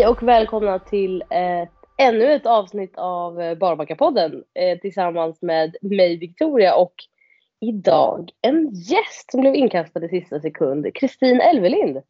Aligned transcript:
Hej 0.00 0.08
och 0.08 0.22
välkomna 0.22 0.78
till 0.78 1.22
ett, 1.30 1.72
ännu 1.98 2.32
ett 2.32 2.46
avsnitt 2.46 2.92
av 2.96 3.40
eh, 3.40 3.58
Barbacka-podden 3.58 4.44
eh, 4.54 4.78
tillsammans 4.78 5.42
med 5.42 5.76
mig 5.82 6.16
Victoria 6.16 6.74
och 6.74 6.94
idag 7.60 8.30
en 8.42 8.70
gäst 8.74 9.30
som 9.30 9.40
blev 9.40 9.54
inkastad 9.54 10.04
i 10.04 10.08
sista 10.08 10.40
sekund, 10.40 10.94
Kristin 10.94 11.40
Elvelind. 11.40 12.02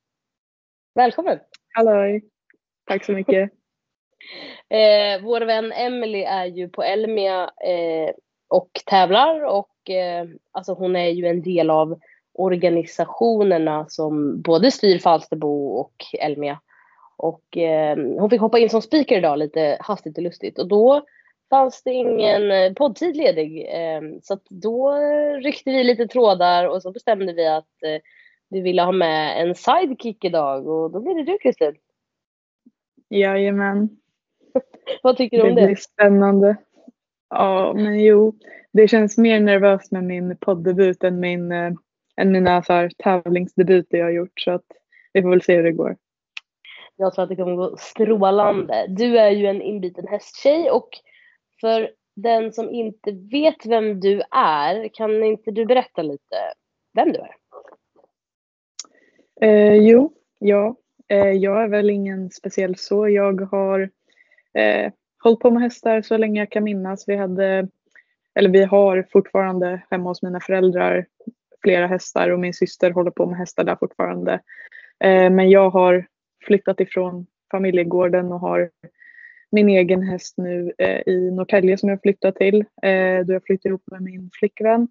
Välkommen! 0.95 1.39
Halloj! 1.75 2.25
Tack 2.87 3.05
så 3.05 3.12
mycket. 3.12 3.51
eh, 4.69 5.23
vår 5.23 5.41
vän 5.41 5.73
Emily 5.73 6.23
är 6.23 6.47
ju 6.47 6.69
på 6.69 6.83
Elmia 6.83 7.43
eh, 7.43 8.15
och 8.48 8.70
tävlar 8.87 9.45
och 9.45 9.91
eh, 9.91 10.27
alltså 10.53 10.73
hon 10.75 10.97
är 10.97 11.09
ju 11.09 11.27
en 11.27 11.43
del 11.43 11.70
av 11.70 12.01
organisationerna 12.33 13.87
som 13.89 14.43
både 14.43 14.70
styr 14.70 14.98
Falsterbo 14.98 15.67
och 15.67 15.95
Elmia. 16.20 16.61
Och 17.23 17.56
eh, 17.56 17.97
hon 17.97 18.30
fick 18.30 18.41
hoppa 18.41 18.59
in 18.59 18.70
som 18.70 18.83
speaker 18.83 19.19
idag 19.19 19.38
lite 19.38 19.77
hastigt 19.80 20.19
och 20.19 20.23
lustigt 20.23 20.59
och 20.59 20.69
då 20.69 21.02
fanns 21.51 21.83
det 21.83 21.91
ingen 21.91 22.51
eh, 22.51 22.73
poddtid 22.73 23.16
ledig. 23.16 23.69
Eh, 23.69 24.01
så 24.23 24.38
då 24.48 24.95
ryckte 25.42 25.70
vi 25.70 25.84
lite 25.84 26.06
trådar 26.06 26.69
och 26.69 26.83
så 26.83 26.92
bestämde 26.92 27.33
vi 27.33 27.47
att 27.47 27.83
eh, 27.83 28.02
vi 28.51 28.61
ville 28.61 28.83
ha 28.83 28.92
med 28.92 29.42
en 29.42 29.55
sidekick 29.55 30.25
idag 30.25 30.69
och 30.69 30.91
då 30.91 31.01
blir 31.01 31.14
det 31.14 31.33
du 31.33 31.38
Kristin. 31.38 31.75
Jajamän. 33.09 33.89
Vad 35.02 35.17
tycker 35.17 35.36
du 35.36 35.42
om 35.42 35.55
det? 35.55 35.61
Det 35.61 35.67
blir 35.67 35.77
spännande. 35.77 36.56
Ja, 37.30 37.73
men 37.77 38.00
jo. 38.00 38.34
Det 38.73 38.89
känns 38.89 39.19
mer 39.19 39.41
nervöst 39.41 39.92
med 39.92 40.05
min 40.05 40.36
poddebut 40.36 41.05
än, 41.05 41.20
min, 41.20 41.52
äh, 41.52 41.73
än 42.17 42.33
mina 42.33 42.62
så 42.62 42.73
här, 42.73 42.91
tävlingsdebuter 42.98 43.98
jag 43.98 44.05
har 44.05 44.12
gjort. 44.12 44.41
Så 44.41 44.50
att 44.50 44.67
vi 45.12 45.23
får 45.23 45.30
väl 45.30 45.42
se 45.42 45.56
hur 45.56 45.62
det 45.62 45.73
går. 45.73 45.97
Jag 47.01 47.15
tror 47.15 47.23
att 47.23 47.29
det 47.29 47.37
kommer 47.37 47.56
gå 47.56 47.77
strålande. 47.77 48.87
Du 48.89 49.19
är 49.19 49.31
ju 49.31 49.47
en 49.47 49.62
inbiten 49.62 50.09
hästtjej 50.09 50.70
och 50.70 50.89
för 51.61 51.91
den 52.17 52.53
som 52.53 52.70
inte 52.70 53.12
vet 53.12 53.67
vem 53.67 54.01
du 54.01 54.23
är, 54.31 54.89
kan 54.89 55.23
inte 55.23 55.51
du 55.51 55.67
berätta 55.67 56.03
lite 56.03 56.37
vem 56.95 57.12
du 57.12 57.19
är? 57.19 57.34
Eh, 59.41 59.75
jo, 59.75 60.12
ja. 60.39 60.77
Eh, 61.09 61.31
jag 61.31 61.62
är 61.62 61.69
väl 61.69 61.91
ingen 61.91 62.31
speciell 62.31 62.77
så. 62.77 63.09
Jag 63.09 63.41
har 63.41 63.91
eh, 64.55 64.92
hållit 65.23 65.41
på 65.41 65.51
med 65.51 65.62
hästar 65.62 66.03
så 66.03 66.17
länge 66.17 66.41
jag 66.41 66.51
kan 66.51 66.64
minnas. 66.64 67.09
Vi 67.09 67.17
hade, 67.17 67.69
eller 68.35 68.51
vi 68.51 68.64
har 68.64 69.07
fortfarande 69.12 69.83
hemma 69.91 70.11
hos 70.11 70.23
mina 70.23 70.41
föräldrar 70.41 71.07
flera 71.62 71.87
hästar 71.87 72.31
och 72.31 72.41
min 72.41 72.55
syster 72.55 72.91
håller 72.91 73.11
på 73.11 73.27
med 73.27 73.39
hästar 73.39 73.64
där 73.64 73.77
fortfarande. 73.77 74.33
Eh, 75.05 75.31
men 75.31 75.51
jag 75.51 75.70
har 75.70 76.07
flyttat 76.46 76.80
ifrån 76.80 77.27
familjegården 77.50 78.33
och 78.33 78.41
har 78.41 78.70
min 79.50 79.69
egen 79.69 80.02
häst 80.02 80.34
nu 80.38 80.72
eh, 80.78 81.00
i 81.06 81.30
Norrtälje 81.30 81.78
som 81.78 81.88
jag 81.88 82.02
flyttat 82.02 82.36
till 82.36 82.64
eh, 82.83 83.27
då 83.27 83.33
jag 83.33 83.44
flyttade 83.44 83.69
ihop 83.69 83.83
med 83.86 84.02
min 84.02 84.30
flickvän. 84.33 84.88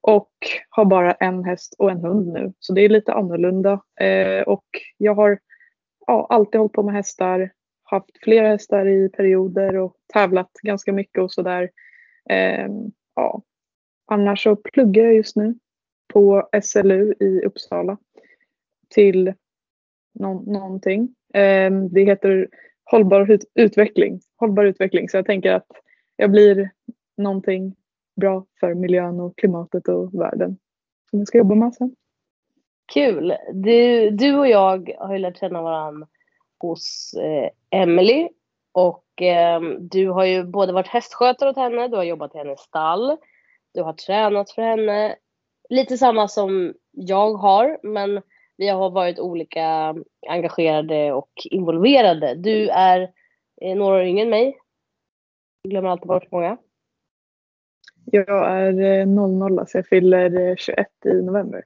Och 0.00 0.30
har 0.68 0.84
bara 0.84 1.12
en 1.12 1.44
häst 1.44 1.74
och 1.78 1.90
en 1.90 2.00
hund 2.00 2.32
nu. 2.32 2.52
Så 2.58 2.72
det 2.72 2.80
är 2.80 2.88
lite 2.88 3.12
annorlunda. 3.12 3.80
Eh, 4.00 4.42
och 4.42 4.64
jag 4.96 5.14
har 5.14 5.38
ja, 6.06 6.26
alltid 6.30 6.58
hållit 6.58 6.72
på 6.72 6.82
med 6.82 6.94
hästar. 6.94 7.50
Haft 7.82 8.10
flera 8.22 8.48
hästar 8.48 8.86
i 8.88 9.08
perioder 9.08 9.76
och 9.76 9.96
tävlat 10.12 10.50
ganska 10.62 10.92
mycket 10.92 11.22
och 11.22 11.32
sådär. 11.32 11.70
Eh, 12.30 12.68
ja. 13.14 13.42
Annars 14.06 14.42
så 14.42 14.56
pluggar 14.56 15.04
jag 15.04 15.14
just 15.14 15.36
nu 15.36 15.54
på 16.12 16.48
SLU 16.62 17.14
i 17.20 17.42
Uppsala. 17.44 17.98
Till 18.88 19.34
nå 20.18 20.42
någonting. 20.46 21.14
Eh, 21.34 21.70
det 21.90 22.04
heter 22.04 22.48
hållbar 22.90 23.38
utveckling. 23.54 24.20
Hållbar 24.36 24.64
utveckling. 24.64 25.08
Så 25.08 25.16
jag 25.16 25.26
tänker 25.26 25.52
att 25.52 25.66
jag 26.16 26.30
blir 26.30 26.70
någonting 27.16 27.74
bra 28.20 28.46
för 28.60 28.74
miljön 28.74 29.20
och 29.20 29.38
klimatet 29.38 29.88
och 29.88 30.14
världen 30.14 30.58
som 31.10 31.18
jag 31.18 31.28
ska 31.28 31.38
jobba 31.38 31.54
med 31.54 31.74
sen. 31.74 31.96
Kul! 32.92 33.34
Du, 33.52 34.10
du 34.10 34.38
och 34.38 34.48
jag 34.48 34.94
har 34.98 35.12
ju 35.12 35.18
lärt 35.18 35.38
känna 35.38 35.62
varandra 35.62 36.06
hos 36.58 37.14
eh, 37.14 37.80
Emily 37.80 38.28
och 38.72 39.22
eh, 39.22 39.60
du 39.80 40.08
har 40.08 40.24
ju 40.24 40.44
både 40.44 40.72
varit 40.72 40.86
hästskötare 40.88 41.50
åt 41.50 41.56
henne, 41.56 41.88
du 41.88 41.96
har 41.96 42.04
jobbat 42.04 42.34
i 42.34 42.38
hennes 42.38 42.60
stall, 42.60 43.16
du 43.74 43.82
har 43.82 43.92
tränat 43.92 44.50
för 44.50 44.62
henne. 44.62 45.16
Lite 45.68 45.98
samma 45.98 46.28
som 46.28 46.74
jag 46.90 47.34
har, 47.34 47.78
men 47.82 48.22
vi 48.56 48.68
har 48.68 48.90
varit 48.90 49.18
olika 49.18 49.94
engagerade 50.28 51.12
och 51.12 51.30
involverade. 51.44 52.34
Du 52.34 52.68
är 52.68 53.12
eh, 53.60 53.76
några 53.76 53.96
år 53.96 54.02
yngre 54.02 54.22
än 54.22 54.30
mig. 54.30 54.58
Jag 55.62 55.70
glömmer 55.70 55.88
alltid 55.88 56.08
bort 56.08 56.30
många. 56.30 56.56
Jag 58.04 58.50
är 58.50 59.06
00 59.06 59.58
eh, 59.58 59.64
så 59.64 59.78
jag 59.78 59.86
fyller 59.86 60.56
21 60.56 60.86
eh, 61.04 61.12
i 61.12 61.22
november. 61.22 61.64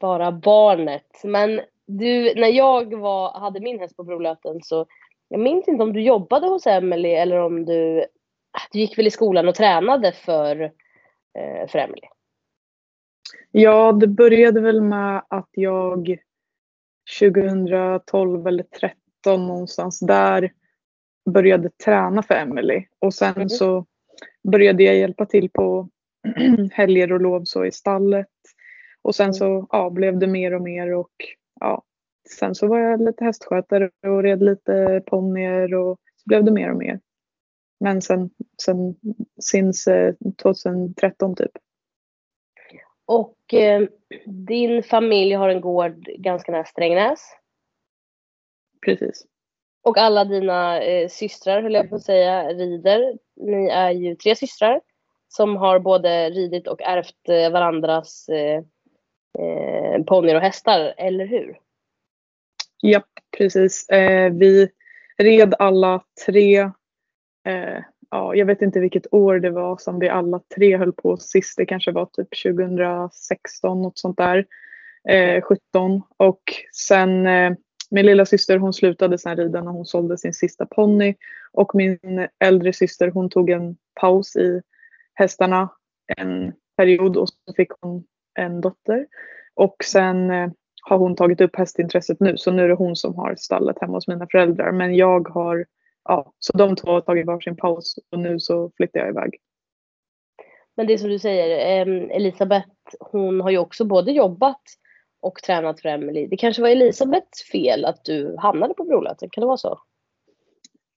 Bara 0.00 0.32
barnet. 0.32 1.20
Men 1.24 1.60
du, 1.86 2.34
när 2.34 2.48
jag 2.48 2.94
var, 2.94 3.40
hade 3.40 3.60
min 3.60 3.80
häst 3.80 3.96
på 3.96 4.04
Brolöten 4.04 4.62
så 4.62 4.86
jag 5.28 5.40
minns 5.40 5.68
inte 5.68 5.82
om 5.82 5.92
du 5.92 6.02
jobbade 6.02 6.46
hos 6.46 6.66
Emily 6.66 7.10
eller 7.10 7.38
om 7.38 7.64
du, 7.64 8.04
du 8.72 8.78
gick 8.78 8.98
väl 8.98 9.06
i 9.06 9.10
skolan 9.10 9.48
och 9.48 9.54
tränade 9.54 10.12
för, 10.12 10.72
för 11.68 11.78
Emily? 11.78 12.08
Ja, 13.50 13.92
det 13.92 14.06
började 14.06 14.60
väl 14.60 14.80
med 14.80 15.22
att 15.28 15.50
jag 15.50 16.18
2012 17.20 18.46
eller 18.46 18.62
2013 18.62 19.46
någonstans 19.46 20.00
där 20.00 20.52
började 21.30 21.70
träna 21.70 22.22
för 22.22 22.34
Emily 22.34 22.84
och 22.98 23.14
sen 23.14 23.34
mm. 23.36 23.48
så 23.48 23.86
började 24.52 24.82
jag 24.82 24.96
hjälpa 24.96 25.26
till 25.26 25.50
på 25.50 25.88
helger 26.72 27.12
och 27.12 27.20
lov 27.20 27.44
så 27.44 27.64
i 27.64 27.72
stallet 27.72 28.28
och 29.02 29.14
sen 29.14 29.24
mm. 29.24 29.34
så 29.34 29.66
ja, 29.70 29.90
blev 29.90 30.18
det 30.18 30.26
mer 30.26 30.54
och 30.54 30.62
mer 30.62 30.94
och 30.94 31.12
ja, 31.60 31.82
sen 32.38 32.54
så 32.54 32.66
var 32.66 32.78
jag 32.78 33.04
lite 33.04 33.24
hästskötare 33.24 33.90
och 34.06 34.22
red 34.22 34.42
lite 34.42 35.02
ponnyer 35.06 35.74
och 35.74 35.98
så 36.16 36.22
blev 36.24 36.44
det 36.44 36.50
mer 36.50 36.70
och 36.70 36.78
mer. 36.78 37.00
Men 37.80 38.02
sen, 38.02 38.30
sen 38.62 38.94
since 39.40 40.14
2013 40.42 41.36
typ. 41.36 41.50
Och 43.06 43.54
eh, 43.54 43.82
din 44.26 44.82
familj 44.82 45.34
har 45.34 45.48
en 45.48 45.60
gård 45.60 46.04
ganska 46.04 46.52
nära 46.52 46.64
Strängnäs. 46.64 47.36
Precis. 48.86 49.26
Och 49.82 49.98
alla 49.98 50.24
dina 50.24 50.82
eh, 50.82 51.08
systrar, 51.08 51.62
höll 51.62 51.74
jag 51.74 51.90
på 51.90 51.96
att 51.96 52.02
säga, 52.02 52.48
rider. 52.48 53.18
Ni 53.36 53.68
är 53.68 53.90
ju 53.90 54.16
tre 54.16 54.36
systrar 54.36 54.80
som 55.28 55.56
har 55.56 55.78
både 55.78 56.30
ridit 56.30 56.68
och 56.68 56.82
ärvt 56.82 57.28
eh, 57.28 57.50
varandras 57.52 58.28
eh, 58.28 58.62
eh, 59.38 60.02
ponnyer 60.06 60.34
och 60.34 60.42
hästar, 60.42 60.94
eller 60.96 61.26
hur? 61.26 61.58
Ja, 62.80 63.02
precis. 63.38 63.88
Eh, 63.88 64.32
vi 64.32 64.68
red 65.18 65.54
alla 65.58 66.04
tre 66.26 66.58
eh, 67.46 67.82
ja, 68.12 68.34
jag 68.34 68.46
vet 68.46 68.62
inte 68.62 68.80
vilket 68.80 69.14
år 69.14 69.38
det 69.38 69.50
var 69.50 69.76
som 69.76 69.98
vi 69.98 70.08
alla 70.08 70.40
tre 70.54 70.76
höll 70.76 70.92
på 70.92 71.16
sist. 71.16 71.56
Det 71.56 71.66
kanske 71.66 71.92
var 71.92 72.06
typ 72.06 72.28
2016, 72.42 73.82
något 73.82 73.98
sånt 73.98 74.18
där. 74.18 74.46
Eh, 75.08 75.42
17. 75.42 76.02
Och 76.16 76.42
sen 76.72 77.26
eh, 77.26 77.52
min 77.90 78.06
lilla 78.06 78.26
syster 78.26 78.58
hon 78.58 78.72
slutade 78.72 79.18
sen 79.18 79.36
rida 79.36 79.62
när 79.62 79.70
hon 79.70 79.86
sålde 79.86 80.18
sin 80.18 80.34
sista 80.34 80.66
ponny. 80.66 81.14
Och 81.52 81.74
min 81.74 81.98
äldre 82.44 82.72
syster 82.72 83.10
hon 83.10 83.30
tog 83.30 83.50
en 83.50 83.76
paus 84.00 84.36
i 84.36 84.62
hästarna 85.14 85.68
en 86.16 86.52
period 86.76 87.16
och 87.16 87.28
så 87.28 87.54
fick 87.56 87.70
hon 87.80 88.04
en 88.38 88.60
dotter. 88.60 89.06
Och 89.54 89.76
sen 89.84 90.30
eh, 90.30 90.50
har 90.82 90.98
hon 90.98 91.16
tagit 91.16 91.40
upp 91.40 91.56
hästintresset 91.56 92.20
nu 92.20 92.36
så 92.36 92.50
nu 92.50 92.62
är 92.62 92.68
det 92.68 92.74
hon 92.74 92.96
som 92.96 93.14
har 93.14 93.34
stallet 93.34 93.76
hemma 93.80 93.92
hos 93.92 94.08
mina 94.08 94.26
föräldrar. 94.30 94.72
Men 94.72 94.94
jag 94.94 95.28
har 95.28 95.66
ja, 96.04 96.32
så 96.38 96.56
de 96.56 96.76
två 96.76 96.90
har 96.90 97.00
tagit 97.00 97.26
varsin 97.26 97.56
paus 97.56 97.94
och 98.12 98.18
nu 98.18 98.40
så 98.40 98.70
flyttar 98.76 99.00
jag 99.00 99.08
iväg. 99.08 99.30
Men 100.76 100.86
det 100.86 100.92
är 100.92 100.98
som 100.98 101.08
du 101.08 101.18
säger, 101.18 101.86
Elisabeth 102.10 102.68
hon 103.00 103.40
har 103.40 103.50
ju 103.50 103.58
också 103.58 103.84
både 103.84 104.12
jobbat 104.12 104.62
och 105.20 105.42
tränat 105.42 105.80
för 105.80 105.88
Emelie. 105.88 106.26
Det 106.26 106.36
kanske 106.36 106.62
var 106.62 106.68
Elisabeths 106.68 107.50
fel 107.52 107.84
att 107.84 108.04
du 108.04 108.36
hamnade 108.38 108.74
på 108.74 108.84
Brolöten, 108.84 109.28
kan 109.30 109.40
det 109.40 109.46
vara 109.46 109.56
så? 109.56 109.78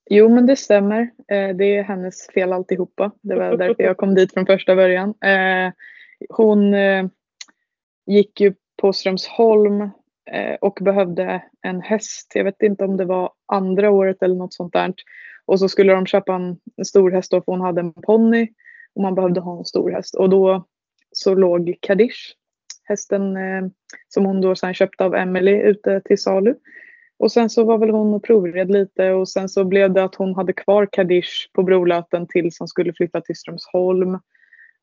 Jo 0.10 0.30
men 0.30 0.46
det 0.46 0.56
stämmer. 0.56 1.02
Eh, 1.32 1.56
det 1.56 1.78
är 1.78 1.84
hennes 1.84 2.28
fel 2.28 2.54
alltihopa. 2.54 3.12
Det 3.22 3.36
var 3.36 3.58
därför 3.58 3.84
jag 3.84 3.98
kom 3.98 4.16
dit 4.16 4.34
från 4.34 4.46
första 4.46 4.76
början. 4.76 5.10
Eh, 5.10 5.74
hon 6.30 6.74
eh, 6.74 7.06
gick 8.06 8.42
ju 8.42 8.54
på 8.82 8.94
Strömsholm 8.94 9.90
Eh, 10.32 10.56
och 10.62 10.80
behövde 10.82 11.44
en 11.62 11.82
häst. 11.82 12.32
Jag 12.36 12.44
vet 12.44 12.62
inte 12.62 12.84
om 12.84 12.98
det 12.98 13.06
var 13.06 13.32
andra 13.46 13.92
året 13.92 14.24
eller 14.24 14.36
något 14.36 14.54
sånt 14.54 14.74
där. 14.74 14.94
Och 15.46 15.60
så 15.60 15.70
skulle 15.70 15.94
de 15.94 16.06
köpa 16.06 16.36
en, 16.36 16.58
en 16.78 16.86
stor 16.86 17.12
häst 17.12 17.32
då 17.32 17.42
för 17.42 17.52
hon 17.52 17.62
hade 17.62 17.82
en 17.82 17.94
ponny 17.94 18.48
och 18.96 19.02
man 19.02 19.16
behövde 19.16 19.40
ha 19.40 19.58
en 19.58 19.66
stor 19.66 19.92
häst. 19.92 20.16
Och 20.16 20.30
då 20.30 20.66
så 21.12 21.36
låg 21.36 21.76
Kadish, 21.82 22.34
hästen 22.84 23.38
eh, 23.38 23.66
som 24.08 24.26
hon 24.26 24.42
då 24.42 24.56
sen 24.56 24.74
köpte 24.74 25.04
av 25.04 25.16
Emily 25.16 25.62
ute 25.62 26.02
till 26.06 26.22
salu. 26.22 26.56
Och 27.20 27.32
sen 27.32 27.50
så 27.50 27.64
var 27.64 27.78
väl 27.78 27.90
hon 27.90 28.14
och 28.14 28.24
provred 28.24 28.72
lite 28.72 29.12
och 29.12 29.30
sen 29.30 29.50
så 29.50 29.64
blev 29.64 29.94
det 29.94 30.04
att 30.04 30.16
hon 30.16 30.36
hade 30.36 30.54
kvar 30.54 30.88
Kadish 30.92 31.50
på 31.54 31.64
Brolöten 31.64 32.28
tills 32.28 32.60
hon 32.60 32.68
skulle 32.68 32.94
flytta 32.94 33.22
till 33.22 33.36
Strömsholm. 33.36 34.20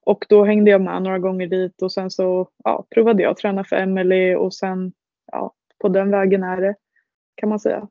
Och 0.07 0.25
då 0.29 0.45
hängde 0.45 0.71
jag 0.71 0.81
med 0.81 1.03
några 1.03 1.19
gånger 1.19 1.47
dit 1.47 1.83
och 1.83 1.93
sen 1.93 2.11
så 2.11 2.49
ja, 2.65 2.87
provade 2.91 3.23
jag 3.23 3.31
att 3.31 3.37
träna 3.37 3.65
för 3.65 3.77
Emily 3.77 4.35
och 4.35 4.55
sen 4.55 4.93
ja, 5.33 5.55
på 5.79 5.89
den 5.89 6.11
vägen 6.11 6.43
är 6.43 6.61
det 6.61 6.75
kan 7.35 7.49
man 7.49 7.61
säga. 7.61 7.89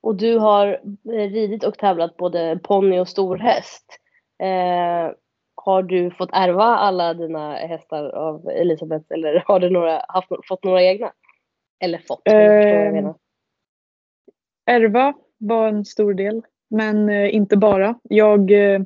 Och 0.00 0.14
du 0.16 0.38
har 0.38 0.66
eh, 1.12 1.30
ridit 1.30 1.64
och 1.64 1.78
tävlat 1.78 2.16
både 2.16 2.60
ponny 2.62 2.98
och 2.98 3.08
storhäst. 3.08 3.98
Eh, 4.38 5.12
har 5.54 5.82
du 5.82 6.10
fått 6.10 6.30
ärva 6.32 6.64
alla 6.64 7.14
dina 7.14 7.54
hästar 7.54 8.04
av 8.04 8.48
Elisabeth 8.48 9.04
eller 9.14 9.44
har 9.46 9.60
du 9.60 9.70
några, 9.70 10.02
haft, 10.08 10.28
fått 10.48 10.64
några 10.64 10.82
egna? 10.82 11.12
Eller 11.80 11.98
fått? 11.98 12.28
Eh, 12.28 13.14
ärva 14.66 15.14
var 15.38 15.68
en 15.68 15.84
stor 15.84 16.14
del, 16.14 16.42
men 16.70 17.08
eh, 17.08 17.34
inte 17.34 17.56
bara. 17.56 17.98
Jag 18.02 18.50
eh, 18.50 18.80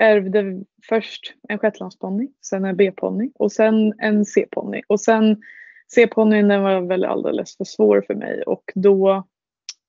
ärvde 0.00 0.64
först 0.88 1.34
en 1.48 1.58
shetlandsponny, 1.58 2.28
sen 2.40 2.64
en 2.64 2.76
B-ponny 2.76 3.30
och 3.34 3.52
sen 3.52 3.94
en 3.98 4.24
C-ponny. 4.24 4.82
Och 4.86 5.00
sen 5.00 5.42
C-ponnyn 5.94 6.48
den 6.48 6.62
var 6.62 6.80
väl 6.80 7.04
alldeles 7.04 7.56
för 7.56 7.64
svår 7.64 8.04
för 8.06 8.14
mig 8.14 8.42
och 8.42 8.72
då 8.74 9.24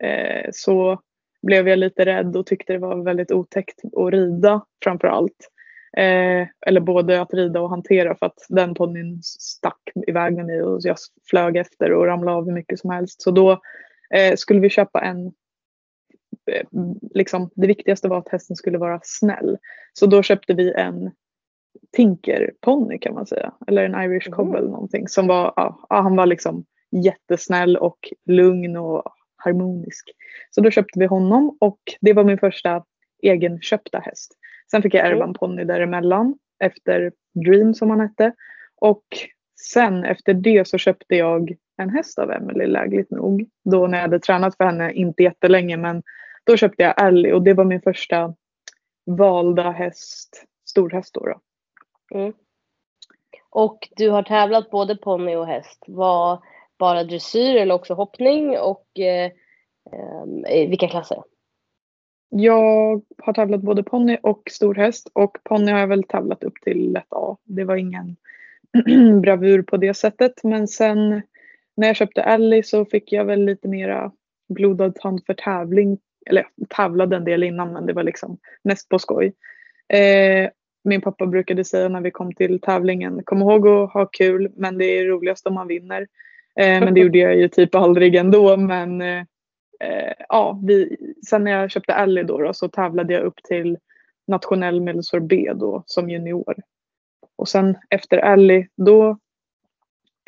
eh, 0.04 0.50
så 0.52 1.02
blev 1.42 1.68
jag 1.68 1.80
lite 1.80 2.06
rädd 2.06 2.36
och 2.36 2.46
tyckte 2.46 2.74
det 2.74 2.80
var 2.80 3.04
väldigt 3.04 3.32
otäckt 3.32 3.80
att 3.98 4.14
rida 4.14 4.66
framför 4.84 5.08
allt. 5.08 5.50
Eh, 5.98 6.48
eller 6.68 6.80
både 6.80 7.22
att 7.22 7.34
rida 7.34 7.62
och 7.62 7.70
hantera 7.70 8.16
för 8.16 8.26
att 8.26 8.46
den 8.50 8.74
ponnyn 8.74 9.20
stack 9.24 9.82
iväg 10.08 10.36
med 10.36 10.46
mig 10.46 10.64
och 10.64 10.80
jag 10.84 10.98
flög 11.30 11.58
efter 11.58 11.92
och 11.92 12.06
ramlade 12.06 12.38
av 12.38 12.46
hur 12.46 12.54
mycket 12.54 12.80
som 12.80 12.90
helst. 12.90 13.22
Så 13.22 13.32
då 13.32 13.52
eh, 14.16 14.36
skulle 14.36 14.60
vi 14.60 14.70
köpa 14.70 15.02
en 15.02 15.26
eh, 16.52 16.66
Liksom, 17.14 17.50
det 17.56 17.68
viktigaste 17.68 18.08
var 18.08 18.18
att 18.18 18.30
hästen 18.30 18.56
skulle 18.56 18.78
vara 18.78 19.00
snäll. 19.04 19.58
Så 19.94 20.06
då 20.06 20.24
köpte 20.24 20.54
vi 20.54 20.74
en 20.74 21.12
Tinker-ponny 21.92 22.98
kan 22.98 23.14
man 23.14 23.26
säga. 23.26 23.54
Eller 23.68 23.86
en 23.86 24.12
Irish 24.12 24.28
mm. 24.28 24.38
Cobble 24.38 24.62
någonting. 24.62 25.08
Som 25.08 25.28
var, 25.28 25.54
ja, 25.56 25.86
han 25.90 26.16
var 26.16 26.26
liksom 26.26 26.66
jättesnäll 26.92 27.78
och 27.78 27.98
lugn 28.26 28.78
och 28.78 29.04
harmonisk. 29.36 30.12
Så 30.50 30.62
då 30.62 30.72
köpte 30.72 31.00
vi 31.00 31.06
honom 31.06 31.58
och 31.60 31.80
det 32.02 32.14
var 32.14 32.24
min 32.24 32.38
första 32.38 32.84
egenköpta 33.24 34.00
häst. 34.00 34.38
Sen 34.72 34.82
fick 34.82 34.94
jag 34.94 35.08
ärva 35.08 35.24
en 35.24 35.34
ponny 35.34 35.64
däremellan 35.64 36.36
efter 36.60 37.12
Dream 37.46 37.74
som 37.74 37.90
han 37.90 38.00
hette. 38.00 38.34
Och 38.76 39.04
sen 39.62 40.04
efter 40.04 40.34
det 40.34 40.68
så 40.68 40.78
köpte 40.78 41.16
jag 41.16 41.56
en 41.78 41.90
häst 41.90 42.20
av 42.20 42.32
Emily 42.32 42.66
lägligt 42.66 43.12
nog. 43.12 43.50
Då 43.72 43.88
när 43.88 43.98
jag 43.98 44.02
hade 44.02 44.20
tränat 44.20 44.58
för 44.58 44.64
henne, 44.64 44.94
inte 44.94 45.24
jättelänge 45.24 45.78
men 45.78 46.04
då 46.44 46.58
köpte 46.58 46.84
jag 46.84 47.08
Ellie 47.08 47.34
och 47.34 47.42
det 47.42 47.54
var 47.54 47.66
min 47.66 47.82
första 47.82 48.36
valda 49.06 49.72
häst, 49.72 50.46
storhäst 50.66 51.14
då. 51.14 51.26
då. 51.26 51.40
Mm. 52.12 52.34
Och 53.50 53.90
du 53.96 54.10
har 54.10 54.24
tävlat 54.24 54.70
både 54.70 54.96
ponny 54.96 55.36
och 55.36 55.48
häst. 55.48 55.84
Var 55.88 56.44
bara 56.78 57.04
dressyr 57.04 57.56
eller 57.56 57.76
också 57.76 57.94
hoppning 57.94 58.60
och 58.60 59.00
eh, 59.00 59.32
eh, 60.48 60.70
vilka 60.70 60.88
klasser? 60.88 61.24
Jag 62.30 63.02
har 63.18 63.34
tävlat 63.34 63.62
både 63.62 63.84
ponny 63.84 64.18
och 64.24 64.42
storhäst 64.52 65.10
och 65.14 65.38
ponny 65.44 65.72
har 65.72 65.80
jag 65.80 65.88
väl 65.88 66.04
tävlat 66.04 66.44
upp 66.44 66.62
till 66.62 66.92
lätt 66.92 67.14
A. 67.14 67.38
Det 67.44 67.64
var 67.64 67.76
ingen 67.76 68.16
bravur 69.22 69.62
på 69.62 69.78
det 69.78 69.94
sättet 69.94 70.44
men 70.44 70.68
sen 70.68 71.22
när 71.76 71.88
jag 71.88 71.96
köpte 71.96 72.22
Ellie 72.22 72.64
så 72.64 72.86
fick 72.86 73.12
jag 73.12 73.26
väl 73.26 73.46
lite 73.46 73.68
mera 73.68 74.12
blodad 74.50 74.96
tand 74.96 75.26
för 75.26 75.34
tävling. 75.34 75.98
Eller 76.26 76.48
jag 76.56 76.70
tävlade 76.70 77.16
en 77.16 77.24
del 77.24 77.44
innan 77.44 77.74
men 77.74 77.86
det 77.86 77.94
var 77.94 78.04
liksom 78.04 78.38
mest 78.64 78.90
på 78.90 79.00
skoj. 79.00 79.34
Eh, 79.88 80.50
min 80.84 81.02
pappa 81.02 81.26
brukade 81.26 81.64
säga 81.64 81.90
när 81.90 82.02
vi 82.02 82.12
kom 82.12 82.34
till 82.34 82.62
tävlingen, 82.62 83.24
kom 83.24 83.42
ihåg 83.42 83.68
att 83.68 83.94
ha 83.94 84.06
kul 84.06 84.52
men 84.56 84.78
det 84.78 84.86
är 84.86 85.06
roligast 85.06 85.48
om 85.48 85.54
man 85.54 85.68
vinner. 85.68 86.08
Eh, 86.60 86.80
men 86.80 86.94
det 86.94 87.00
gjorde 87.00 87.18
jag 87.18 87.38
ju 87.38 87.48
typ 87.48 87.76
aldrig 87.76 88.16
ändå 88.16 88.58
men 88.58 89.02
eh, 89.02 89.24
ja, 90.30 90.62
vi, 90.64 90.98
sen 91.28 91.44
när 91.44 91.52
jag 91.52 91.72
köpte 91.72 91.94
Ally 91.94 92.24
då, 92.24 92.38
då, 92.38 92.54
så 92.54 92.68
tävlade 92.68 93.14
jag 93.14 93.24
upp 93.24 93.44
till 93.44 93.78
nationell 94.28 94.82
medelsår 94.82 95.20
B 95.20 95.52
då 95.56 95.84
som 95.86 96.10
junior. 96.10 96.56
Och 97.36 97.50
sen 97.50 97.78
efter 97.90 98.18
Ally 98.18 98.68
då 98.76 99.18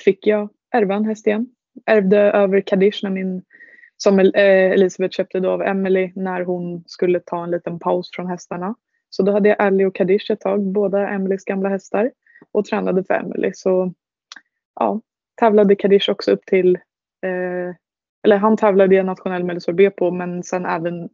fick 0.04 0.28
jag 0.28 0.50
ärva 0.72 0.96
en 0.96 1.06
häst 1.06 1.28
igen. 1.28 1.48
Ärvde 1.86 2.18
över 2.18 2.62
Kadish 2.62 3.04
när 3.04 3.10
min, 3.10 3.44
som 3.98 4.20
eh, 4.20 4.72
Elisabeth 4.72 5.16
köpte 5.16 5.40
då 5.40 5.52
av 5.52 5.62
Emily 5.62 6.12
när 6.16 6.42
hon 6.42 6.84
skulle 6.88 7.20
ta 7.20 7.44
en 7.44 7.52
liten 7.52 7.80
paus 7.80 8.10
från 8.14 8.28
hästarna. 8.28 8.76
Så 9.16 9.24
då 9.24 9.32
hade 9.32 9.50
jag 9.50 9.62
Ally 9.62 9.86
och 9.86 9.96
Kadish 9.96 10.32
ett 10.32 10.40
tag, 10.40 10.62
båda 10.62 11.10
Emelies 11.10 11.46
gamla 11.46 11.70
hästar 11.70 12.12
och 12.52 12.66
tränade 12.66 13.04
för 13.04 13.14
Emily. 13.14 13.52
Så 13.54 13.94
ja, 14.76 15.02
tävlade 15.36 15.76
Kadish 15.76 16.10
också 16.10 16.32
upp 16.32 16.46
till 16.46 16.76
eh, 17.22 17.76
eller 18.24 18.38
han 18.38 18.58
tävlade 18.58 18.96
i 18.96 19.04
nationell 19.04 19.44
medelsår 19.44 19.74
B 19.74 19.90
på 19.90 20.12
men 20.12 20.44
sen 20.44 20.66
även 20.66 21.10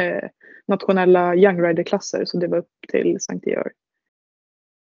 eh, 0.00 0.28
nationella 0.66 1.34
Young 1.34 1.62
Rider-klasser 1.62 2.24
så 2.24 2.38
det 2.38 2.46
var 2.46 2.58
upp 2.58 2.70
till 2.88 3.16
Sankt 3.20 3.46
Georg. 3.46 3.72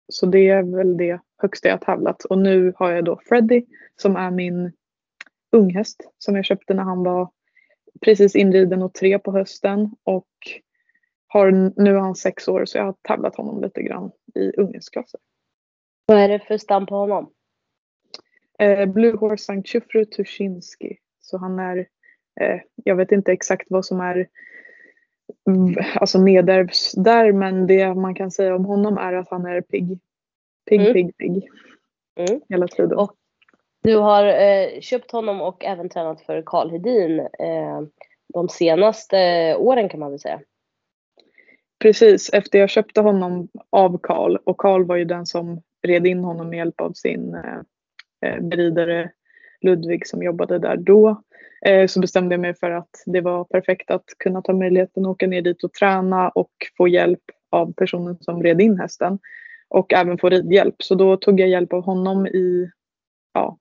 Så 0.08 0.26
det 0.26 0.50
är 0.50 0.78
väl 0.78 0.98
det 0.98 1.20
högsta 1.38 1.70
jag 1.70 1.82
tävlat 1.82 2.26
och 2.26 2.38
nu 2.38 2.74
har 2.76 2.92
jag 2.92 3.06
då 3.06 3.20
Freddy 3.26 3.66
som 3.96 4.16
är 4.16 4.32
min 4.32 4.72
unghäst 5.52 6.10
som 6.18 6.36
jag 6.36 6.46
köpte 6.46 6.74
när 6.74 6.84
han 6.84 7.04
var 7.04 7.30
precis 8.02 8.36
inriden 8.36 8.82
och 8.82 8.94
tre 8.94 9.20
på 9.20 9.32
hösten 9.32 9.92
och 10.04 10.28
har, 11.34 11.52
nu 11.82 11.96
är 11.96 12.00
han 12.00 12.16
sex 12.16 12.48
år 12.48 12.66
så 12.66 12.78
jag 12.78 12.86
har 12.86 12.96
tävlat 13.02 13.36
honom 13.36 13.62
lite 13.62 13.82
grann 13.82 14.12
i 14.36 14.52
unghetsklasser. 14.58 15.20
Vad 16.06 16.18
är 16.18 16.30
det 16.30 16.40
för 16.40 16.58
stam 16.58 16.86
på 16.86 16.96
honom? 16.96 17.34
Eh, 18.60 18.86
Blue 18.86 19.18
Horse 19.18 19.44
Sankt 19.44 19.70
Chufru 19.70 20.06
Tuschinski. 20.06 20.98
Så 21.22 21.38
han 21.38 21.60
är, 21.60 21.78
eh, 22.42 22.60
jag 22.76 22.96
vet 22.96 23.12
inte 23.12 23.32
exakt 23.32 23.68
vad 23.70 23.86
som 23.86 24.00
är 24.00 24.28
alltså 25.96 26.22
nedärvs 26.22 26.92
där 26.92 27.32
men 27.32 27.68
det 27.68 27.94
man 27.94 28.16
kan 28.16 28.32
säga 28.32 28.56
om 28.56 28.66
honom 28.66 28.98
är 28.98 29.14
att 29.14 29.30
han 29.30 29.46
är 29.46 29.62
pigg. 29.62 30.00
Pigg, 30.70 30.82
mm. 30.82 30.94
pigg, 30.94 31.18
pigg. 31.18 31.50
Mm. 32.16 32.42
Hela 32.50 32.68
tiden. 32.68 32.98
Och 32.98 33.16
du 33.84 33.96
har 33.96 34.26
eh, 34.26 34.80
köpt 34.80 35.12
honom 35.12 35.42
och 35.42 35.66
även 35.66 35.90
tränat 35.90 36.22
för 36.22 36.44
Karl 36.46 36.70
Hedin 36.70 37.20
eh, 37.20 37.82
de 38.34 38.50
senaste 38.50 39.18
åren 39.56 39.90
kan 39.90 40.00
man 40.00 40.10
väl 40.10 40.20
säga. 40.20 40.42
Precis, 41.82 42.30
efter 42.34 42.60
jag 42.60 42.70
köpte 42.70 43.02
honom 43.02 43.48
av 43.70 44.00
Karl 44.04 44.38
och 44.44 44.58
Karl 44.58 44.86
var 44.86 44.96
ju 44.96 45.06
den 45.06 45.26
som 45.26 45.62
red 45.84 46.08
in 46.08 46.24
honom 46.24 46.50
med 46.50 46.58
hjälp 46.58 46.82
av 46.82 46.94
sin 46.94 47.36
eh, 47.36 47.60
eh, 48.26 48.42
beridare 48.42 49.12
Ludvig 49.62 50.08
som 50.08 50.24
jobbade 50.24 50.60
där 50.60 50.78
då 50.78 51.24
eh, 51.66 51.88
så 51.88 52.00
bestämde 52.00 52.34
jag 52.34 52.40
mig 52.40 52.54
för 52.54 52.72
att 52.72 53.04
det 53.06 53.22
var 53.22 53.44
perfekt 53.44 53.92
att 53.92 54.06
kunna 54.18 54.42
ta 54.42 54.54
möjligheten 54.54 55.06
att 55.06 55.10
åka 55.10 55.28
ner 55.28 55.42
dit 55.42 55.64
och 55.64 55.74
träna 55.74 56.30
och 56.30 56.52
få 56.78 56.88
hjälp 56.88 57.24
av 57.50 57.74
personen 57.74 58.18
som 58.22 58.44
red 58.44 58.62
in 58.62 58.80
hästen 58.80 59.20
och 59.70 59.94
även 59.94 60.18
få 60.18 60.30
ridhjälp. 60.30 60.76
Så 60.78 60.96
då 60.96 61.18
tog 61.18 61.40
jag 61.40 61.50
hjälp 61.50 61.74
av 61.74 61.84
honom 61.84 62.28
i, 62.28 62.72
ja, 63.34 63.58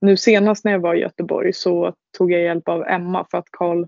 nu 0.00 0.16
senast 0.16 0.64
när 0.64 0.72
jag 0.72 0.80
var 0.80 0.94
i 0.94 1.00
Göteborg 1.00 1.52
så 1.52 1.94
tog 2.18 2.32
jag 2.32 2.42
hjälp 2.42 2.68
av 2.68 2.84
Emma 2.86 3.26
för 3.30 3.38
att 3.38 3.50
Karl 3.50 3.84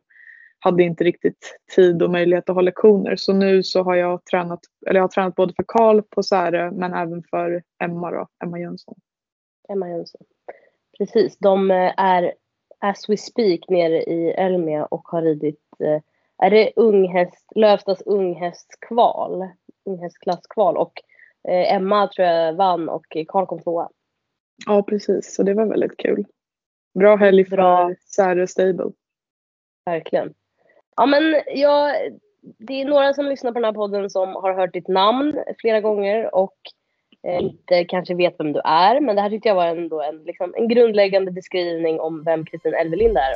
hade 0.67 0.83
inte 0.83 1.05
riktigt 1.05 1.59
tid 1.77 2.03
och 2.03 2.11
möjlighet 2.11 2.51
att 2.51 2.55
ha 2.55 2.63
lektioner. 2.63 3.17
Så 3.17 3.33
nu 3.33 3.63
så 3.63 3.83
har 3.83 3.95
jag 3.95 4.25
tränat, 4.25 4.61
eller 4.87 4.99
jag 4.99 5.05
har 5.05 5.09
tränat 5.09 5.35
både 5.35 5.55
för 5.55 5.65
Karl 5.69 6.03
på 6.03 6.23
Särö 6.23 6.71
men 6.71 6.95
även 6.95 7.23
för 7.31 7.63
Emma 7.85 8.11
då, 8.11 8.29
Emma 8.45 8.59
Jönsson. 8.59 8.95
Emma 9.69 9.89
Jönsson. 9.89 10.23
Precis, 10.99 11.39
de 11.39 11.71
eh, 11.71 11.93
är 11.97 12.33
as 12.79 13.09
we 13.09 13.17
speak 13.17 13.61
nere 13.69 14.03
i 14.03 14.31
Elmia 14.31 14.85
och 14.85 15.09
har 15.09 15.23
ridit, 15.23 15.61
eh, 15.85 16.03
är 16.39 16.51
det 16.51 16.73
unghäst, 16.77 17.53
Lövstads 17.55 18.03
unghästkval, 18.03 19.49
unghästklasskval 19.85 20.77
och 20.77 20.93
eh, 21.49 21.75
Emma 21.75 22.09
tror 22.09 22.29
jag 22.29 22.53
vann 22.53 22.89
och 22.89 23.07
Karl 23.29 23.47
kom 23.47 23.63
tvåa. 23.63 23.89
Ja 24.67 24.83
precis, 24.83 25.35
så 25.35 25.43
det 25.43 25.55
var 25.55 25.67
väldigt 25.67 25.97
kul. 25.97 26.27
Bra 26.99 27.17
helg 27.17 27.45
för. 27.45 27.97
Särö 28.01 28.47
Stable. 28.47 28.93
Verkligen. 29.87 30.35
Ja 30.97 31.07
men 31.07 31.43
jag, 31.47 31.95
det 32.41 32.81
är 32.81 32.85
några 32.85 33.15
som 33.15 33.27
lyssnar 33.27 33.53
på 33.53 33.59
den 33.59 33.65
här 33.65 33.73
podden 33.73 34.11
som 34.11 34.29
har 34.29 34.55
hört 34.55 34.73
ditt 34.73 34.89
namn 34.89 35.39
flera 35.59 35.81
gånger 35.81 36.35
och 36.35 36.57
Eh, 37.27 37.43
inte 37.43 37.85
kanske 37.85 38.15
vet 38.15 38.35
vem 38.39 38.53
du 38.53 38.61
är. 38.65 39.01
Men 39.01 39.17
det 39.17 39.23
här 39.23 39.31
tyckte 39.31 39.49
jag 39.49 39.55
var 39.55 39.67
ändå 39.67 40.03
en, 40.03 40.23
liksom, 40.25 40.55
en 40.57 40.69
grundläggande 40.69 41.31
beskrivning 41.31 42.01
om 42.01 42.25
vem 42.25 42.45
Kristin 42.45 42.75
Elvelind 42.75 43.17
är. 43.17 43.35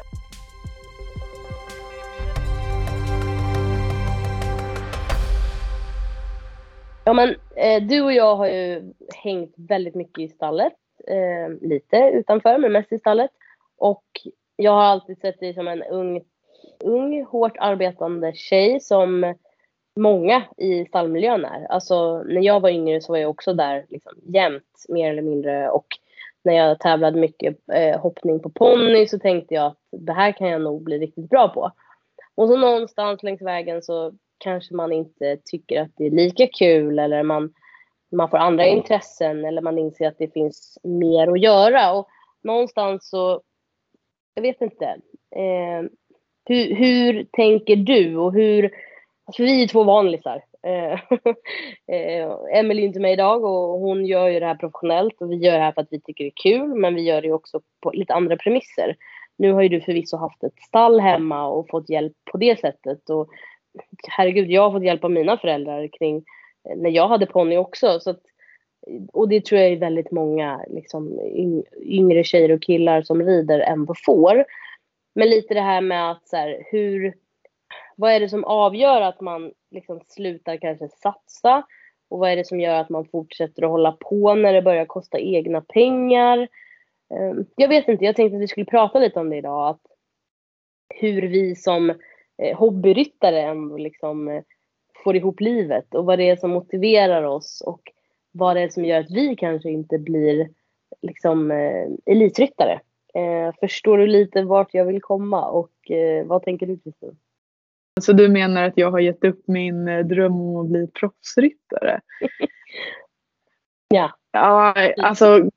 Ja, 7.04 7.12
men, 7.12 7.28
eh, 7.56 7.82
du 7.82 8.02
och 8.02 8.12
jag 8.12 8.36
har 8.36 8.46
ju 8.46 8.92
hängt 9.14 9.54
väldigt 9.56 9.94
mycket 9.94 10.18
i 10.18 10.28
stallet. 10.28 10.72
Eh, 11.06 11.68
lite 11.68 11.96
utanför, 11.96 12.58
men 12.58 12.72
mest 12.72 12.92
i 12.92 12.98
stallet. 12.98 13.30
Och 13.78 14.04
jag 14.56 14.72
har 14.72 14.82
alltid 14.82 15.18
sett 15.18 15.40
dig 15.40 15.54
som 15.54 15.68
en 15.68 15.82
ung, 15.82 16.22
ung, 16.84 17.24
hårt 17.24 17.56
arbetande 17.58 18.32
tjej 18.34 18.80
som 18.80 19.34
många 19.96 20.42
i 20.56 20.84
stallmiljön 20.84 21.44
är. 21.44 21.64
Alltså 21.64 22.22
när 22.22 22.42
jag 22.42 22.60
var 22.60 22.70
yngre 22.70 23.00
så 23.00 23.12
var 23.12 23.18
jag 23.18 23.30
också 23.30 23.54
där 23.54 23.86
liksom, 23.88 24.12
jämt 24.22 24.84
mer 24.88 25.10
eller 25.10 25.22
mindre 25.22 25.70
och 25.70 25.86
när 26.42 26.54
jag 26.54 26.80
tävlade 26.80 27.20
mycket 27.20 27.56
eh, 27.72 28.00
hoppning 28.00 28.40
på 28.40 28.50
ponny 28.50 29.06
så 29.06 29.18
tänkte 29.18 29.54
jag 29.54 29.66
att 29.66 29.78
det 29.90 30.12
här 30.12 30.32
kan 30.32 30.48
jag 30.48 30.62
nog 30.62 30.82
bli 30.82 30.98
riktigt 30.98 31.28
bra 31.28 31.48
på. 31.48 31.72
Och 32.34 32.48
så 32.48 32.56
någonstans 32.56 33.22
längs 33.22 33.42
vägen 33.42 33.82
så 33.82 34.12
kanske 34.38 34.74
man 34.74 34.92
inte 34.92 35.36
tycker 35.44 35.82
att 35.82 35.90
det 35.96 36.06
är 36.06 36.10
lika 36.10 36.46
kul 36.46 36.98
eller 36.98 37.22
man, 37.22 37.52
man 38.12 38.30
får 38.30 38.36
andra 38.36 38.66
intressen 38.66 39.44
eller 39.44 39.62
man 39.62 39.78
inser 39.78 40.08
att 40.08 40.18
det 40.18 40.32
finns 40.32 40.78
mer 40.82 41.28
att 41.28 41.40
göra. 41.40 41.92
Och 41.92 42.08
någonstans 42.42 43.08
så, 43.08 43.42
jag 44.34 44.42
vet 44.42 44.60
inte. 44.60 44.84
Eh, 45.36 45.82
hur, 46.44 46.74
hur 46.74 47.26
tänker 47.32 47.76
du 47.76 48.16
och 48.16 48.32
hur, 48.32 48.70
För 49.36 49.42
vi 49.42 49.62
är 49.62 49.68
två 49.68 49.84
vanlisar. 49.84 50.42
Eh, 50.62 50.92
eh, 51.96 52.30
Emelie 52.52 52.84
är 52.84 52.86
inte 52.86 53.00
med 53.00 53.12
idag 53.12 53.44
och 53.44 53.80
hon 53.80 54.06
gör 54.06 54.28
ju 54.28 54.40
det 54.40 54.46
här 54.46 54.54
professionellt 54.54 55.20
och 55.20 55.30
vi 55.30 55.36
gör 55.36 55.52
det 55.52 55.64
här 55.64 55.72
för 55.72 55.80
att 55.80 55.88
vi 55.90 56.00
tycker 56.00 56.24
det 56.24 56.28
är 56.28 56.42
kul 56.50 56.74
men 56.74 56.94
vi 56.94 57.02
gör 57.02 57.22
det 57.22 57.32
också 57.32 57.60
på 57.80 57.90
lite 57.90 58.14
andra 58.14 58.36
premisser. 58.36 58.96
Nu 59.38 59.52
har 59.52 59.62
ju 59.62 59.68
du 59.68 59.80
förvisso 59.80 60.16
haft 60.16 60.44
ett 60.44 60.62
stall 60.62 61.00
hemma 61.00 61.46
och 61.46 61.68
fått 61.68 61.90
hjälp 61.90 62.12
på 62.32 62.38
det 62.38 62.60
sättet 62.60 63.10
och 63.10 63.28
herregud, 64.08 64.50
jag 64.50 64.62
har 64.62 64.72
fått 64.72 64.84
hjälp 64.84 65.04
av 65.04 65.10
mina 65.10 65.36
föräldrar 65.36 65.88
kring 65.98 66.16
eh, 66.68 66.76
när 66.76 66.90
jag 66.90 67.08
hade 67.08 67.26
ponny 67.26 67.56
också. 67.56 68.00
Så 68.00 68.10
att, 68.10 68.20
och 69.12 69.28
det 69.28 69.44
tror 69.44 69.60
jag 69.60 69.70
är 69.70 69.76
väldigt 69.76 70.10
många 70.10 70.64
liksom, 70.68 71.20
yngre 71.82 72.24
tjejer 72.24 72.52
och 72.52 72.62
killar 72.62 73.02
som 73.02 73.22
rider 73.22 73.60
ändå 73.60 73.94
får. 74.06 74.44
Men 75.20 75.30
lite 75.30 75.54
det 75.54 75.60
här 75.60 75.80
med 75.80 76.10
att 76.10 76.28
så 76.28 76.36
här, 76.36 76.64
hur, 76.70 77.14
vad 77.96 78.12
är 78.12 78.20
det 78.20 78.28
som 78.28 78.44
avgör 78.44 79.00
att 79.00 79.20
man 79.20 79.52
liksom 79.70 80.00
slutar 80.06 80.56
kanske 80.56 80.88
satsa? 80.88 81.62
Och 82.08 82.18
vad 82.18 82.30
är 82.30 82.36
det 82.36 82.46
som 82.46 82.60
gör 82.60 82.74
att 82.74 82.88
man 82.88 83.04
fortsätter 83.04 83.62
att 83.62 83.70
hålla 83.70 83.92
på 83.92 84.34
när 84.34 84.52
det 84.52 84.62
börjar 84.62 84.84
kosta 84.84 85.18
egna 85.18 85.60
pengar? 85.60 86.48
Ehm, 87.14 87.46
jag 87.56 87.68
vet 87.68 87.88
inte, 87.88 88.04
jag 88.04 88.16
tänkte 88.16 88.36
att 88.36 88.42
vi 88.42 88.48
skulle 88.48 88.66
prata 88.66 88.98
lite 88.98 89.20
om 89.20 89.30
det 89.30 89.36
idag. 89.36 89.68
Att 89.68 89.80
hur 90.94 91.22
vi 91.22 91.56
som 91.56 91.90
eh, 92.42 92.58
hobbyryttare 92.58 93.42
ändå 93.42 93.76
liksom 93.76 94.28
eh, 94.28 94.42
får 95.04 95.16
ihop 95.16 95.40
livet 95.40 95.94
och 95.94 96.04
vad 96.04 96.18
det 96.18 96.30
är 96.30 96.36
som 96.36 96.50
motiverar 96.50 97.22
oss 97.22 97.62
och 97.66 97.80
vad 98.32 98.56
det 98.56 98.62
är 98.62 98.68
som 98.68 98.84
gör 98.84 99.00
att 99.00 99.10
vi 99.10 99.36
kanske 99.36 99.70
inte 99.70 99.98
blir 99.98 100.48
liksom 101.02 101.50
eh, 101.50 101.86
elitryttare. 102.06 102.80
Eh, 103.14 103.54
förstår 103.60 103.98
du 103.98 104.06
lite 104.06 104.42
vart 104.42 104.74
jag 104.74 104.84
vill 104.84 105.02
komma 105.02 105.46
och 105.46 105.90
eh, 105.90 106.26
vad 106.26 106.42
tänker 106.42 106.66
du 106.66 106.78
Kristin? 106.78 107.16
Så 108.00 108.12
du 108.12 108.28
menar 108.28 108.64
att 108.64 108.76
jag 108.76 108.90
har 108.90 109.00
gett 109.00 109.24
upp 109.24 109.42
min 109.46 109.88
eh, 109.88 110.06
dröm 110.06 110.40
om 110.40 110.56
att 110.56 110.70
bli 110.70 110.86
proffsryttare? 110.86 112.00
ja. 113.88 114.16
Ja, 114.32 114.74
alltså 115.02 115.50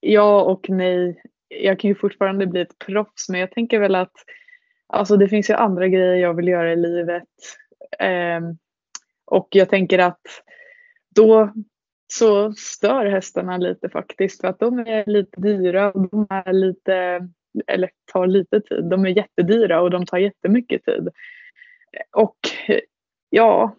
ja 0.00 0.42
och 0.42 0.70
nej. 0.70 1.22
Jag 1.48 1.80
kan 1.80 1.88
ju 1.88 1.94
fortfarande 1.94 2.46
bli 2.46 2.60
ett 2.60 2.78
proffs 2.78 3.28
men 3.28 3.40
jag 3.40 3.50
tänker 3.50 3.80
väl 3.80 3.94
att 3.94 4.12
alltså 4.86 5.16
det 5.16 5.28
finns 5.28 5.50
ju 5.50 5.54
andra 5.54 5.88
grejer 5.88 6.14
jag 6.14 6.34
vill 6.34 6.48
göra 6.48 6.72
i 6.72 6.76
livet. 6.76 7.28
Eh, 7.98 8.40
och 9.24 9.48
jag 9.50 9.68
tänker 9.68 9.98
att 9.98 10.20
då 11.14 11.52
så 12.12 12.52
stör 12.52 13.06
hästarna 13.06 13.56
lite 13.56 13.88
faktiskt 13.88 14.40
för 14.40 14.48
att 14.48 14.58
de 14.58 14.78
är 14.78 15.04
lite 15.06 15.40
dyra 15.40 15.92
och 15.92 16.08
de 16.08 16.26
är 16.30 16.52
lite, 16.52 17.28
eller 17.66 17.90
tar 18.12 18.26
lite 18.26 18.60
tid. 18.60 18.84
De 18.84 19.04
är 19.06 19.08
jättedyra 19.08 19.80
och 19.80 19.90
de 19.90 20.06
tar 20.06 20.18
jättemycket 20.18 20.84
tid. 20.84 21.08
Och 22.16 22.38
ja, 23.30 23.76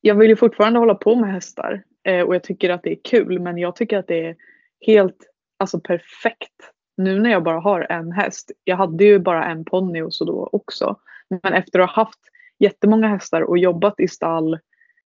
jag 0.00 0.14
vill 0.14 0.30
ju 0.30 0.36
fortfarande 0.36 0.78
hålla 0.78 0.94
på 0.94 1.14
med 1.14 1.32
hästar 1.32 1.82
eh, 2.04 2.26
och 2.26 2.34
jag 2.34 2.42
tycker 2.42 2.70
att 2.70 2.82
det 2.82 2.92
är 2.92 2.98
kul 3.04 3.38
men 3.38 3.58
jag 3.58 3.76
tycker 3.76 3.98
att 3.98 4.06
det 4.06 4.26
är 4.26 4.36
helt 4.80 5.18
alltså 5.58 5.80
perfekt 5.80 6.72
nu 6.96 7.20
när 7.20 7.30
jag 7.30 7.42
bara 7.42 7.60
har 7.60 7.86
en 7.90 8.12
häst. 8.12 8.50
Jag 8.64 8.76
hade 8.76 9.04
ju 9.04 9.18
bara 9.18 9.44
en 9.44 9.64
ponny 9.64 10.02
och 10.02 10.14
så 10.14 10.24
då 10.24 10.48
också. 10.52 10.96
Men 11.42 11.52
efter 11.52 11.78
att 11.78 11.90
ha 11.90 12.04
haft 12.04 12.20
jättemånga 12.58 13.08
hästar 13.08 13.42
och 13.42 13.58
jobbat 13.58 14.00
i 14.00 14.08
stall 14.08 14.58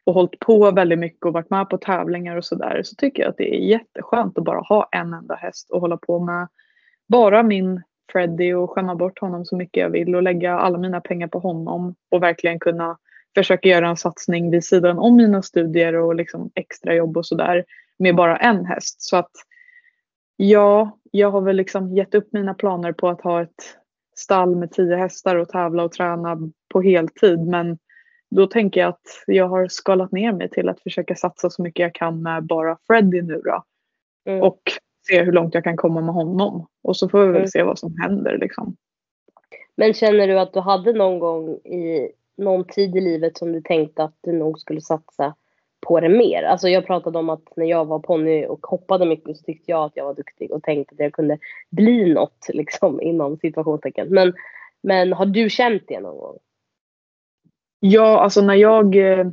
och 0.08 0.14
hållit 0.14 0.40
på 0.40 0.72
väldigt 0.72 1.00
mycket 1.00 1.26
och 1.26 1.34
varit 1.34 1.50
med 1.50 1.70
på 1.70 1.78
tävlingar 1.78 2.36
och 2.36 2.46
sådär 2.46 2.82
så 2.84 2.96
tycker 2.96 3.24
jag 3.24 3.30
att 3.30 3.38
det 3.38 3.56
är 3.56 3.60
jätteskönt 3.60 4.38
att 4.38 4.44
bara 4.44 4.60
ha 4.60 4.90
en 4.92 5.14
enda 5.14 5.36
häst 5.36 5.70
och 5.72 5.82
hålla 5.82 5.98
på 5.98 6.20
med 6.20 6.48
bara 7.08 7.44
min 7.44 7.84
Freddy 8.12 8.54
och 8.54 8.72
skämma 8.72 8.96
bort 8.96 9.20
honom 9.20 9.46
så 9.46 9.56
mycket 9.56 9.82
jag 9.82 9.90
vill 9.90 10.16
och 10.16 10.24
lägga 10.24 10.60
alla 10.60 10.78
mina 10.78 11.02
pengar 11.02 11.28
på 11.28 11.40
honom 11.40 11.96
och 12.12 12.24
verkligen 12.24 12.60
kunna 12.60 12.98
försöka 13.36 13.70
göra 13.70 13.90
en 13.90 13.98
satsning 13.98 14.52
vid 14.52 14.64
sidan 14.64 15.00
om 15.00 15.16
mina 15.16 15.42
studier 15.42 15.96
och 15.96 16.16
liksom 16.16 16.52
extra 16.56 16.94
jobb 16.94 17.18
och 17.18 17.26
sådär 17.26 17.66
med 18.00 18.16
bara 18.16 18.38
en 18.38 18.66
häst. 18.66 19.02
Så 19.02 19.18
att 19.18 19.32
ja, 20.38 20.98
jag 21.12 21.32
har 21.32 21.42
väl 21.42 21.56
liksom 21.56 21.96
gett 21.96 22.16
upp 22.16 22.34
mina 22.34 22.54
planer 22.54 22.94
på 22.94 23.10
att 23.10 23.22
ha 23.22 23.42
ett 23.42 23.76
stall 24.16 24.56
med 24.56 24.72
tio 24.72 24.96
hästar 24.96 25.36
och 25.36 25.50
tävla 25.50 25.84
och 25.84 25.92
träna 25.92 26.38
på 26.70 26.82
heltid 26.82 27.40
men 27.40 27.78
då 28.30 28.48
tänker 28.48 28.80
jag 28.80 28.90
att 28.90 29.24
jag 29.28 29.48
har 29.48 29.68
skalat 29.68 30.12
ner 30.12 30.32
mig 30.32 30.50
till 30.50 30.70
att 30.70 30.80
försöka 30.80 31.16
satsa 31.16 31.50
så 31.50 31.62
mycket 31.62 31.84
jag 31.84 31.96
kan 31.96 32.22
med 32.22 32.44
bara 32.44 32.78
Freddy 32.88 33.22
nu 33.22 33.42
då. 33.46 33.64
Mm. 34.26 34.42
Och 34.44 34.62
se 35.08 35.24
hur 35.24 35.32
långt 35.32 35.54
jag 35.54 35.64
kan 35.64 35.78
komma 35.78 36.02
med 36.02 36.16
honom. 36.16 36.68
Och 36.84 36.98
så 36.98 37.10
får 37.10 37.20
vi 37.20 37.28
väl 37.28 37.36
mm. 37.36 37.48
se 37.48 37.64
vad 37.64 37.80
som 37.80 37.96
händer 38.02 38.38
liksom. 38.38 38.76
Men 39.76 39.94
känner 39.94 40.28
du 40.28 40.40
att 40.40 40.54
du 40.54 40.60
hade 40.60 40.94
någon 40.94 41.20
gång 41.20 41.50
i 41.56 42.12
någon 42.38 42.64
tid 42.64 42.96
i 42.96 43.02
livet 43.02 43.38
som 43.38 43.52
du 43.52 43.62
tänkte 43.62 44.04
att 44.04 44.16
du 44.22 44.32
nog 44.32 44.60
skulle 44.60 44.82
satsa 44.82 45.36
på 45.88 46.00
det 46.00 46.10
mer? 46.10 46.44
Alltså 46.44 46.70
jag 46.70 46.86
pratade 46.86 47.20
om 47.20 47.30
att 47.30 47.44
när 47.56 47.66
jag 47.66 47.86
var 47.86 48.00
ponny 48.00 48.46
och 48.46 48.66
hoppade 48.66 49.06
mycket 49.06 49.38
så 49.38 49.44
tyckte 49.44 49.72
jag 49.72 49.84
att 49.84 49.96
jag 49.96 50.06
var 50.06 50.14
duktig 50.14 50.52
och 50.52 50.64
tänkte 50.64 50.94
att 50.94 51.00
jag 51.00 51.14
kunde 51.14 51.38
bli 51.70 52.14
något 52.14 52.48
liksom 52.54 53.02
inom 53.02 53.38
situationstecken. 53.38 54.08
Men, 54.10 54.34
men 54.84 55.14
har 55.14 55.26
du 55.26 55.50
känt 55.50 55.84
det 55.88 56.00
någon 56.00 56.18
gång? 56.18 56.38
Ja, 57.80 58.20
alltså 58.20 58.42
när 58.42 58.56
jag, 58.56 58.96
eh, 58.96 59.28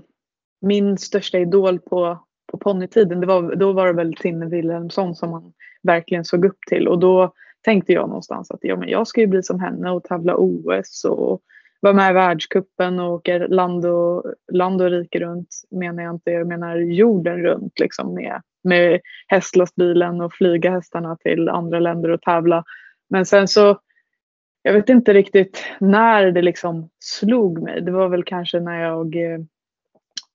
min 0.61 0.99
största 0.99 1.39
idol 1.39 1.79
på, 1.79 2.19
på 2.53 2.59
ponnytiden, 2.59 3.21
det 3.21 3.27
var, 3.27 3.55
då 3.55 3.73
var 3.73 3.87
det 3.87 3.93
väl 3.93 4.15
Tinne 4.15 4.47
Wilhelmsson 4.47 5.15
som 5.15 5.31
man 5.31 5.53
verkligen 5.83 6.25
såg 6.25 6.45
upp 6.45 6.59
till 6.69 6.89
och 6.89 6.99
då 6.99 7.33
tänkte 7.63 7.93
jag 7.93 8.09
någonstans 8.09 8.51
att 8.51 8.59
ja, 8.63 8.77
men 8.77 8.89
jag 8.89 9.07
ska 9.07 9.21
ju 9.21 9.27
bli 9.27 9.43
som 9.43 9.61
henne 9.61 9.91
och 9.91 10.05
tävla 10.05 10.35
OS 10.37 11.05
och 11.05 11.41
vara 11.81 11.95
med 11.95 12.11
i 12.11 12.15
världskuppen 12.15 12.99
och 12.99 13.13
åka 13.13 13.39
land 13.39 13.87
och, 13.87 14.25
land 14.53 14.83
och 14.83 14.91
rike 14.91 15.21
runt 15.21 15.49
menar 15.71 16.03
jag 16.03 16.15
inte, 16.15 16.31
jag 16.31 16.47
menar 16.47 16.77
jorden 16.77 17.43
runt 17.43 17.81
liksom 17.81 18.15
med, 18.15 18.43
med 18.65 19.01
hästlastbilen 19.27 20.21
och 20.21 20.33
flyga 20.33 20.71
hästarna 20.71 21.17
till 21.17 21.49
andra 21.49 21.81
länder 21.81 22.11
och 22.11 22.23
tävla. 22.23 22.65
Men 23.11 23.27
sen 23.27 23.49
så 23.49 23.79
jag 24.67 24.73
vet 24.73 24.89
inte 24.89 25.13
riktigt 25.13 25.65
när 25.81 26.31
det 26.31 26.43
liksom 26.43 26.91
slog 26.99 27.63
mig. 27.63 27.81
Det 27.81 27.91
var 27.91 28.09
väl 28.09 28.25
kanske 28.25 28.61
när 28.61 28.81
jag 28.81 29.17
eh, 29.17 29.39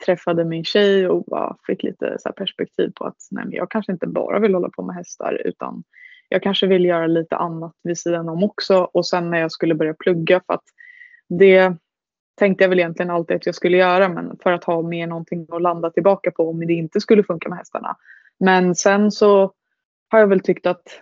träffade 0.05 0.45
min 0.45 0.63
tjej 0.63 1.07
och 1.07 1.23
bara 1.23 1.55
fick 1.67 1.83
lite 1.83 2.17
så 2.19 2.31
perspektiv 2.31 2.91
på 2.95 3.05
att 3.05 3.17
nej, 3.31 3.45
jag 3.51 3.71
kanske 3.71 3.91
inte 3.91 4.07
bara 4.07 4.39
vill 4.39 4.53
hålla 4.53 4.69
på 4.69 4.81
med 4.83 4.95
hästar 4.95 5.41
utan 5.45 5.83
jag 6.29 6.43
kanske 6.43 6.67
vill 6.67 6.85
göra 6.85 7.07
lite 7.07 7.35
annat 7.35 7.73
vid 7.83 7.97
sidan 7.97 8.29
om 8.29 8.43
också. 8.43 8.89
Och 8.93 9.07
sen 9.07 9.29
när 9.29 9.39
jag 9.39 9.51
skulle 9.51 9.75
börja 9.75 9.93
plugga 9.93 10.41
för 10.45 10.53
att 10.53 10.65
det 11.29 11.73
tänkte 12.37 12.63
jag 12.63 12.69
väl 12.69 12.79
egentligen 12.79 13.09
alltid 13.09 13.35
att 13.35 13.45
jag 13.45 13.55
skulle 13.55 13.77
göra 13.77 14.09
men 14.09 14.37
för 14.43 14.51
att 14.51 14.63
ha 14.63 14.81
mer 14.81 15.07
någonting 15.07 15.47
att 15.51 15.61
landa 15.61 15.89
tillbaka 15.89 16.31
på 16.31 16.49
om 16.49 16.67
det 16.67 16.73
inte 16.73 17.01
skulle 17.01 17.23
funka 17.23 17.49
med 17.49 17.57
hästarna. 17.57 17.97
Men 18.39 18.75
sen 18.75 19.11
så 19.11 19.53
har 20.09 20.19
jag 20.19 20.27
väl 20.27 20.39
tyckt 20.39 20.65
att 20.65 21.01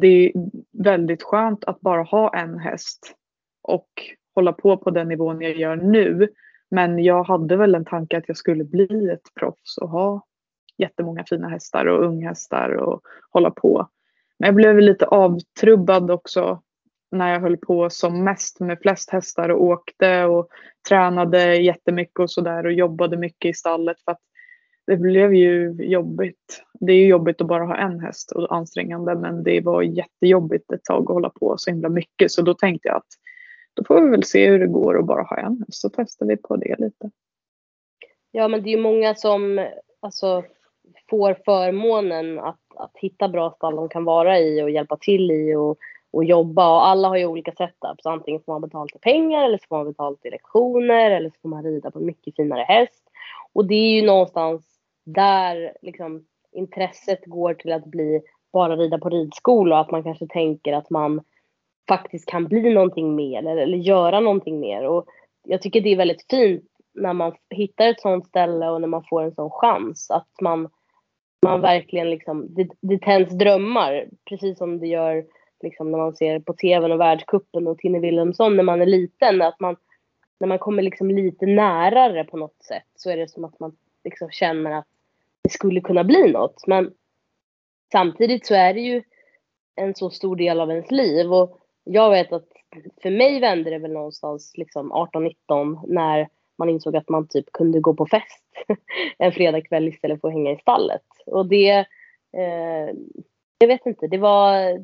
det 0.00 0.06
är 0.26 0.32
väldigt 0.72 1.22
skönt 1.22 1.64
att 1.64 1.80
bara 1.80 2.02
ha 2.02 2.36
en 2.36 2.58
häst 2.58 3.14
och 3.62 3.88
hålla 4.34 4.52
på 4.52 4.76
på 4.76 4.90
den 4.90 5.08
nivån 5.08 5.40
jag 5.40 5.56
gör 5.56 5.76
nu. 5.76 6.28
Men 6.70 7.04
jag 7.04 7.24
hade 7.24 7.56
väl 7.56 7.74
en 7.74 7.84
tanke 7.84 8.18
att 8.18 8.28
jag 8.28 8.36
skulle 8.36 8.64
bli 8.64 9.10
ett 9.10 9.34
proffs 9.40 9.78
och 9.78 9.88
ha 9.88 10.26
jättemånga 10.78 11.24
fina 11.28 11.48
hästar 11.48 11.86
och 11.86 12.04
unghästar 12.04 12.70
och 12.70 13.00
hålla 13.30 13.50
på. 13.50 13.88
Men 14.38 14.46
jag 14.46 14.54
blev 14.54 14.78
lite 14.78 15.06
avtrubbad 15.06 16.10
också 16.10 16.62
när 17.10 17.32
jag 17.32 17.40
höll 17.40 17.56
på 17.56 17.90
som 17.90 18.24
mest 18.24 18.60
med 18.60 18.78
flest 18.80 19.10
hästar 19.10 19.48
och 19.48 19.62
åkte 19.62 20.24
och 20.24 20.48
tränade 20.88 21.56
jättemycket 21.56 22.20
och 22.20 22.30
sådär 22.30 22.66
och 22.66 22.72
jobbade 22.72 23.16
mycket 23.16 23.48
i 23.48 23.54
stallet 23.54 23.96
för 24.04 24.12
att 24.12 24.20
det 24.86 24.96
blev 24.96 25.34
ju 25.34 25.76
jobbigt. 25.78 26.62
Det 26.80 26.92
är 26.92 26.96
ju 26.96 27.06
jobbigt 27.06 27.40
att 27.40 27.46
bara 27.46 27.64
ha 27.64 27.76
en 27.76 28.00
häst 28.00 28.32
och 28.32 28.56
ansträngande 28.56 29.14
men 29.14 29.42
det 29.42 29.60
var 29.60 29.82
jättejobbigt 29.82 30.72
ett 30.72 30.84
tag 30.84 31.02
att 31.02 31.14
hålla 31.14 31.30
på 31.30 31.54
så 31.58 31.70
himla 31.70 31.88
mycket 31.88 32.30
så 32.30 32.42
då 32.42 32.54
tänkte 32.54 32.88
jag 32.88 32.96
att 32.96 33.08
då 33.74 33.84
får 33.84 34.00
vi 34.00 34.10
väl 34.10 34.24
se 34.24 34.48
hur 34.48 34.58
det 34.58 34.66
går 34.66 34.98
att 34.98 35.06
bara 35.06 35.22
ha 35.22 35.36
en 35.36 35.64
häst 35.66 35.80
så 35.80 35.88
testar 35.88 36.26
vi 36.26 36.36
på 36.36 36.56
det 36.56 36.76
lite. 36.78 37.10
Ja 38.30 38.48
men 38.48 38.62
det 38.62 38.68
är 38.68 38.76
ju 38.76 38.82
många 38.82 39.14
som 39.14 39.66
alltså, 40.00 40.44
får 41.10 41.36
förmånen 41.44 42.38
att, 42.38 42.60
att 42.76 42.92
hitta 42.94 43.28
bra 43.28 43.50
stall 43.50 43.76
de 43.76 43.88
kan 43.88 44.04
vara 44.04 44.38
i 44.38 44.62
och 44.62 44.70
hjälpa 44.70 44.96
till 44.96 45.30
i 45.30 45.54
och, 45.54 45.78
och 46.10 46.24
jobba 46.24 46.74
och 46.74 46.86
alla 46.86 47.08
har 47.08 47.16
ju 47.16 47.26
olika 47.26 47.52
setups. 47.52 48.06
Antingen 48.06 48.40
får 48.40 48.52
man 48.52 48.62
betalt 48.62 48.96
i 48.96 48.98
pengar 48.98 49.44
eller 49.44 49.58
så 49.58 49.64
får 49.68 49.76
man 49.76 49.86
betalt 49.86 50.26
i 50.26 50.30
lektioner 50.30 51.10
eller 51.10 51.30
så 51.30 51.36
får 51.42 51.48
man 51.48 51.62
rida 51.62 51.90
på 51.90 51.98
en 51.98 52.06
mycket 52.06 52.36
finare 52.36 52.62
häst. 52.62 53.10
Och 53.52 53.64
det 53.64 53.74
är 53.74 54.00
ju 54.00 54.06
någonstans 54.06 54.73
där 55.04 55.76
liksom 55.82 56.26
intresset 56.52 57.26
går 57.26 57.54
till 57.54 57.72
att 57.72 57.84
bli 57.84 58.22
bara 58.52 58.76
rida 58.76 58.98
på 58.98 59.08
ridskola 59.08 59.74
och 59.74 59.80
att 59.80 59.90
man 59.90 60.02
kanske 60.02 60.26
tänker 60.26 60.72
att 60.72 60.90
man 60.90 61.20
faktiskt 61.88 62.26
kan 62.26 62.44
bli 62.44 62.74
någonting 62.74 63.14
mer 63.14 63.38
eller, 63.38 63.56
eller 63.56 63.78
göra 63.78 64.20
någonting 64.20 64.60
mer. 64.60 64.86
Och 64.86 65.06
jag 65.42 65.62
tycker 65.62 65.80
det 65.80 65.92
är 65.92 65.96
väldigt 65.96 66.26
fint 66.30 66.64
när 66.94 67.12
man 67.12 67.32
hittar 67.50 67.88
ett 67.88 68.00
sånt 68.00 68.26
ställe 68.26 68.68
och 68.68 68.80
när 68.80 68.88
man 68.88 69.04
får 69.10 69.22
en 69.22 69.34
sån 69.34 69.50
chans 69.50 70.10
att 70.10 70.40
man, 70.40 70.68
man 71.42 71.60
verkligen 71.60 72.10
liksom, 72.10 72.54
det, 72.54 72.68
det 72.80 72.98
tänds 72.98 73.32
drömmar 73.38 74.06
precis 74.28 74.58
som 74.58 74.78
det 74.78 74.86
gör 74.86 75.24
liksom 75.62 75.90
när 75.90 75.98
man 75.98 76.16
ser 76.16 76.40
på 76.40 76.52
tvn 76.52 76.92
och 76.92 77.00
världskuppen 77.00 77.66
och 77.66 77.78
Tinne 77.78 77.98
Wilhelmsson 77.98 78.56
när 78.56 78.62
man 78.62 78.82
är 78.82 78.86
liten. 78.86 79.42
Att 79.42 79.60
man, 79.60 79.76
när 80.40 80.48
man 80.48 80.58
kommer 80.58 80.82
liksom 80.82 81.10
lite 81.10 81.46
närare 81.46 82.24
på 82.24 82.36
något 82.36 82.62
sätt 82.62 82.88
så 82.94 83.10
är 83.10 83.16
det 83.16 83.30
som 83.30 83.44
att 83.44 83.60
man 83.60 83.76
liksom 84.04 84.30
känner 84.30 84.70
att 84.70 84.86
det 85.44 85.50
skulle 85.50 85.80
kunna 85.80 86.04
bli 86.04 86.32
något. 86.32 86.66
Men 86.66 86.92
samtidigt 87.92 88.46
så 88.46 88.54
är 88.54 88.74
det 88.74 88.80
ju 88.80 89.02
en 89.76 89.94
så 89.94 90.10
stor 90.10 90.36
del 90.36 90.60
av 90.60 90.70
ens 90.70 90.90
liv 90.90 91.32
och 91.32 91.58
jag 91.84 92.10
vet 92.10 92.32
att 92.32 92.48
för 93.02 93.10
mig 93.10 93.40
vände 93.40 93.70
det 93.70 93.78
väl 93.78 93.92
någonstans 93.92 94.52
liksom 94.56 94.92
18-19 94.92 95.80
när 95.86 96.28
man 96.58 96.68
insåg 96.68 96.96
att 96.96 97.08
man 97.08 97.28
typ 97.28 97.52
kunde 97.52 97.80
gå 97.80 97.94
på 97.94 98.06
fest 98.06 98.44
en 99.18 99.32
fredagkväll 99.32 99.88
istället 99.88 100.20
för 100.20 100.28
att 100.28 100.34
hänga 100.34 100.52
i 100.52 100.58
stallet. 100.58 101.02
Och 101.26 101.46
det, 101.46 101.70
eh, 102.36 102.94
jag 103.58 103.68
vet 103.68 103.86
inte, 103.86 104.06
det 104.06 104.18
var, 104.18 104.78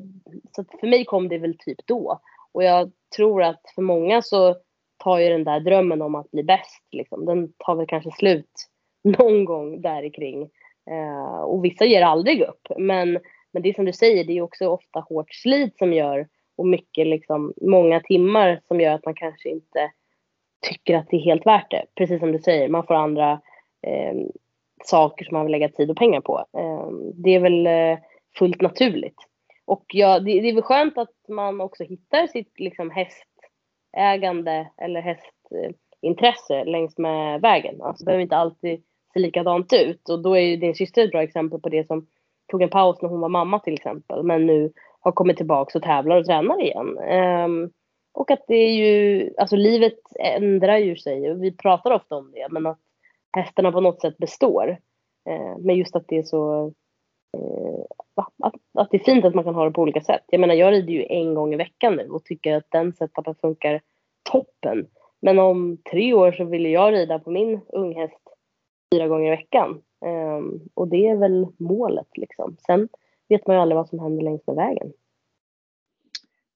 så 0.55 0.65
för 0.79 0.87
mig 0.87 1.05
kom 1.05 1.29
det 1.29 1.37
väl 1.37 1.57
typ 1.57 1.77
då. 1.85 2.19
Och 2.51 2.63
jag 2.63 2.91
tror 3.15 3.43
att 3.43 3.61
för 3.75 3.81
många 3.81 4.21
så 4.21 4.55
tar 4.97 5.19
ju 5.19 5.29
den 5.29 5.43
där 5.43 5.59
drömmen 5.59 6.01
om 6.01 6.15
att 6.15 6.31
bli 6.31 6.43
bäst, 6.43 6.87
liksom, 6.91 7.25
den 7.25 7.53
tar 7.57 7.75
väl 7.75 7.87
kanske 7.87 8.11
slut 8.11 8.70
någon 9.17 9.45
gång 9.45 9.81
där 9.81 10.13
kring. 10.13 10.41
Eh, 10.91 11.41
och 11.41 11.65
vissa 11.65 11.85
ger 11.85 12.01
aldrig 12.01 12.41
upp. 12.41 12.67
Men, 12.77 13.19
men 13.51 13.63
det 13.63 13.69
är 13.69 13.73
som 13.73 13.85
du 13.85 13.93
säger, 13.93 14.23
det 14.23 14.37
är 14.37 14.41
också 14.41 14.67
ofta 14.67 14.99
hårt 14.99 15.33
slit 15.33 15.77
som 15.77 15.93
gör 15.93 16.27
och 16.57 16.67
mycket 16.67 17.07
liksom, 17.07 17.53
många 17.61 17.99
timmar 17.99 18.61
som 18.67 18.81
gör 18.81 18.93
att 18.93 19.05
man 19.05 19.15
kanske 19.15 19.49
inte 19.49 19.91
tycker 20.61 20.97
att 20.97 21.07
det 21.09 21.17
är 21.17 21.21
helt 21.21 21.45
värt 21.45 21.71
det. 21.71 21.85
Precis 21.95 22.19
som 22.19 22.31
du 22.31 22.39
säger, 22.39 22.69
man 22.69 22.85
får 22.85 22.93
andra 22.93 23.41
eh, 23.87 24.15
saker 24.83 25.25
som 25.25 25.37
man 25.37 25.45
vill 25.45 25.51
lägga 25.51 25.69
tid 25.69 25.91
och 25.91 25.97
pengar 25.97 26.21
på. 26.21 26.45
Eh, 26.57 26.89
det 27.13 27.35
är 27.35 27.39
väl 27.39 27.67
eh, 27.67 27.99
fullt 28.37 28.61
naturligt. 28.61 29.17
Och 29.65 29.85
ja, 29.87 30.19
det, 30.19 30.41
det, 30.41 30.49
är 30.49 30.53
väl 30.53 30.63
skönt 30.63 30.97
att 30.97 31.15
man 31.27 31.61
också 31.61 31.83
hittar 31.83 32.27
sitt 32.27 32.59
liksom, 32.59 32.91
hästägande 32.91 34.67
eller 34.77 35.01
hästintresse 35.01 36.63
längs 36.63 36.97
med 36.97 37.41
vägen. 37.41 37.81
Alltså, 37.81 38.05
behöver 38.05 38.23
inte 38.23 38.37
alltid 38.37 38.83
se 39.13 39.19
likadant 39.19 39.73
ut. 39.73 40.09
Och 40.09 40.21
då 40.21 40.35
är 40.35 40.41
ju 40.41 40.57
din 40.57 40.75
syster 40.75 41.03
ett 41.03 41.11
bra 41.11 41.23
exempel 41.23 41.59
på 41.59 41.69
det 41.69 41.87
som 41.87 42.07
tog 42.51 42.61
en 42.61 42.69
paus 42.69 43.01
när 43.01 43.09
hon 43.09 43.21
var 43.21 43.29
mamma 43.29 43.59
till 43.59 43.73
exempel. 43.73 44.23
Men 44.23 44.45
nu 44.45 44.71
har 44.99 45.11
kommit 45.11 45.37
tillbaka 45.37 45.77
och 45.77 45.83
tävlar 45.83 46.17
och 46.17 46.25
tränar 46.25 46.61
igen. 46.61 46.97
Um, 47.45 47.71
och 48.13 48.31
att 48.31 48.43
det 48.47 48.55
är 48.55 48.71
ju, 48.71 49.29
alltså 49.37 49.55
livet 49.55 49.99
ändrar 50.19 50.77
ju 50.77 50.95
sig 50.95 51.31
och 51.31 51.43
vi 51.43 51.51
pratar 51.51 51.91
ofta 51.91 52.15
om 52.15 52.31
det 52.31 52.47
men 52.49 52.65
att 52.65 52.79
hästarna 53.37 53.71
på 53.71 53.81
något 53.81 54.01
sätt 54.01 54.17
består. 54.17 54.77
Uh, 55.29 55.57
men 55.59 55.75
just 55.75 55.95
att 55.95 56.07
det 56.07 56.17
är 56.17 56.23
så, 56.23 56.65
uh, 57.37 57.83
att, 58.43 58.53
att 58.73 58.91
det 58.91 58.97
är 58.97 59.03
fint 59.03 59.25
att 59.25 59.35
man 59.35 59.43
kan 59.43 59.55
ha 59.55 59.65
det 59.65 59.71
på 59.71 59.81
olika 59.81 60.01
sätt. 60.01 60.23
Jag 60.27 60.39
menar 60.39 60.53
jag 60.53 60.71
rider 60.71 60.93
ju 60.93 61.05
en 61.09 61.33
gång 61.35 61.53
i 61.53 61.57
veckan 61.57 61.95
nu 61.95 62.09
och 62.09 62.23
tycker 62.23 62.55
att 62.55 62.71
den 62.71 62.93
setupen 62.93 63.35
funkar 63.35 63.81
toppen. 64.31 64.87
Men 65.21 65.39
om 65.39 65.77
tre 65.91 66.13
år 66.13 66.31
så 66.31 66.43
vill 66.43 66.65
jag 66.65 66.93
rida 66.93 67.19
på 67.19 67.31
min 67.31 67.61
unghäst 67.69 68.20
fyra 68.93 69.07
gånger 69.07 69.27
i 69.27 69.35
veckan. 69.35 69.81
Um, 70.05 70.69
och 70.73 70.87
det 70.87 71.07
är 71.07 71.15
väl 71.15 71.47
målet 71.57 72.17
liksom. 72.17 72.57
Sen 72.65 72.89
vet 73.29 73.47
man 73.47 73.55
ju 73.55 73.61
aldrig 73.61 73.75
vad 73.75 73.89
som 73.89 73.99
händer 73.99 74.23
längs 74.23 74.47
med 74.47 74.55
vägen. 74.55 74.93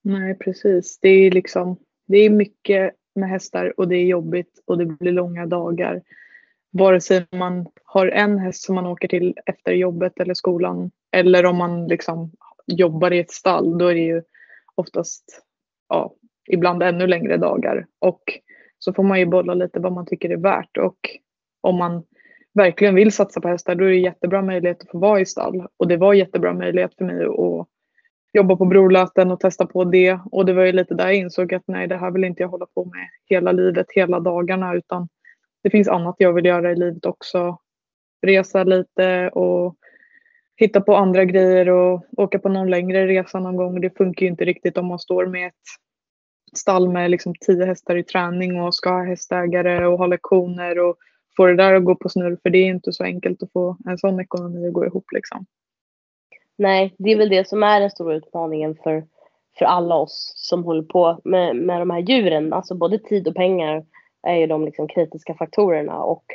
Nej, 0.01 0.37
precis. 0.37 0.99
Det 0.99 1.09
är 1.09 1.31
liksom, 1.31 1.77
det 2.07 2.17
är 2.17 2.29
mycket 2.29 2.95
med 3.15 3.29
hästar 3.29 3.79
och 3.79 3.87
det 3.87 3.95
är 3.95 4.05
jobbigt 4.05 4.63
och 4.65 4.77
det 4.77 4.85
blir 4.85 5.11
långa 5.11 5.45
dagar. 5.45 6.01
Vare 6.71 7.01
sig 7.01 7.25
man 7.31 7.67
har 7.83 8.07
en 8.07 8.39
häst 8.39 8.63
som 8.63 8.75
man 8.75 8.85
åker 8.85 9.07
till 9.07 9.35
efter 9.45 9.71
jobbet 9.71 10.19
eller 10.19 10.33
skolan 10.33 10.91
eller 11.11 11.45
om 11.45 11.57
man 11.57 11.87
liksom 11.87 12.31
jobbar 12.67 13.13
i 13.13 13.19
ett 13.19 13.31
stall, 13.31 13.77
då 13.77 13.87
är 13.87 13.93
det 13.93 14.01
ju 14.01 14.23
oftast, 14.75 15.41
ja, 15.89 16.13
ibland 16.47 16.83
ännu 16.83 17.07
längre 17.07 17.37
dagar. 17.37 17.87
Och 17.99 18.39
så 18.79 18.93
får 18.93 19.03
man 19.03 19.19
ju 19.19 19.25
bolla 19.25 19.53
lite 19.53 19.79
vad 19.79 19.91
man 19.91 20.05
tycker 20.05 20.29
är 20.29 20.37
värt 20.37 20.77
och 20.77 20.97
om 21.61 21.77
man 21.77 22.03
verkligen 22.55 22.95
vill 22.95 23.11
satsa 23.11 23.41
på 23.41 23.47
hästar, 23.47 23.75
då 23.75 23.85
är 23.85 23.89
det 23.89 23.95
jättebra 23.95 24.41
möjlighet 24.41 24.81
att 24.81 24.89
få 24.89 24.99
vara 24.99 25.19
i 25.19 25.25
stall. 25.25 25.67
Och 25.77 25.87
det 25.87 25.97
var 25.97 26.13
jättebra 26.13 26.53
möjlighet 26.53 26.95
för 26.97 27.05
mig 27.05 27.25
att 27.25 27.67
jobba 28.33 28.55
på 28.55 28.65
brorlöten 28.65 29.31
och 29.31 29.39
testa 29.39 29.65
på 29.65 29.83
det. 29.83 30.19
Och 30.31 30.45
det 30.45 30.53
var 30.53 30.63
ju 30.63 30.71
lite 30.71 30.93
där 30.93 31.05
jag 31.05 31.15
insåg 31.15 31.53
att 31.53 31.63
nej, 31.67 31.87
det 31.87 31.97
här 31.97 32.11
vill 32.11 32.23
inte 32.23 32.43
jag 32.43 32.49
hålla 32.49 32.65
på 32.65 32.85
med 32.85 33.07
hela 33.25 33.51
livet, 33.51 33.85
hela 33.89 34.19
dagarna, 34.19 34.75
utan 34.75 35.07
det 35.63 35.69
finns 35.69 35.87
annat 35.87 36.15
jag 36.17 36.33
vill 36.33 36.45
göra 36.45 36.71
i 36.71 36.75
livet 36.75 37.05
också. 37.05 37.57
Resa 38.21 38.63
lite 38.63 39.29
och 39.29 39.75
hitta 40.57 40.81
på 40.81 40.95
andra 40.95 41.25
grejer 41.25 41.69
och 41.69 42.05
åka 42.17 42.39
på 42.39 42.49
någon 42.49 42.69
längre 42.69 43.07
resa 43.07 43.39
någon 43.39 43.55
gång. 43.55 43.81
Det 43.81 43.97
funkar 43.97 44.25
ju 44.25 44.29
inte 44.29 44.45
riktigt 44.45 44.77
om 44.77 44.85
man 44.85 44.99
står 44.99 45.25
med 45.25 45.47
ett 45.47 45.53
stall 46.57 46.89
med 46.89 47.11
liksom 47.11 47.33
tio 47.45 47.65
hästar 47.65 47.95
i 47.95 48.03
träning 48.03 48.61
och 48.61 48.75
ska 48.75 48.89
ha 48.89 49.03
hästägare 49.03 49.85
och 49.85 49.97
ha 49.97 50.07
lektioner 50.07 50.79
och 50.79 50.97
få 51.37 51.45
det 51.45 51.55
där 51.55 51.73
att 51.73 51.85
gå 51.85 51.95
på 51.95 52.09
snurr 52.09 52.37
för 52.43 52.49
det 52.49 52.57
är 52.57 52.65
inte 52.65 52.93
så 52.93 53.03
enkelt 53.03 53.43
att 53.43 53.51
få 53.51 53.77
en 53.85 53.97
sån 53.97 54.19
ekonomi 54.19 54.67
att 54.67 54.73
gå 54.73 54.85
ihop 54.85 55.05
liksom. 55.11 55.45
Nej, 56.57 56.95
det 56.97 57.11
är 57.11 57.17
väl 57.17 57.29
det 57.29 57.47
som 57.47 57.63
är 57.63 57.79
den 57.79 57.91
stora 57.91 58.15
utmaningen 58.15 58.75
för, 58.83 59.03
för 59.57 59.65
alla 59.65 59.95
oss 59.95 60.33
som 60.35 60.63
håller 60.63 60.83
på 60.83 61.19
med, 61.23 61.55
med 61.55 61.81
de 61.81 61.89
här 61.89 61.99
djuren. 61.99 62.53
Alltså 62.53 62.75
både 62.75 62.99
tid 62.99 63.27
och 63.27 63.35
pengar 63.35 63.85
är 64.23 64.35
ju 64.35 64.47
de 64.47 64.65
liksom 64.65 64.87
kritiska 64.87 65.33
faktorerna 65.33 66.03
och 66.03 66.25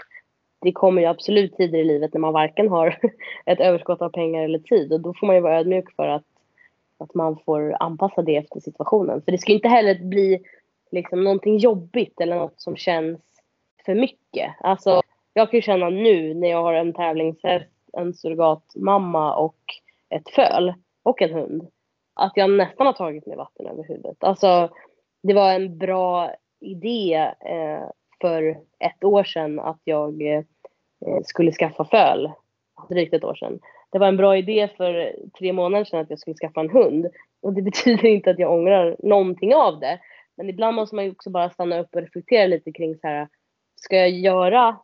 det 0.61 0.73
kommer 0.73 1.03
ju 1.03 1.09
absolut 1.09 1.57
tider 1.57 1.79
i 1.79 1.85
livet 1.85 2.15
när 2.15 2.21
man 2.21 2.33
varken 2.33 2.69
har 2.69 2.99
ett 3.47 3.61
överskott 3.61 4.03
av 4.03 4.09
pengar 4.09 4.43
eller 4.43 4.59
tid 4.59 4.93
och 4.93 5.01
då 5.01 5.15
får 5.15 5.27
man 5.27 5.37
ju 5.37 5.43
vara 5.43 5.59
ödmjuk 5.59 5.93
för 5.97 6.09
att, 6.09 6.25
att 6.99 7.15
man 7.15 7.39
får 7.47 7.77
anpassa 7.81 8.23
det 8.23 8.37
efter 8.37 8.61
situationen. 8.61 9.23
För 9.23 9.33
det 9.33 9.39
ska 9.39 9.53
inte 9.53 9.69
heller 9.69 10.05
bli 10.05 10.43
liksom 10.91 11.25
någonting 11.25 11.59
jobbigt 11.59 12.21
eller 12.21 12.37
något 12.37 12.61
som 12.61 12.77
känns 12.77 13.21
för 13.91 14.01
mycket. 14.01 14.55
Alltså, 14.61 15.03
jag 15.35 15.51
kan 15.51 15.59
ju 15.59 15.63
känna 15.63 15.91
nu 15.91 16.35
när 16.35 16.49
jag 16.49 16.63
har 16.63 16.75
en 16.75 16.93
tävlingshäst, 16.93 17.71
en 17.93 18.15
surrogatmamma 18.15 19.37
och 19.37 19.59
ett 20.11 20.31
föl 20.31 20.75
och 21.03 21.23
en 21.23 21.35
hund 21.35 21.69
att 22.15 22.33
jag 22.37 22.51
nästan 22.51 22.87
har 22.87 22.93
tagit 22.93 23.27
mig 23.27 23.37
vatten 23.37 23.67
över 23.67 23.85
huvudet. 23.89 24.25
Alltså, 24.25 24.69
det 25.23 25.35
var 25.35 25.55
en 25.55 25.79
bra 25.79 26.31
idé 26.61 27.15
eh, 27.41 27.89
för 28.21 28.59
ett 28.79 29.05
år 29.05 29.25
sedan 29.25 29.61
att 29.61 29.81
jag 29.85 30.23
eh, 30.23 30.43
skulle 31.25 31.53
skaffa 31.53 31.85
föl. 31.85 32.31
Drygt 32.89 33.15
ett 33.15 33.25
år 33.25 33.35
sedan. 33.35 33.59
Det 33.93 33.99
var 33.99 34.09
en 34.09 34.17
bra 34.17 34.37
idé 34.37 34.69
för 34.77 35.17
tre 35.39 35.53
månader 35.53 35.85
sedan 35.85 36.01
att 36.01 36.11
jag 36.11 36.19
skulle 36.19 36.37
skaffa 36.37 36.61
en 36.61 36.71
hund. 36.71 37.07
Och 37.43 37.53
det 37.53 37.63
betyder 37.71 38.07
inte 38.07 38.31
att 38.31 38.39
jag 38.39 38.53
ångrar 38.53 38.97
någonting 38.99 39.55
av 39.55 39.81
det. 39.81 40.01
Men 40.37 40.49
ibland 40.49 40.77
måste 40.77 40.97
man 40.97 41.05
ju 41.05 41.11
också 41.11 41.31
bara 41.31 41.51
stanna 41.51 41.81
upp 41.81 41.95
och 41.95 42.01
reflektera 42.01 42.47
lite 42.47 42.73
kring 42.73 42.97
så 42.97 43.07
här 43.07 43.29
ska 43.81 43.97
jag 43.97 44.11
göra, 44.11 44.77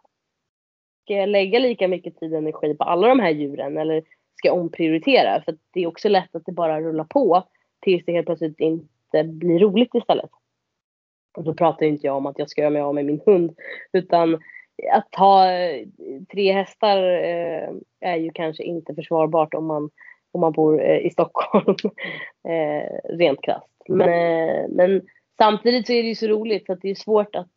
ska 1.02 1.14
jag 1.14 1.28
lägga 1.28 1.58
lika 1.58 1.88
mycket 1.88 2.20
tid 2.20 2.32
och 2.32 2.38
energi 2.38 2.74
på 2.74 2.84
alla 2.84 3.08
de 3.08 3.20
här 3.20 3.30
djuren 3.30 3.78
eller 3.78 4.02
ska 4.34 4.48
jag 4.48 4.58
omprioritera? 4.58 5.42
För 5.44 5.56
det 5.72 5.80
är 5.80 5.86
också 5.86 6.08
lätt 6.08 6.34
att 6.34 6.46
det 6.46 6.52
bara 6.52 6.80
rullar 6.80 7.04
på 7.04 7.42
tills 7.80 8.04
det 8.04 8.12
helt 8.12 8.26
plötsligt 8.26 8.60
inte 8.60 9.24
blir 9.24 9.58
roligt 9.58 9.94
istället. 9.94 10.30
Och 11.36 11.44
då 11.44 11.54
pratar 11.54 11.86
inte 11.86 12.06
jag 12.06 12.16
om 12.16 12.26
att 12.26 12.38
jag 12.38 12.50
ska 12.50 12.60
göra 12.60 12.70
mig 12.70 12.82
av 12.82 12.94
med 12.94 13.04
min 13.04 13.20
hund 13.26 13.56
utan 13.92 14.34
att 14.92 15.14
ha 15.14 15.52
eh, 15.52 15.86
tre 16.32 16.52
hästar 16.52 17.02
eh, 17.02 17.68
är 18.00 18.16
ju 18.16 18.30
kanske 18.34 18.62
inte 18.62 18.94
försvarbart 18.94 19.54
om 19.54 19.66
man, 19.66 19.90
om 20.32 20.40
man 20.40 20.52
bor 20.52 20.82
eh, 20.82 21.06
i 21.06 21.10
Stockholm 21.10 21.76
eh, 22.48 23.16
rent 23.16 23.42
krasst. 23.42 23.82
Men, 23.88 24.08
eh, 24.08 24.68
men 24.68 25.02
samtidigt 25.38 25.86
så 25.86 25.92
är 25.92 26.02
det 26.02 26.08
ju 26.08 26.14
så 26.14 26.26
roligt 26.26 26.66
så 26.66 26.72
att 26.72 26.82
det 26.82 26.90
är 26.90 26.94
svårt 26.94 27.34
att 27.34 27.48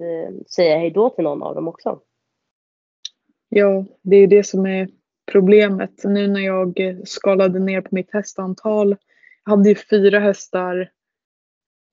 Eh, 0.00 0.34
säga 0.46 0.78
hej 0.78 0.90
då 0.90 1.10
till 1.10 1.24
någon 1.24 1.42
av 1.42 1.54
dem 1.54 1.68
också. 1.68 2.00
Ja, 3.48 3.84
det 4.02 4.16
är 4.16 4.26
det 4.26 4.44
som 4.44 4.66
är 4.66 4.88
problemet. 5.32 6.04
Nu 6.04 6.28
när 6.28 6.40
jag 6.40 6.80
eh, 6.80 6.96
skalade 7.04 7.58
ner 7.58 7.80
på 7.80 7.94
mitt 7.94 8.12
hästantal. 8.12 8.96
Jag 9.44 9.50
hade 9.50 9.68
ju 9.68 9.74
fyra 9.74 10.18
hästar. 10.18 10.90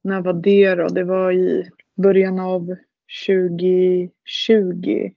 När 0.04 0.22
var 0.22 0.34
det 0.34 0.76
då? 0.76 0.88
Det 0.88 1.04
var 1.04 1.32
i 1.32 1.70
början 1.98 2.40
av 2.40 2.76
2020. 3.28 5.12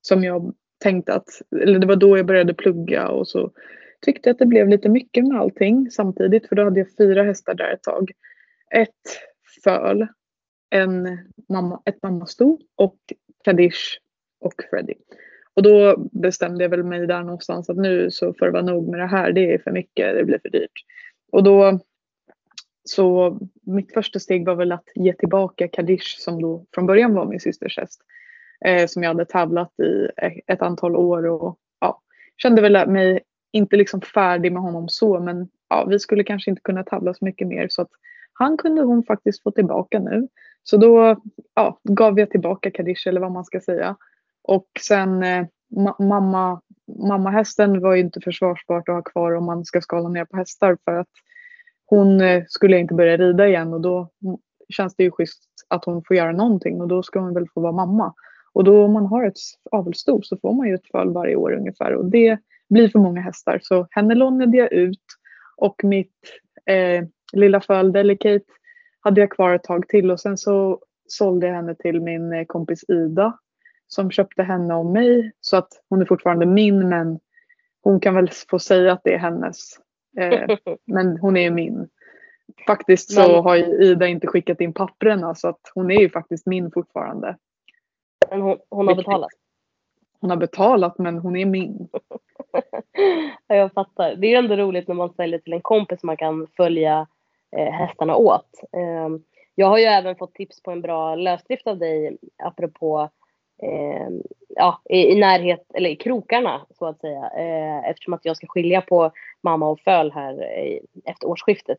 Som 0.00 0.24
jag 0.24 0.54
tänkte 0.82 1.14
att, 1.14 1.28
eller 1.62 1.78
det 1.78 1.86
var 1.86 1.96
då 1.96 2.16
jag 2.16 2.26
började 2.26 2.54
plugga 2.54 3.08
och 3.08 3.28
så 3.28 3.50
tyckte 4.00 4.30
att 4.30 4.38
det 4.38 4.46
blev 4.46 4.68
lite 4.68 4.88
mycket 4.88 5.24
med 5.24 5.40
allting 5.40 5.90
samtidigt 5.90 6.48
för 6.48 6.56
då 6.56 6.64
hade 6.64 6.80
jag 6.80 6.96
fyra 6.98 7.22
hästar 7.22 7.54
där 7.54 7.74
ett 7.74 7.82
tag. 7.82 8.10
Ett 8.70 9.20
föl, 9.64 10.06
en 10.70 11.18
mamma, 11.48 11.82
ett 11.84 12.02
mammasto 12.02 12.58
och 12.76 12.96
Kadish 13.44 13.98
och 14.40 14.54
Freddy. 14.70 14.94
Och 15.54 15.62
då 15.62 15.96
bestämde 16.12 16.64
jag 16.64 16.70
väl 16.70 16.84
mig 16.84 17.06
där 17.06 17.22
någonstans 17.22 17.70
att 17.70 17.76
nu 17.76 18.10
så 18.10 18.34
får 18.34 18.46
det 18.46 18.52
vara 18.52 18.62
nog 18.62 18.88
med 18.88 19.00
det 19.00 19.06
här. 19.06 19.32
Det 19.32 19.54
är 19.54 19.58
för 19.58 19.70
mycket, 19.70 20.14
det 20.14 20.24
blir 20.24 20.38
för 20.38 20.50
dyrt. 20.50 20.84
Och 21.32 21.42
då 21.42 21.80
så 22.84 23.38
mitt 23.62 23.94
första 23.94 24.18
steg 24.18 24.46
var 24.46 24.54
väl 24.54 24.72
att 24.72 24.88
ge 24.94 25.12
tillbaka 25.12 25.68
Kadish 25.68 26.16
som 26.18 26.42
då 26.42 26.66
från 26.74 26.86
början 26.86 27.14
var 27.14 27.26
min 27.26 27.40
systers 27.40 27.76
häst. 27.76 28.00
Eh, 28.64 28.86
som 28.86 29.02
jag 29.02 29.10
hade 29.10 29.24
tävlat 29.24 29.80
i 29.80 30.08
ett 30.46 30.62
antal 30.62 30.96
år 30.96 31.26
och 31.26 31.58
ja, 31.80 32.00
kände 32.36 32.62
väl 32.62 32.88
mig 32.90 33.20
inte 33.52 33.76
liksom 33.76 34.00
färdig 34.00 34.52
med 34.52 34.62
honom 34.62 34.88
så 34.88 35.20
men 35.20 35.48
ja, 35.68 35.84
vi 35.84 35.98
skulle 35.98 36.24
kanske 36.24 36.50
inte 36.50 36.62
kunna 36.62 36.84
tävla 36.84 37.14
så 37.14 37.24
mycket 37.24 37.48
mer 37.48 37.68
så 37.70 37.82
att 37.82 37.90
han 38.32 38.56
kunde 38.56 38.82
hon 38.82 39.02
faktiskt 39.02 39.42
få 39.42 39.50
tillbaka 39.50 39.98
nu. 39.98 40.28
Så 40.64 40.76
då 40.76 41.16
ja, 41.54 41.80
gav 41.82 42.18
jag 42.18 42.30
tillbaka 42.30 42.70
Kadish 42.70 43.08
eller 43.08 43.20
vad 43.20 43.32
man 43.32 43.44
ska 43.44 43.60
säga. 43.60 43.96
Och 44.42 44.66
sen 44.80 45.22
eh, 45.22 45.46
ma 45.76 45.96
mamma, 45.98 46.60
mammahästen 47.08 47.80
var 47.80 47.94
ju 47.94 48.00
inte 48.00 48.20
försvarsbart 48.20 48.88
att 48.88 48.94
ha 48.94 49.02
kvar 49.02 49.32
om 49.32 49.44
man 49.44 49.64
ska 49.64 49.80
skala 49.80 50.08
ner 50.08 50.24
på 50.24 50.36
hästar 50.36 50.78
för 50.84 50.94
att 50.94 51.08
hon 51.86 52.20
eh, 52.20 52.44
skulle 52.48 52.78
inte 52.78 52.94
börja 52.94 53.16
rida 53.16 53.48
igen 53.48 53.74
och 53.74 53.80
då 53.80 54.10
känns 54.68 54.96
det 54.96 55.02
ju 55.02 55.10
schysst 55.10 55.42
att 55.68 55.84
hon 55.84 56.02
får 56.04 56.16
göra 56.16 56.32
någonting 56.32 56.80
och 56.80 56.88
då 56.88 57.02
ska 57.02 57.20
hon 57.20 57.34
väl 57.34 57.48
få 57.54 57.60
vara 57.60 57.72
mamma. 57.72 58.14
Och 58.52 58.64
då 58.64 58.84
om 58.84 58.92
man 58.92 59.06
har 59.06 59.24
ett 59.26 59.38
avelssto 59.70 60.22
så 60.22 60.36
får 60.36 60.52
man 60.52 60.68
ju 60.68 60.74
ett 60.74 60.90
föl 60.92 61.12
varje 61.12 61.36
år 61.36 61.52
ungefär 61.52 61.94
och 61.94 62.04
det 62.04 62.38
blir 62.68 62.88
för 62.88 62.98
många 62.98 63.20
hästar. 63.20 63.58
Så 63.62 63.86
henne 63.90 64.14
lånade 64.14 64.56
jag 64.56 64.72
ut 64.72 65.04
och 65.56 65.84
mitt 65.84 66.14
eh, 66.66 67.04
lilla 67.32 67.60
föl 67.60 67.92
Delicate 67.92 68.44
hade 69.04 69.20
jag 69.20 69.30
kvar 69.30 69.54
ett 69.54 69.62
tag 69.62 69.88
till 69.88 70.10
och 70.10 70.20
sen 70.20 70.38
så 70.38 70.80
sålde 71.06 71.46
jag 71.46 71.54
henne 71.54 71.74
till 71.74 72.00
min 72.00 72.32
eh, 72.32 72.44
kompis 72.44 72.84
Ida 72.88 73.38
som 73.86 74.10
köpte 74.10 74.42
henne 74.42 74.74
och 74.74 74.86
mig 74.86 75.32
så 75.40 75.56
att 75.56 75.68
hon 75.88 76.00
är 76.00 76.06
fortfarande 76.06 76.46
min 76.46 76.88
men 76.88 77.18
hon 77.82 78.00
kan 78.00 78.14
väl 78.14 78.30
få 78.50 78.58
säga 78.58 78.92
att 78.92 79.00
det 79.04 79.14
är 79.14 79.18
hennes. 79.18 79.78
Eh, 80.18 80.56
men 80.86 81.18
hon 81.18 81.36
är 81.36 81.42
ju 81.42 81.50
min. 81.50 81.88
Faktiskt 82.66 83.12
så 83.12 83.32
men, 83.32 83.44
har 83.44 83.56
ju 83.56 83.64
Ida 83.64 84.06
inte 84.06 84.26
skickat 84.26 84.60
in 84.60 84.72
papperna 84.72 85.34
så 85.34 85.48
att 85.48 85.60
hon 85.74 85.90
är 85.90 86.00
ju 86.00 86.10
faktiskt 86.10 86.46
min 86.46 86.70
fortfarande. 86.70 87.36
Men 88.30 88.40
hon, 88.40 88.58
hon 88.70 88.88
har 88.88 88.94
betalat? 88.94 89.30
Hon 90.20 90.30
har 90.30 90.36
betalat 90.36 90.98
men 90.98 91.18
hon 91.18 91.36
är 91.36 91.46
min. 91.46 91.88
ja, 93.46 93.56
jag 93.56 93.72
fattar. 93.72 94.16
Det 94.16 94.26
är 94.26 94.30
ju 94.30 94.36
ändå 94.36 94.56
roligt 94.56 94.88
när 94.88 94.94
man 94.94 95.14
säljer 95.14 95.38
till 95.38 95.52
en 95.52 95.62
kompis 95.62 96.02
man 96.02 96.16
kan 96.16 96.46
följa 96.56 97.06
Eh, 97.56 97.72
hästarna 97.72 98.16
åt. 98.16 98.60
Ehm, 98.72 99.22
jag 99.54 99.66
har 99.66 99.78
ju 99.78 99.84
även 99.84 100.16
fått 100.16 100.34
tips 100.34 100.62
på 100.62 100.70
en 100.70 100.82
bra 100.82 101.14
lösdrift 101.14 101.66
av 101.66 101.78
dig 101.78 102.16
apropå 102.42 103.10
eh, 103.62 104.08
ja, 104.48 104.80
i, 104.90 105.14
närhet, 105.14 105.66
eller 105.74 105.90
i 105.90 105.96
krokarna 105.96 106.66
så 106.78 106.86
att 106.86 107.00
säga. 107.00 107.30
Eh, 107.36 107.90
eftersom 107.90 108.14
att 108.14 108.24
jag 108.24 108.36
ska 108.36 108.46
skilja 108.46 108.80
på 108.80 109.10
mamma 109.42 109.68
och 109.68 109.80
föl 109.80 110.12
här 110.12 110.42
eh, 110.42 110.78
efter 111.04 111.28
årsskiftet. 111.28 111.78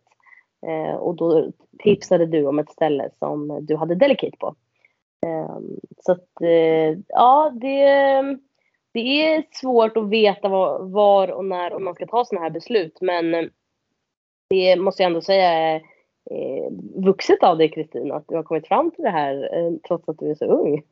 Eh, 0.68 0.96
och 0.96 1.16
då 1.16 1.52
tipsade 1.80 2.26
du 2.26 2.46
om 2.46 2.60
ett 2.60 2.72
ställe 2.72 3.10
som 3.20 3.60
du 3.62 3.76
hade 3.76 3.96
Delicate 3.96 4.38
på. 4.38 4.56
Eh, 5.26 5.60
så 6.00 6.12
att 6.12 6.42
eh, 6.42 6.98
ja, 7.08 7.52
det, 7.54 7.78
det 8.92 9.00
är 9.00 9.44
svårt 9.52 9.98
att 9.98 10.10
veta 10.10 10.50
var, 10.50 10.80
var 10.80 11.32
och 11.32 11.46
när 11.46 11.74
och 11.74 11.82
man 11.82 11.96
ska 11.96 12.08
ta 12.08 12.26
sådana 12.26 12.44
här 12.44 12.52
beslut. 12.52 12.98
Men 13.02 13.50
det 14.48 14.76
måste 14.76 15.04
jag 15.04 15.08
ändå 15.08 15.22
säga 15.22 15.50
är 15.50 15.76
eh, 16.32 16.72
vuxet 16.96 17.44
av 17.44 17.58
dig 17.58 17.72
Kristin 17.72 18.12
att 18.12 18.28
du 18.28 18.36
har 18.36 18.44
kommit 18.44 18.68
fram 18.68 18.92
till 18.92 19.04
det 19.04 19.10
här 19.10 19.50
eh, 19.54 19.74
trots 19.88 20.10
att 20.10 20.20
du 20.20 20.32
är 20.32 20.36
så 20.36 20.46
ung. 20.46 20.84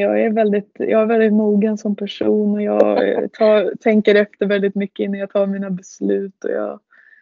jag 0.00 0.20
är 0.20 0.30
väldigt, 0.30 0.76
jag 0.78 1.02
är 1.02 1.06
väldigt 1.06 1.32
mogen 1.32 1.78
som 1.78 1.96
person 1.96 2.54
och 2.54 2.62
jag 2.62 2.98
tar, 3.32 3.76
tänker 3.80 4.14
efter 4.14 4.46
väldigt 4.46 4.74
mycket 4.74 5.04
innan 5.04 5.20
jag 5.20 5.30
tar 5.30 5.46
mina 5.46 5.70
beslut 5.70 6.44
och 6.44 6.50
jag, 6.50 6.80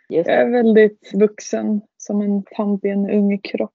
jag 0.08 0.28
är 0.28 0.50
väldigt 0.50 1.10
vuxen 1.14 1.80
som 1.98 2.20
en 2.20 2.42
tant 2.42 2.84
i 2.84 2.88
en 2.88 3.10
ung 3.10 3.38
kropp. 3.38 3.70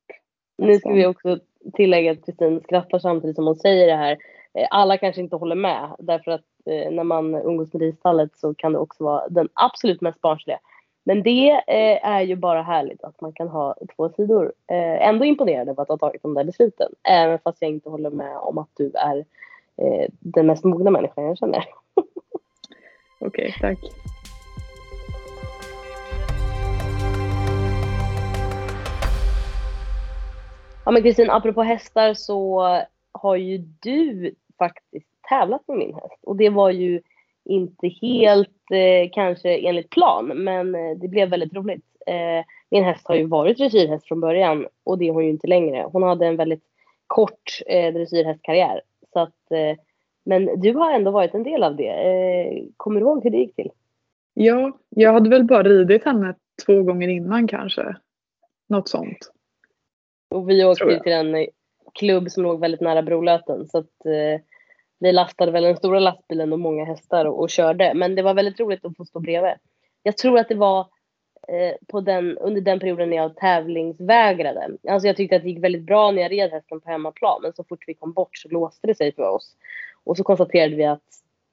Nu 0.58 0.80
ska 0.80 0.89
vi 0.89 1.06
också 1.06 1.39
tillägga 1.73 2.12
att 2.12 2.25
Kristin 2.25 2.62
skrattar 2.62 2.99
samtidigt 2.99 3.36
som 3.36 3.47
hon 3.47 3.56
säger 3.56 3.88
det 3.88 3.95
här. 3.95 4.17
Eh, 4.54 4.67
alla 4.69 4.97
kanske 4.97 5.21
inte 5.21 5.36
håller 5.36 5.56
med 5.56 5.89
därför 5.99 6.32
att 6.32 6.45
när 6.91 7.04
man 7.04 7.36
umgås 7.36 7.73
med 7.73 7.82
risstallet 7.82 8.30
så 8.36 8.54
kan 8.54 8.73
det 8.73 8.80
också 8.80 9.04
vara 9.04 9.28
den 9.30 9.49
absolut 9.54 10.02
mest 10.02 10.21
barnsliga. 10.21 10.60
Men 11.03 11.23
det 11.23 11.49
eh, 11.51 12.07
är 12.07 12.21
ju 12.21 12.35
bara 12.35 12.62
härligt 12.62 13.03
att 13.03 13.21
man 13.21 13.33
kan 13.33 13.47
ha 13.47 13.75
två 13.95 14.09
sidor. 14.09 14.53
Eh, 14.67 15.07
ändå 15.07 15.25
imponerad 15.25 15.69
över 15.69 15.83
att 15.83 15.89
ha 15.89 15.97
tagit 15.97 16.23
de 16.23 16.33
där 16.33 16.43
besluten. 16.43 16.91
Även 17.03 17.39
fast 17.39 17.62
jag 17.62 17.71
inte 17.71 17.89
håller 17.89 18.09
med 18.09 18.38
om 18.38 18.57
att 18.57 18.69
du 18.73 18.91
är 18.95 19.17
eh, 19.77 20.07
den 20.19 20.47
mest 20.47 20.63
mogna 20.63 20.91
människan 20.91 21.23
jag 21.23 21.38
känner. 21.38 21.65
Okej, 23.19 23.55
okay, 23.57 23.75
tack. 23.75 23.79
Ja 30.85 30.91
men 30.91 31.03
Kristin, 31.03 31.29
apropå 31.29 31.63
hästar 31.63 32.13
så 32.13 32.63
har 33.12 33.35
ju 33.35 33.57
du 33.57 34.35
faktiskt 34.57 35.07
tävlat 35.29 35.67
med 35.67 35.77
min 35.77 35.93
häst. 35.93 36.19
Och 36.21 36.35
det 36.35 36.49
var 36.49 36.69
ju 36.69 37.01
inte 37.49 37.88
helt 37.88 38.71
eh, 38.71 39.09
kanske 39.12 39.57
enligt 39.57 39.89
plan, 39.89 40.27
men 40.27 40.75
eh, 40.75 40.97
det 40.97 41.07
blev 41.07 41.29
väldigt 41.29 41.53
roligt. 41.53 41.85
Eh, 42.07 42.45
min 42.71 42.83
häst 42.83 43.07
har 43.07 43.15
ju 43.15 43.25
varit 43.25 43.57
dressyrhäst 43.57 44.07
från 44.07 44.21
början 44.21 44.67
och 44.83 44.97
det 44.97 45.07
är 45.07 45.12
hon 45.12 45.23
ju 45.23 45.29
inte 45.29 45.47
längre. 45.47 45.85
Hon 45.91 46.03
hade 46.03 46.25
en 46.25 46.38
väldigt 46.38 46.63
kort 47.07 47.62
eh, 47.67 47.93
dressyrhästkarriär. 47.93 48.81
Så 49.13 49.19
att, 49.19 49.51
eh, 49.51 49.77
men 50.25 50.62
du 50.62 50.73
har 50.73 50.91
ändå 50.91 51.12
varit 51.12 51.33
en 51.33 51.43
del 51.43 51.63
av 51.63 51.75
det. 51.75 51.89
Eh, 51.89 52.63
kommer 52.77 52.99
du 52.99 53.05
ihåg 53.05 53.23
hur 53.23 53.29
det 53.29 53.38
gick 53.38 53.55
till? 53.55 53.71
Ja, 54.33 54.77
jag 54.89 55.13
hade 55.13 55.29
väl 55.29 55.43
bara 55.43 55.63
ridit 55.63 56.05
henne 56.05 56.35
två 56.65 56.83
gånger 56.83 57.07
innan 57.07 57.47
kanske. 57.47 57.95
Något 58.69 58.89
sånt. 58.89 59.31
Och 60.29 60.49
vi 60.49 60.65
åkte 60.65 60.99
till 60.99 61.12
en 61.12 61.47
klubb 61.93 62.31
som 62.31 62.43
låg 62.43 62.59
väldigt 62.59 62.81
nära 62.81 63.01
Brolöten. 63.01 63.67
Så 63.67 63.77
att, 63.77 64.05
eh, 64.05 64.41
vi 64.99 65.12
lastade 65.12 65.51
väl 65.51 65.63
den 65.63 65.77
stora 65.77 65.99
lastbilen 65.99 66.53
och 66.53 66.59
många 66.59 66.85
hästar 66.85 67.25
och, 67.25 67.39
och, 67.39 67.49
körde. 67.49 67.93
Men 67.93 68.15
det 68.15 68.21
var 68.21 68.33
väldigt 68.33 68.59
roligt 68.59 68.85
att 68.85 68.97
få 68.97 69.05
stå 69.05 69.19
bredvid. 69.19 69.53
Jag 70.03 70.17
tror 70.17 70.39
att 70.39 70.49
det 70.49 70.55
var 70.55 70.79
eh, 71.47 71.75
på 71.88 72.01
den, 72.01 72.38
under 72.38 72.62
den 72.62 72.79
perioden 72.79 73.09
när 73.09 73.17
jag 73.17 73.35
tävlingsvägrade. 73.35 74.69
Alltså 74.89 75.07
jag 75.07 75.17
tyckte 75.17 75.35
att 75.35 75.41
det 75.41 75.49
gick 75.49 75.63
väldigt 75.63 75.85
bra 75.85 76.12
när 76.12 76.21
jag 76.21 76.31
red 76.31 76.51
hästen 76.51 76.81
på 76.81 76.89
hemmaplan. 76.89 77.41
Men 77.41 77.53
så 77.53 77.63
fort 77.63 77.83
vi 77.88 77.93
kom 77.93 78.13
bort 78.13 78.38
så 78.38 78.49
låste 78.49 78.88
det 78.88 78.95
sig 78.95 79.15
för 79.15 79.29
oss. 79.29 79.55
Och 80.03 80.17
så 80.17 80.23
konstaterade 80.23 80.75
vi 80.75 80.85
att 80.85 81.03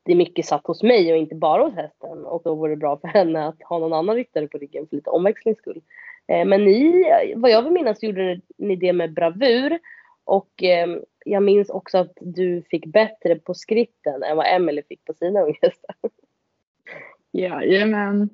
det 0.03 0.15
mycket 0.15 0.47
satt 0.47 0.67
hos 0.67 0.83
mig 0.83 1.13
och 1.13 1.19
inte 1.19 1.35
bara 1.35 1.63
hos 1.63 1.75
hästen. 1.75 2.25
Och 2.25 2.43
då 2.45 2.55
vore 2.55 2.73
det 2.73 2.77
bra 2.77 2.97
för 2.97 3.09
henne 3.09 3.47
att 3.47 3.63
ha 3.63 3.79
någon 3.79 3.93
annan 3.93 4.17
ryttare 4.17 4.49
på 4.49 4.59
ryggen 4.59 4.87
för 4.89 4.97
lite 4.97 5.11
omväxlings 5.11 5.59
skull. 5.59 5.83
Eh, 6.29 6.45
men 6.45 6.65
ni, 6.65 7.05
vad 7.37 7.51
jag 7.51 7.63
vill 7.63 7.73
minnas 7.73 8.03
gjorde 8.03 8.41
ni 8.59 8.77
det 8.77 8.93
med 8.93 9.15
bravur. 9.15 9.79
Och 10.27 10.63
eh, 10.63 10.89
jag 11.25 11.43
minns 11.43 11.71
också 11.71 11.99
att 11.99 12.13
du 12.21 12.63
fick 12.71 12.87
bättre 12.87 13.37
på 13.37 13.55
skritten 13.55 14.23
än 14.23 14.37
vad 14.37 14.47
Emily 14.47 14.83
fick 14.89 15.05
på 15.05 15.15
sina 15.15 15.41
unghästar. 15.41 15.97
Jajamän. 17.33 18.29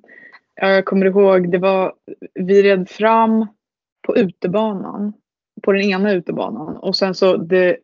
Jag 0.55 0.85
kommer 0.85 1.07
ihåg, 1.07 1.51
det 1.51 1.59
var, 1.59 1.95
vi 2.35 2.63
red 2.63 2.89
fram 2.89 3.47
på 4.07 4.17
utebanan, 4.17 5.13
på 5.63 5.73
den 5.73 5.83
ena 5.83 6.13
utebanan 6.13 6.77
och 6.77 6.97
sen 6.97 7.15
så 7.15 7.37
det 7.37 7.77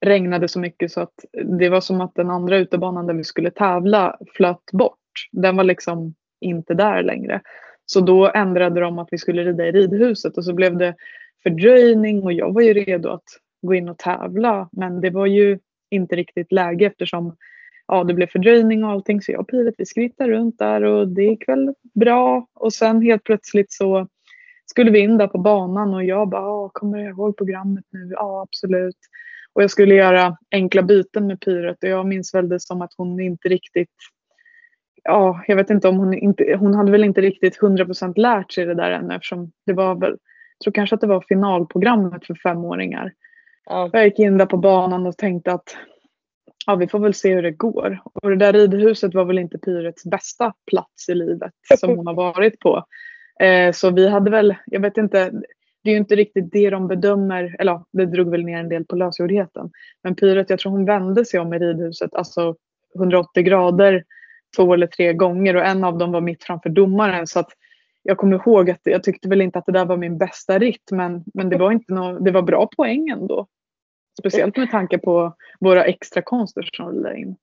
regnade 0.00 0.48
så 0.48 0.60
mycket 0.60 0.92
så 0.92 1.00
att 1.00 1.24
det 1.58 1.68
var 1.68 1.80
som 1.80 2.00
att 2.00 2.14
den 2.14 2.30
andra 2.30 2.56
utebanan 2.56 3.06
där 3.06 3.14
vi 3.14 3.24
skulle 3.24 3.50
tävla 3.50 4.18
flöt 4.34 4.72
bort. 4.72 4.98
Den 5.32 5.56
var 5.56 5.64
liksom 5.64 6.14
inte 6.40 6.74
där 6.74 7.02
längre. 7.02 7.40
Så 7.86 8.00
då 8.00 8.30
ändrade 8.34 8.80
de 8.80 8.98
att 8.98 9.08
vi 9.10 9.18
skulle 9.18 9.44
rida 9.44 9.66
i 9.66 9.72
ridhuset 9.72 10.36
och 10.36 10.44
så 10.44 10.54
blev 10.54 10.76
det 10.76 10.94
fördröjning 11.42 12.22
och 12.22 12.32
jag 12.32 12.52
var 12.52 12.62
ju 12.62 12.72
redo 12.74 13.08
att 13.08 13.24
gå 13.62 13.74
in 13.74 13.88
och 13.88 13.98
tävla. 13.98 14.68
Men 14.72 15.00
det 15.00 15.10
var 15.10 15.26
ju 15.26 15.58
inte 15.90 16.16
riktigt 16.16 16.52
läge 16.52 16.86
eftersom 16.86 17.36
ja, 17.86 18.04
det 18.04 18.14
blev 18.14 18.26
fördröjning 18.26 18.84
och 18.84 18.90
allting. 18.90 19.22
Så 19.22 19.32
jag 19.32 19.40
och 19.40 19.48
Pivet 19.48 19.74
vi 19.78 19.86
skrittade 19.86 20.30
runt 20.30 20.58
där 20.58 20.82
och 20.82 21.08
det 21.08 21.22
gick 21.22 21.48
väl 21.48 21.74
bra. 21.94 22.46
Och 22.54 22.72
sen 22.72 23.02
helt 23.02 23.24
plötsligt 23.24 23.72
så 23.72 24.08
skulle 24.66 24.90
vi 24.90 24.98
in 24.98 25.18
där 25.18 25.26
på 25.26 25.38
banan 25.38 25.94
och 25.94 26.04
jag 26.04 26.28
bara, 26.28 26.42
ah, 26.42 26.70
kommer 26.72 26.98
jag 26.98 27.08
ihåg 27.08 27.36
programmet 27.36 27.84
nu? 27.90 28.08
Ja, 28.10 28.42
absolut. 28.42 28.98
Och 29.52 29.62
jag 29.62 29.70
skulle 29.70 29.94
göra 29.94 30.36
enkla 30.50 30.82
byten 30.82 31.26
med 31.26 31.40
Pyret 31.40 31.82
och 31.82 31.88
jag 31.88 32.06
minns 32.06 32.34
väl 32.34 32.48
det 32.48 32.60
som 32.60 32.82
att 32.82 32.94
hon 32.96 33.20
inte 33.20 33.48
riktigt 33.48 33.94
Ja, 35.02 35.44
jag 35.46 35.56
vet 35.56 35.70
inte 35.70 35.88
om 35.88 35.96
hon 35.96 36.14
inte, 36.14 36.56
hon 36.60 36.74
hade 36.74 36.92
väl 36.92 37.04
inte 37.04 37.20
riktigt 37.20 37.60
100% 37.60 38.18
lärt 38.18 38.52
sig 38.52 38.66
det 38.66 38.74
där 38.74 38.90
ännu 38.90 39.14
eftersom 39.14 39.52
det 39.66 39.72
var 39.72 39.94
väl, 39.94 40.10
jag 40.10 40.64
tror 40.64 40.72
kanske 40.72 40.94
att 40.94 41.00
det 41.00 41.06
var 41.06 41.24
finalprogrammet 41.28 42.26
för 42.26 42.34
femåringar. 42.34 43.12
Ja. 43.68 43.90
Jag 43.92 44.04
gick 44.04 44.18
in 44.18 44.38
där 44.38 44.46
på 44.46 44.56
banan 44.56 45.06
och 45.06 45.16
tänkte 45.16 45.52
att 45.52 45.76
ja, 46.66 46.74
vi 46.74 46.88
får 46.88 46.98
väl 46.98 47.14
se 47.14 47.34
hur 47.34 47.42
det 47.42 47.50
går. 47.50 48.00
Och 48.14 48.30
det 48.30 48.36
där 48.36 48.52
ridhuset 48.52 49.14
var 49.14 49.24
väl 49.24 49.38
inte 49.38 49.58
Pyrets 49.58 50.04
bästa 50.04 50.54
plats 50.70 51.08
i 51.08 51.14
livet 51.14 51.52
som 51.78 51.96
hon 51.96 52.06
har 52.06 52.14
varit 52.14 52.60
på. 52.60 52.84
Eh, 53.40 53.72
så 53.72 53.90
vi 53.90 54.08
hade 54.08 54.30
väl, 54.30 54.54
jag 54.66 54.80
vet 54.80 54.96
inte, 54.96 55.30
det 55.84 55.90
är 55.90 55.92
ju 55.92 55.98
inte 55.98 56.16
riktigt 56.16 56.52
det 56.52 56.70
de 56.70 56.88
bedömer, 56.88 57.56
eller 57.58 57.72
ja, 57.72 57.86
det 57.92 58.06
drog 58.06 58.30
väl 58.30 58.44
ner 58.44 58.58
en 58.58 58.68
del 58.68 58.84
på 58.84 58.96
lösgjordheten. 58.96 59.70
Men 60.02 60.14
Pyret, 60.14 60.50
jag 60.50 60.58
tror 60.58 60.72
hon 60.72 60.84
vände 60.84 61.24
sig 61.24 61.40
om 61.40 61.54
i 61.54 61.58
ridhuset, 61.58 62.14
alltså 62.14 62.56
180 62.96 63.42
grader 63.42 64.04
två 64.56 64.74
eller 64.74 64.86
tre 64.86 65.12
gånger 65.12 65.56
och 65.56 65.64
en 65.64 65.84
av 65.84 65.98
dem 65.98 66.12
var 66.12 66.20
mitt 66.20 66.44
framför 66.44 66.70
domaren. 66.70 67.26
Så 67.26 67.40
att 67.40 67.50
jag 68.02 68.18
kommer 68.18 68.36
ihåg 68.36 68.70
att 68.70 68.80
jag 68.82 69.02
tyckte 69.02 69.28
väl 69.28 69.40
inte 69.40 69.58
att 69.58 69.66
det 69.66 69.72
där 69.72 69.84
var 69.84 69.96
min 69.96 70.18
bästa 70.18 70.58
ritt 70.58 70.90
men, 70.92 71.24
men 71.34 71.48
det, 71.48 71.58
var 71.58 71.72
inte 71.72 71.92
no, 71.92 72.18
det 72.18 72.30
var 72.30 72.42
bra 72.42 72.68
poäng 72.76 73.08
ändå. 73.08 73.46
Speciellt 74.18 74.56
med 74.56 74.70
tanke 74.70 74.98
på 74.98 75.32
våra 75.60 75.84
extra 75.84 76.22
konster 76.22 76.70
som 76.72 76.86
rullade 76.88 77.18
in. 77.18 77.36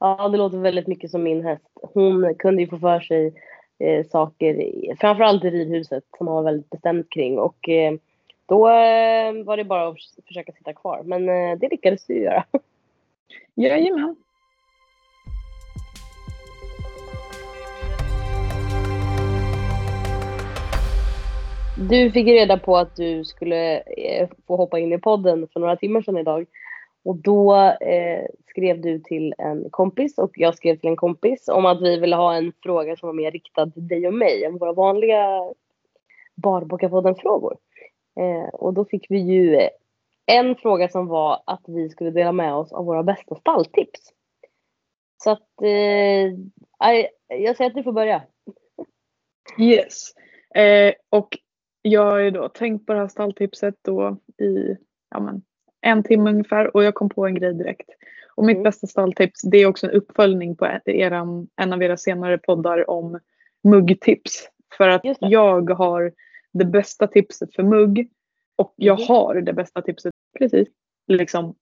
Ja, 0.00 0.28
det 0.28 0.38
låter 0.38 0.58
väldigt 0.58 0.86
mycket 0.86 1.10
som 1.10 1.22
min 1.22 1.44
häst. 1.44 1.70
Hon 1.74 2.34
kunde 2.34 2.62
ju 2.62 2.68
få 2.68 2.78
för 2.78 3.00
sig 3.00 3.34
eh, 3.78 4.06
saker, 4.06 4.56
framförallt 5.00 5.44
i 5.44 5.50
ridhuset 5.50 6.04
som 6.18 6.26
hon 6.26 6.36
var 6.36 6.42
väldigt 6.42 6.70
bestämd 6.70 7.10
kring 7.10 7.38
och 7.38 7.68
eh, 7.68 7.94
då 8.46 8.68
eh, 8.68 9.44
var 9.44 9.56
det 9.56 9.64
bara 9.64 9.88
att 9.88 9.96
försöka 10.26 10.52
sitta 10.52 10.72
kvar. 10.72 11.02
Men 11.04 11.28
eh, 11.28 11.58
det 11.58 11.68
lyckades 11.68 12.06
du 12.06 12.22
göra. 12.22 12.44
Jajamän. 13.54 14.16
Du 21.76 22.10
fick 22.10 22.26
reda 22.26 22.58
på 22.58 22.76
att 22.76 22.96
du 22.96 23.24
skulle 23.24 23.78
eh, 23.80 24.28
få 24.46 24.56
hoppa 24.56 24.78
in 24.78 24.92
i 24.92 24.98
podden 24.98 25.48
för 25.52 25.60
några 25.60 25.76
timmar 25.76 26.02
sedan 26.02 26.18
idag. 26.18 26.46
Och 27.04 27.16
då 27.16 27.54
eh, 27.80 28.24
skrev 28.46 28.80
du 28.80 28.98
till 28.98 29.34
en 29.38 29.70
kompis 29.70 30.18
och 30.18 30.30
jag 30.34 30.54
skrev 30.54 30.76
till 30.76 30.90
en 30.90 30.96
kompis 30.96 31.48
om 31.48 31.66
att 31.66 31.82
vi 31.82 32.00
ville 32.00 32.16
ha 32.16 32.34
en 32.34 32.52
fråga 32.62 32.96
som 32.96 33.06
var 33.06 33.14
mer 33.14 33.30
riktad 33.30 33.70
till 33.70 33.88
dig 33.88 34.06
och 34.06 34.14
mig 34.14 34.44
än 34.44 34.58
våra 34.58 34.72
vanliga 34.72 35.52
Barbockapodden-frågor. 36.34 37.56
Eh, 38.20 38.48
och 38.54 38.74
då 38.74 38.84
fick 38.84 39.06
vi 39.08 39.18
ju 39.18 39.68
en 40.26 40.56
fråga 40.56 40.88
som 40.88 41.06
var 41.06 41.42
att 41.46 41.62
vi 41.66 41.88
skulle 41.88 42.10
dela 42.10 42.32
med 42.32 42.54
oss 42.54 42.72
av 42.72 42.84
våra 42.84 43.02
bästa 43.02 43.34
stalltips. 43.34 44.12
Så 45.24 45.30
att 45.30 45.62
eh, 45.62 46.34
jag 47.28 47.56
säger 47.56 47.66
att 47.66 47.74
du 47.74 47.82
får 47.82 47.92
börja. 47.92 48.22
Yes. 49.58 50.12
Eh, 50.54 50.94
och 51.10 51.38
jag 51.86 52.10
har 52.10 52.18
ju 52.18 52.30
då 52.30 52.48
tänkt 52.48 52.86
på 52.86 52.92
det 52.92 52.98
här 52.98 53.08
stalltipset 53.08 53.74
då 53.82 54.16
i 54.38 54.76
ja, 55.10 55.20
men, 55.20 55.42
en 55.80 56.02
timme 56.02 56.30
ungefär 56.30 56.76
och 56.76 56.84
jag 56.84 56.94
kom 56.94 57.08
på 57.08 57.26
en 57.26 57.34
grej 57.34 57.54
direkt. 57.54 57.90
Och 58.34 58.44
mitt 58.44 58.54
mm. 58.54 58.62
bästa 58.62 58.86
stalltips 58.86 59.42
det 59.42 59.58
är 59.58 59.66
också 59.66 59.86
en 59.86 59.92
uppföljning 59.92 60.56
på 60.56 60.68
eran, 60.84 61.48
en 61.56 61.72
av 61.72 61.82
era 61.82 61.96
senare 61.96 62.38
poddar 62.38 62.90
om 62.90 63.20
muggtips. 63.64 64.48
För 64.76 64.88
att 64.88 65.02
jag 65.20 65.70
har 65.70 66.12
det 66.52 66.64
bästa 66.64 67.06
tipset 67.06 67.54
för 67.54 67.62
mugg 67.62 68.08
och 68.56 68.74
jag 68.76 68.98
mm. 68.98 69.08
har 69.08 69.34
det 69.34 69.52
bästa 69.52 69.82
tipset 69.82 70.12
precis. 70.38 70.68
Liksom, 71.06 71.54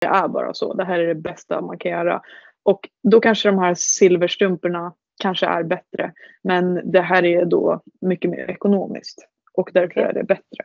det 0.00 0.06
är 0.06 0.28
bara 0.28 0.54
så. 0.54 0.74
Det 0.74 0.84
här 0.84 0.98
är 0.98 1.06
det 1.06 1.14
bästa 1.14 1.60
man 1.60 1.78
kan 1.78 1.92
göra. 1.92 2.22
Och 2.62 2.88
då 3.02 3.20
kanske 3.20 3.48
de 3.48 3.58
här 3.58 3.74
silverstrumporna 3.74 4.94
kanske 5.22 5.46
är 5.46 5.62
bättre. 5.62 6.12
Men 6.42 6.92
det 6.92 7.00
här 7.00 7.24
är 7.24 7.44
då 7.44 7.82
mycket 8.00 8.30
mer 8.30 8.50
ekonomiskt 8.50 9.28
och 9.56 9.70
därför 9.74 10.00
är 10.00 10.12
det 10.12 10.24
bättre. 10.24 10.64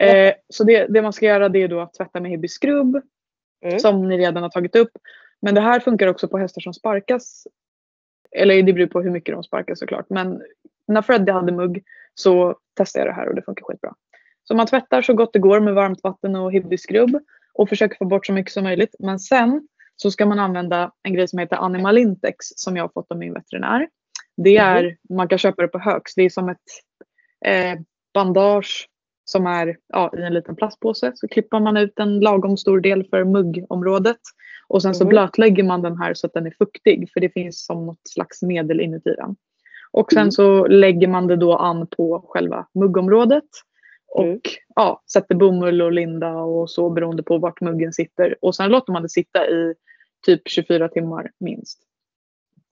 Eh, 0.00 0.34
så 0.48 0.64
det, 0.64 0.86
det, 0.86 1.02
man 1.02 1.12
ska 1.12 1.26
göra 1.26 1.48
det 1.48 1.62
är 1.62 1.68
då 1.68 1.80
att 1.80 1.94
tvätta 1.94 2.20
med 2.20 2.30
Hibby 2.30 2.48
skrubb 2.48 3.00
mm. 3.64 3.78
som 3.78 4.08
ni 4.08 4.18
redan 4.18 4.42
har 4.42 4.50
tagit 4.50 4.76
upp. 4.76 4.90
Men 5.42 5.54
det 5.54 5.60
här 5.60 5.80
funkar 5.80 6.06
också 6.06 6.28
på 6.28 6.38
hästar 6.38 6.60
som 6.60 6.74
sparkas. 6.74 7.46
Eller 8.30 8.62
det 8.62 8.72
beror 8.72 8.86
på 8.86 9.02
hur 9.02 9.10
mycket 9.10 9.34
de 9.34 9.44
sparkas 9.44 9.78
såklart. 9.78 10.06
Men 10.10 10.42
när 10.88 11.02
Freddy 11.02 11.32
hade 11.32 11.52
mugg 11.52 11.84
så 12.14 12.58
testade 12.76 13.06
jag 13.06 13.14
det 13.14 13.16
här 13.16 13.28
och 13.28 13.34
det 13.34 13.42
funkar 13.42 13.64
skitbra. 13.64 13.94
Så 14.44 14.54
man 14.54 14.66
tvättar 14.66 15.02
så 15.02 15.14
gott 15.14 15.32
det 15.32 15.38
går 15.38 15.60
med 15.60 15.74
varmt 15.74 16.02
vatten 16.02 16.36
och 16.36 16.52
Hibby 16.52 16.78
skrubb 16.78 17.18
och 17.54 17.68
försöker 17.68 17.96
få 17.96 18.04
bort 18.04 18.26
så 18.26 18.32
mycket 18.32 18.52
som 18.52 18.64
möjligt. 18.64 18.94
Men 18.98 19.18
sen 19.18 19.68
så 19.96 20.10
ska 20.10 20.26
man 20.26 20.38
använda 20.38 20.92
en 21.02 21.14
grej 21.14 21.28
som 21.28 21.38
heter 21.38 21.56
Animal 21.56 21.98
Intex 21.98 22.36
som 22.38 22.76
jag 22.76 22.84
har 22.84 22.88
fått 22.88 23.10
av 23.10 23.18
min 23.18 23.34
veterinär. 23.34 23.88
Det 24.36 24.56
är, 24.56 24.84
mm. 24.84 24.96
man 25.10 25.28
kan 25.28 25.38
köpa 25.38 25.62
det 25.62 25.68
på 25.68 25.78
Högs, 25.78 26.14
det 26.14 26.22
är 26.22 26.30
som 26.30 26.48
ett 26.48 26.58
eh, 27.46 27.78
bandage 28.16 28.88
som 29.24 29.46
är 29.46 29.76
ja, 29.88 30.12
i 30.18 30.22
en 30.22 30.34
liten 30.34 30.56
plastpåse. 30.56 31.12
Så 31.14 31.28
klipper 31.28 31.60
man 31.60 31.76
ut 31.76 31.98
en 31.98 32.20
lagom 32.20 32.56
stor 32.56 32.80
del 32.80 33.04
för 33.04 33.24
muggområdet. 33.24 34.20
Och 34.68 34.82
sen 34.82 34.94
så 34.94 35.04
mm. 35.04 35.08
blötlägger 35.08 35.62
man 35.62 35.82
den 35.82 35.98
här 35.98 36.14
så 36.14 36.26
att 36.26 36.32
den 36.32 36.46
är 36.46 36.54
fuktig 36.58 37.10
för 37.12 37.20
det 37.20 37.28
finns 37.28 37.66
som 37.66 37.86
något 37.86 38.08
slags 38.08 38.42
medel 38.42 38.80
inuti 38.80 39.14
den. 39.16 39.36
Och 39.92 40.12
sen 40.12 40.22
mm. 40.22 40.32
så 40.32 40.66
lägger 40.66 41.08
man 41.08 41.26
det 41.26 41.36
då 41.36 41.56
an 41.56 41.86
på 41.86 42.24
själva 42.28 42.66
muggområdet. 42.74 43.44
Och 44.08 44.24
mm. 44.24 44.40
ja, 44.74 45.02
sätter 45.12 45.34
bomull 45.34 45.82
och 45.82 45.92
linda 45.92 46.32
och 46.32 46.70
så 46.70 46.90
beroende 46.90 47.22
på 47.22 47.38
vart 47.38 47.60
muggen 47.60 47.92
sitter. 47.92 48.36
Och 48.40 48.54
sen 48.54 48.70
låter 48.70 48.92
man 48.92 49.02
det 49.02 49.08
sitta 49.08 49.46
i 49.46 49.74
typ 50.26 50.42
24 50.48 50.88
timmar 50.88 51.30
minst. 51.40 51.78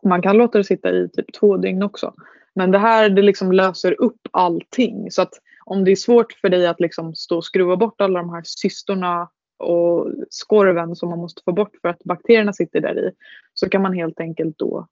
Man 0.05 0.23
kan 0.23 0.37
låta 0.37 0.59
det 0.59 0.65
sitta 0.65 0.91
i 0.91 1.09
typ 1.09 1.33
två 1.33 1.57
dygn 1.57 1.83
också. 1.83 2.15
Men 2.55 2.71
det 2.71 2.79
här 2.79 3.09
det 3.09 3.23
liksom 3.23 3.53
löser 3.53 4.01
upp 4.01 4.29
allting. 4.31 5.11
Så 5.11 5.23
att 5.23 5.35
om 5.65 5.85
det 5.85 5.91
är 5.91 5.97
svårt 5.97 6.33
för 6.33 6.49
dig 6.49 6.67
att 6.67 6.81
liksom 6.81 7.15
stå 7.15 7.37
och 7.37 7.45
skruva 7.45 7.77
bort 7.77 8.01
alla 8.01 8.19
de 8.19 8.31
här 8.31 8.43
cystorna 8.45 9.29
och 9.59 10.11
skorven 10.31 10.97
som 10.97 11.09
man 11.09 11.19
måste 11.19 11.43
få 11.45 11.53
bort 11.53 11.77
för 11.83 11.89
att 11.89 12.05
bakterierna 12.05 12.53
sitter 12.53 12.81
där 12.81 12.99
i. 12.99 13.11
Så 13.55 13.69
kan 13.69 13.83
man 13.83 13.93
helt 13.93 14.21
enkelt 14.21 14.59
då 14.59 14.87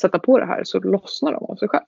sätta 0.00 0.18
på 0.18 0.38
det 0.38 0.46
här 0.46 0.64
så 0.64 0.80
lossnar 0.80 1.32
de 1.32 1.44
av 1.44 1.56
sig 1.56 1.68
själv. 1.68 1.84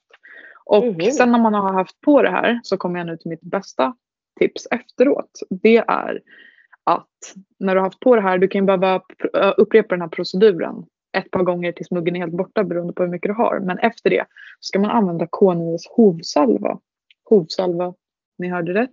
Och 0.64 0.84
mm. 0.84 1.12
sen 1.12 1.32
när 1.32 1.38
man 1.38 1.54
har 1.54 1.72
haft 1.72 2.00
på 2.00 2.22
det 2.22 2.30
här 2.30 2.60
så 2.62 2.76
kommer 2.76 2.98
jag 2.98 3.06
nu 3.06 3.16
till 3.16 3.30
mitt 3.30 3.42
bästa 3.42 3.96
tips 4.38 4.66
efteråt. 4.70 5.40
Det 5.50 5.76
är 5.76 6.20
att 6.84 7.34
när 7.58 7.74
du 7.74 7.80
har 7.80 7.86
haft 7.86 8.00
på 8.00 8.16
det 8.16 8.22
här, 8.22 8.38
du 8.38 8.48
kan 8.48 8.66
behöva 8.66 9.02
upprepa 9.56 9.94
den 9.94 10.00
här 10.00 10.08
proceduren 10.08 10.86
ett 11.14 11.30
par 11.30 11.42
gånger 11.42 11.72
tills 11.72 11.90
muggen 11.90 12.16
är 12.16 12.20
helt 12.20 12.32
borta 12.32 12.64
beroende 12.64 12.92
på 12.92 13.02
hur 13.02 13.10
mycket 13.10 13.28
du 13.28 13.34
har. 13.34 13.60
Men 13.60 13.78
efter 13.78 14.10
det 14.10 14.24
ska 14.60 14.78
man 14.78 14.90
använda 14.90 15.24
K9s 15.24 15.80
hovsalva. 15.90 16.78
Hovsalva, 17.24 17.94
ni 18.38 18.48
hörde 18.48 18.74
rätt. 18.74 18.90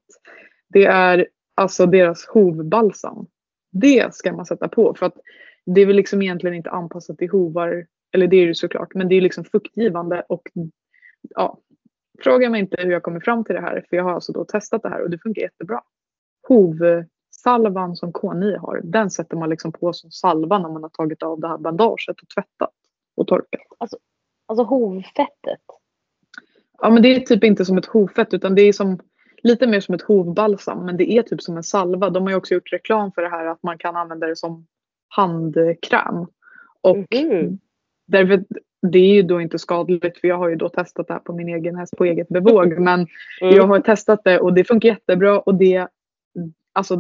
Det 0.69 0.85
är 0.85 1.27
alltså 1.55 1.85
deras 1.85 2.25
hovbalsam. 2.25 3.27
Det 3.71 4.13
ska 4.13 4.33
man 4.33 4.45
sätta 4.45 4.67
på 4.67 4.95
för 4.99 5.05
att 5.05 5.17
det 5.65 5.81
är 5.81 5.85
väl 5.85 5.95
liksom 5.95 6.21
egentligen 6.21 6.55
inte 6.55 6.69
anpassat 6.69 7.17
till 7.17 7.29
hovar, 7.29 7.85
eller 8.13 8.27
det 8.27 8.37
är 8.37 8.47
det 8.47 8.55
såklart, 8.55 8.93
men 8.93 9.09
det 9.09 9.15
är 9.15 9.21
liksom 9.21 9.43
fuktgivande 9.43 10.25
och 10.29 10.49
ja, 11.29 11.59
fråga 12.23 12.49
mig 12.49 12.61
inte 12.61 12.81
hur 12.81 12.91
jag 12.91 13.03
kommer 13.03 13.19
fram 13.19 13.43
till 13.43 13.55
det 13.55 13.61
här 13.61 13.85
för 13.89 13.97
jag 13.97 14.03
har 14.03 14.11
alltså 14.11 14.31
då 14.31 14.45
testat 14.45 14.83
det 14.83 14.89
här 14.89 15.01
och 15.01 15.09
det 15.09 15.17
funkar 15.17 15.41
jättebra. 15.41 15.81
Hov 16.47 17.03
salvan 17.43 17.95
som 17.95 18.11
K9 18.11 18.57
har, 18.57 18.81
den 18.83 19.09
sätter 19.09 19.37
man 19.37 19.49
liksom 19.49 19.71
på 19.71 19.93
som 19.93 20.11
salva 20.11 20.59
när 20.59 20.69
man 20.69 20.83
har 20.83 20.89
tagit 20.89 21.23
av 21.23 21.39
det 21.39 21.47
här 21.47 21.57
bandaget 21.57 22.21
och 22.21 22.29
tvättat 22.35 22.73
och 23.15 23.27
torkat. 23.27 23.61
Alltså, 23.77 23.97
alltså 24.47 24.63
hovfettet? 24.63 25.61
Ja 26.81 26.89
men 26.89 27.03
det 27.03 27.15
är 27.15 27.19
typ 27.19 27.43
inte 27.43 27.65
som 27.65 27.77
ett 27.77 27.85
hovfett 27.85 28.33
utan 28.33 28.55
det 28.55 28.61
är 28.61 28.73
som 28.73 28.99
lite 29.43 29.67
mer 29.67 29.79
som 29.79 29.95
ett 29.95 30.01
hovbalsam 30.01 30.85
men 30.85 30.97
det 30.97 31.11
är 31.11 31.21
typ 31.21 31.41
som 31.41 31.57
en 31.57 31.63
salva. 31.63 32.09
De 32.09 32.23
har 32.23 32.29
ju 32.29 32.35
också 32.35 32.53
gjort 32.53 32.73
reklam 32.73 33.11
för 33.11 33.21
det 33.21 33.29
här 33.29 33.45
att 33.45 33.63
man 33.63 33.77
kan 33.77 33.95
använda 33.95 34.27
det 34.27 34.35
som 34.35 34.67
handkräm. 35.07 36.25
Och 36.81 37.15
mm. 37.15 37.59
därför, 38.07 38.43
det 38.81 38.99
är 38.99 39.13
ju 39.13 39.21
då 39.21 39.41
inte 39.41 39.59
skadligt 39.59 40.17
för 40.17 40.27
jag 40.27 40.37
har 40.37 40.49
ju 40.49 40.55
då 40.55 40.69
testat 40.69 41.07
det 41.07 41.13
här 41.13 41.19
på 41.19 41.33
min 41.33 41.49
egen 41.49 41.75
häst 41.75 41.97
på 41.97 42.05
eget 42.05 42.27
bevåg 42.27 42.79
men 42.79 43.07
mm. 43.41 43.55
jag 43.55 43.67
har 43.67 43.79
testat 43.79 44.23
det 44.23 44.39
och 44.39 44.53
det 44.53 44.63
funkar 44.63 44.89
jättebra 44.89 45.39
och 45.39 45.55
det 45.55 45.87
alltså 46.73 46.95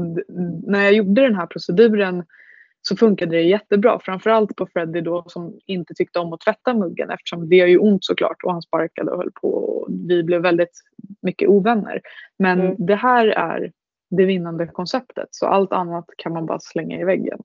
när 0.63 0.83
jag 0.83 0.93
gjorde 0.93 1.21
den 1.21 1.35
här 1.35 1.45
proceduren 1.45 2.23
så 2.81 2.95
funkade 2.95 3.35
det 3.35 3.41
jättebra. 3.41 3.99
Framförallt 3.99 4.55
på 4.55 4.67
Freddy 4.73 5.01
då 5.01 5.23
som 5.27 5.59
inte 5.65 5.93
tyckte 5.93 6.19
om 6.19 6.33
att 6.33 6.41
tvätta 6.41 6.73
muggen 6.73 7.09
eftersom 7.09 7.49
det 7.49 7.55
gör 7.55 7.67
ju 7.67 7.77
ont 7.77 8.05
såklart 8.05 8.43
och 8.43 8.51
han 8.51 8.61
sparkade 8.61 9.11
och 9.11 9.17
höll 9.17 9.31
på 9.31 9.47
och 9.47 9.87
vi 9.89 10.23
blev 10.23 10.41
väldigt 10.41 10.81
mycket 11.21 11.49
ovänner. 11.49 12.01
Men 12.39 12.61
mm. 12.61 12.75
det 12.79 12.95
här 12.95 13.27
är 13.27 13.71
det 14.09 14.25
vinnande 14.25 14.67
konceptet 14.67 15.27
så 15.31 15.45
allt 15.45 15.71
annat 15.71 16.05
kan 16.17 16.33
man 16.33 16.45
bara 16.45 16.59
slänga 16.59 16.99
i 16.99 17.03
väggen. 17.03 17.39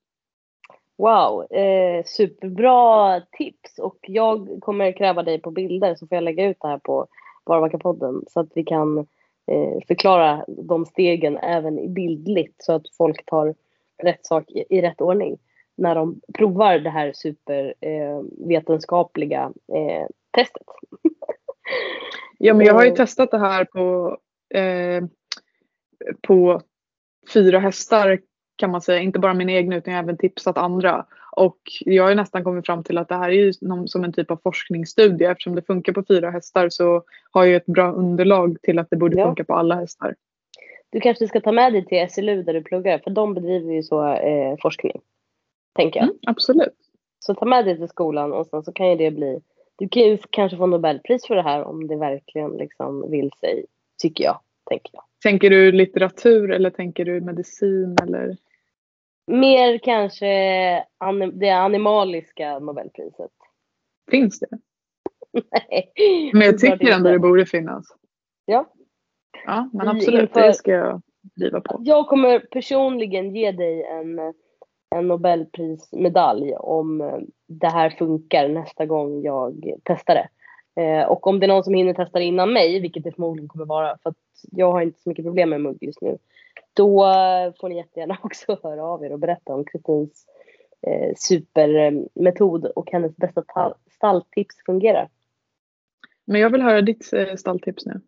Wow, 0.98 1.52
eh, 1.52 2.04
superbra 2.04 3.20
tips 3.20 3.78
och 3.78 3.98
jag 4.00 4.58
kommer 4.60 4.92
kräva 4.92 5.22
dig 5.22 5.40
på 5.40 5.50
bilder 5.50 5.94
så 5.94 6.06
får 6.06 6.16
jag 6.16 6.24
lägga 6.24 6.48
ut 6.48 6.56
det 6.60 6.68
här 6.68 6.78
på 6.78 7.06
Varvakapodden 7.44 8.22
så 8.28 8.40
att 8.40 8.48
vi 8.54 8.64
kan 8.64 9.06
förklara 9.88 10.44
de 10.48 10.86
stegen 10.86 11.36
även 11.36 11.94
bildligt 11.94 12.62
så 12.62 12.72
att 12.72 12.82
folk 12.98 13.26
tar 13.26 13.54
rätt 14.02 14.26
sak 14.26 14.50
i, 14.50 14.82
rätt 14.82 15.00
ordning 15.00 15.38
när 15.76 15.94
de 15.94 16.20
provar 16.34 16.78
det 16.78 16.90
här 16.90 17.12
supervetenskapliga 17.12 19.52
eh, 19.74 19.80
eh, 19.80 20.06
testet. 20.30 20.66
ja, 22.38 22.54
men 22.54 22.66
jag 22.66 22.74
har 22.74 22.84
ju 22.84 22.90
eh. 22.90 22.94
testat 22.94 23.30
det 23.30 23.38
här 23.38 23.64
på, 23.64 24.18
eh, 24.54 25.04
på 26.22 26.60
fyra 27.34 27.58
hästar 27.58 28.20
kan 28.56 28.70
man 28.70 28.80
säga. 28.80 29.00
Inte 29.00 29.18
bara 29.18 29.34
min 29.34 29.48
egen 29.48 29.72
utan 29.72 29.94
jag 29.94 29.98
har 29.98 30.04
även 30.04 30.18
tipsat 30.18 30.58
andra. 30.58 31.06
Och 31.36 31.58
jag 31.80 32.04
har 32.04 32.14
nästan 32.14 32.44
kommit 32.44 32.66
fram 32.66 32.82
till 32.82 32.98
att 32.98 33.08
det 33.08 33.14
här 33.14 33.28
är 33.28 33.32
ju 33.32 33.52
som 33.86 34.04
en 34.04 34.12
typ 34.12 34.30
av 34.30 34.40
forskningsstudie. 34.42 35.24
Eftersom 35.24 35.54
det 35.54 35.62
funkar 35.62 35.92
på 35.92 36.04
fyra 36.08 36.30
hästar 36.30 36.68
så 36.68 37.02
har 37.30 37.44
jag 37.44 37.56
ett 37.56 37.66
bra 37.66 37.92
underlag 37.92 38.56
till 38.62 38.78
att 38.78 38.90
det 38.90 38.96
borde 38.96 39.18
ja. 39.18 39.26
funka 39.26 39.44
på 39.44 39.54
alla 39.54 39.74
hästar. 39.74 40.14
Du 40.90 41.00
kanske 41.00 41.28
ska 41.28 41.40
ta 41.40 41.52
med 41.52 41.72
dig 41.72 41.84
till 41.86 42.06
SLU 42.10 42.42
där 42.42 42.54
du 42.54 42.62
pluggar 42.62 42.98
för 42.98 43.10
de 43.10 43.34
bedriver 43.34 43.74
ju 43.74 43.82
så 43.82 44.12
eh, 44.12 44.56
forskning. 44.62 45.00
Tänker 45.74 46.00
jag. 46.00 46.08
Mm, 46.08 46.18
absolut. 46.26 46.76
Så 47.18 47.34
ta 47.34 47.44
med 47.44 47.64
dig 47.64 47.76
till 47.76 47.88
skolan 47.88 48.32
och 48.32 48.46
sen 48.46 48.62
så 48.62 48.72
kan 48.72 48.90
ju 48.90 48.96
det 48.96 49.10
bli 49.10 49.40
du 49.78 49.88
kan 49.88 50.02
ju 50.02 50.18
kanske 50.30 50.56
få 50.56 50.66
Nobelpris 50.66 51.26
för 51.26 51.34
det 51.34 51.42
här 51.42 51.64
om 51.64 51.86
det 51.86 51.96
verkligen 51.96 52.50
liksom 52.50 53.10
vill 53.10 53.30
sig, 53.40 53.64
tycker 54.02 54.24
jag. 54.24 54.40
Tänker, 54.70 54.90
jag. 54.92 55.02
tänker 55.22 55.50
du 55.50 55.72
litteratur 55.72 56.50
eller 56.50 56.70
tänker 56.70 57.04
du 57.04 57.20
medicin 57.20 57.96
eller? 58.02 58.36
Mer 59.26 59.78
kanske 59.78 60.26
det 61.32 61.50
animaliska 61.50 62.58
Nobelpriset. 62.58 63.30
Finns 64.10 64.38
det? 64.38 64.48
Nej. 65.32 66.30
Men 66.32 66.42
jag 66.42 66.58
tycker 66.58 66.92
ändå 66.92 67.10
det 67.10 67.18
borde 67.18 67.46
finnas. 67.46 67.86
Ja. 68.44 68.72
Ja, 69.46 69.70
men 69.72 69.88
absolut, 69.88 70.20
inför... 70.20 70.40
det 70.40 70.54
ska 70.54 70.70
jag 70.70 71.02
driva 71.36 71.60
på. 71.60 71.80
Jag 71.84 72.08
kommer 72.08 72.38
personligen 72.38 73.34
ge 73.34 73.52
dig 73.52 73.84
en 73.84 74.34
en 74.90 75.08
nobelprismedalj 75.08 76.54
om 76.56 77.00
eh, 77.00 77.18
det 77.48 77.68
här 77.68 77.90
funkar 77.90 78.48
nästa 78.48 78.86
gång 78.86 79.22
jag 79.22 79.72
testar 79.84 80.14
det. 80.14 80.28
Eh, 80.82 81.04
och 81.04 81.26
om 81.26 81.40
det 81.40 81.46
är 81.46 81.48
någon 81.48 81.64
som 81.64 81.74
hinner 81.74 81.94
testa 81.94 82.18
det 82.18 82.24
innan 82.24 82.52
mig, 82.52 82.80
vilket 82.80 83.04
det 83.04 83.12
förmodligen 83.12 83.48
kommer 83.48 83.64
vara 83.64 83.98
för 84.02 84.10
att 84.10 84.16
jag 84.50 84.72
har 84.72 84.82
inte 84.82 85.00
så 85.00 85.08
mycket 85.08 85.24
problem 85.24 85.50
med 85.50 85.60
mugg 85.60 85.78
just 85.80 86.00
nu. 86.00 86.18
Då 86.74 87.02
får 87.60 87.68
ni 87.68 87.76
jättegärna 87.76 88.18
också 88.22 88.58
höra 88.62 88.84
av 88.84 89.04
er 89.04 89.12
och 89.12 89.18
berätta 89.18 89.54
om 89.54 89.64
Kristins 89.64 90.26
eh, 90.86 91.12
supermetod 91.16 92.64
och 92.64 92.90
hennes 92.90 93.16
bästa 93.16 93.74
stalltips 93.90 94.56
fungerar. 94.66 95.08
Men 96.24 96.40
jag 96.40 96.50
vill 96.50 96.62
höra 96.62 96.80
ditt 96.80 97.10
stalltips 97.36 97.86
nu. 97.86 98.00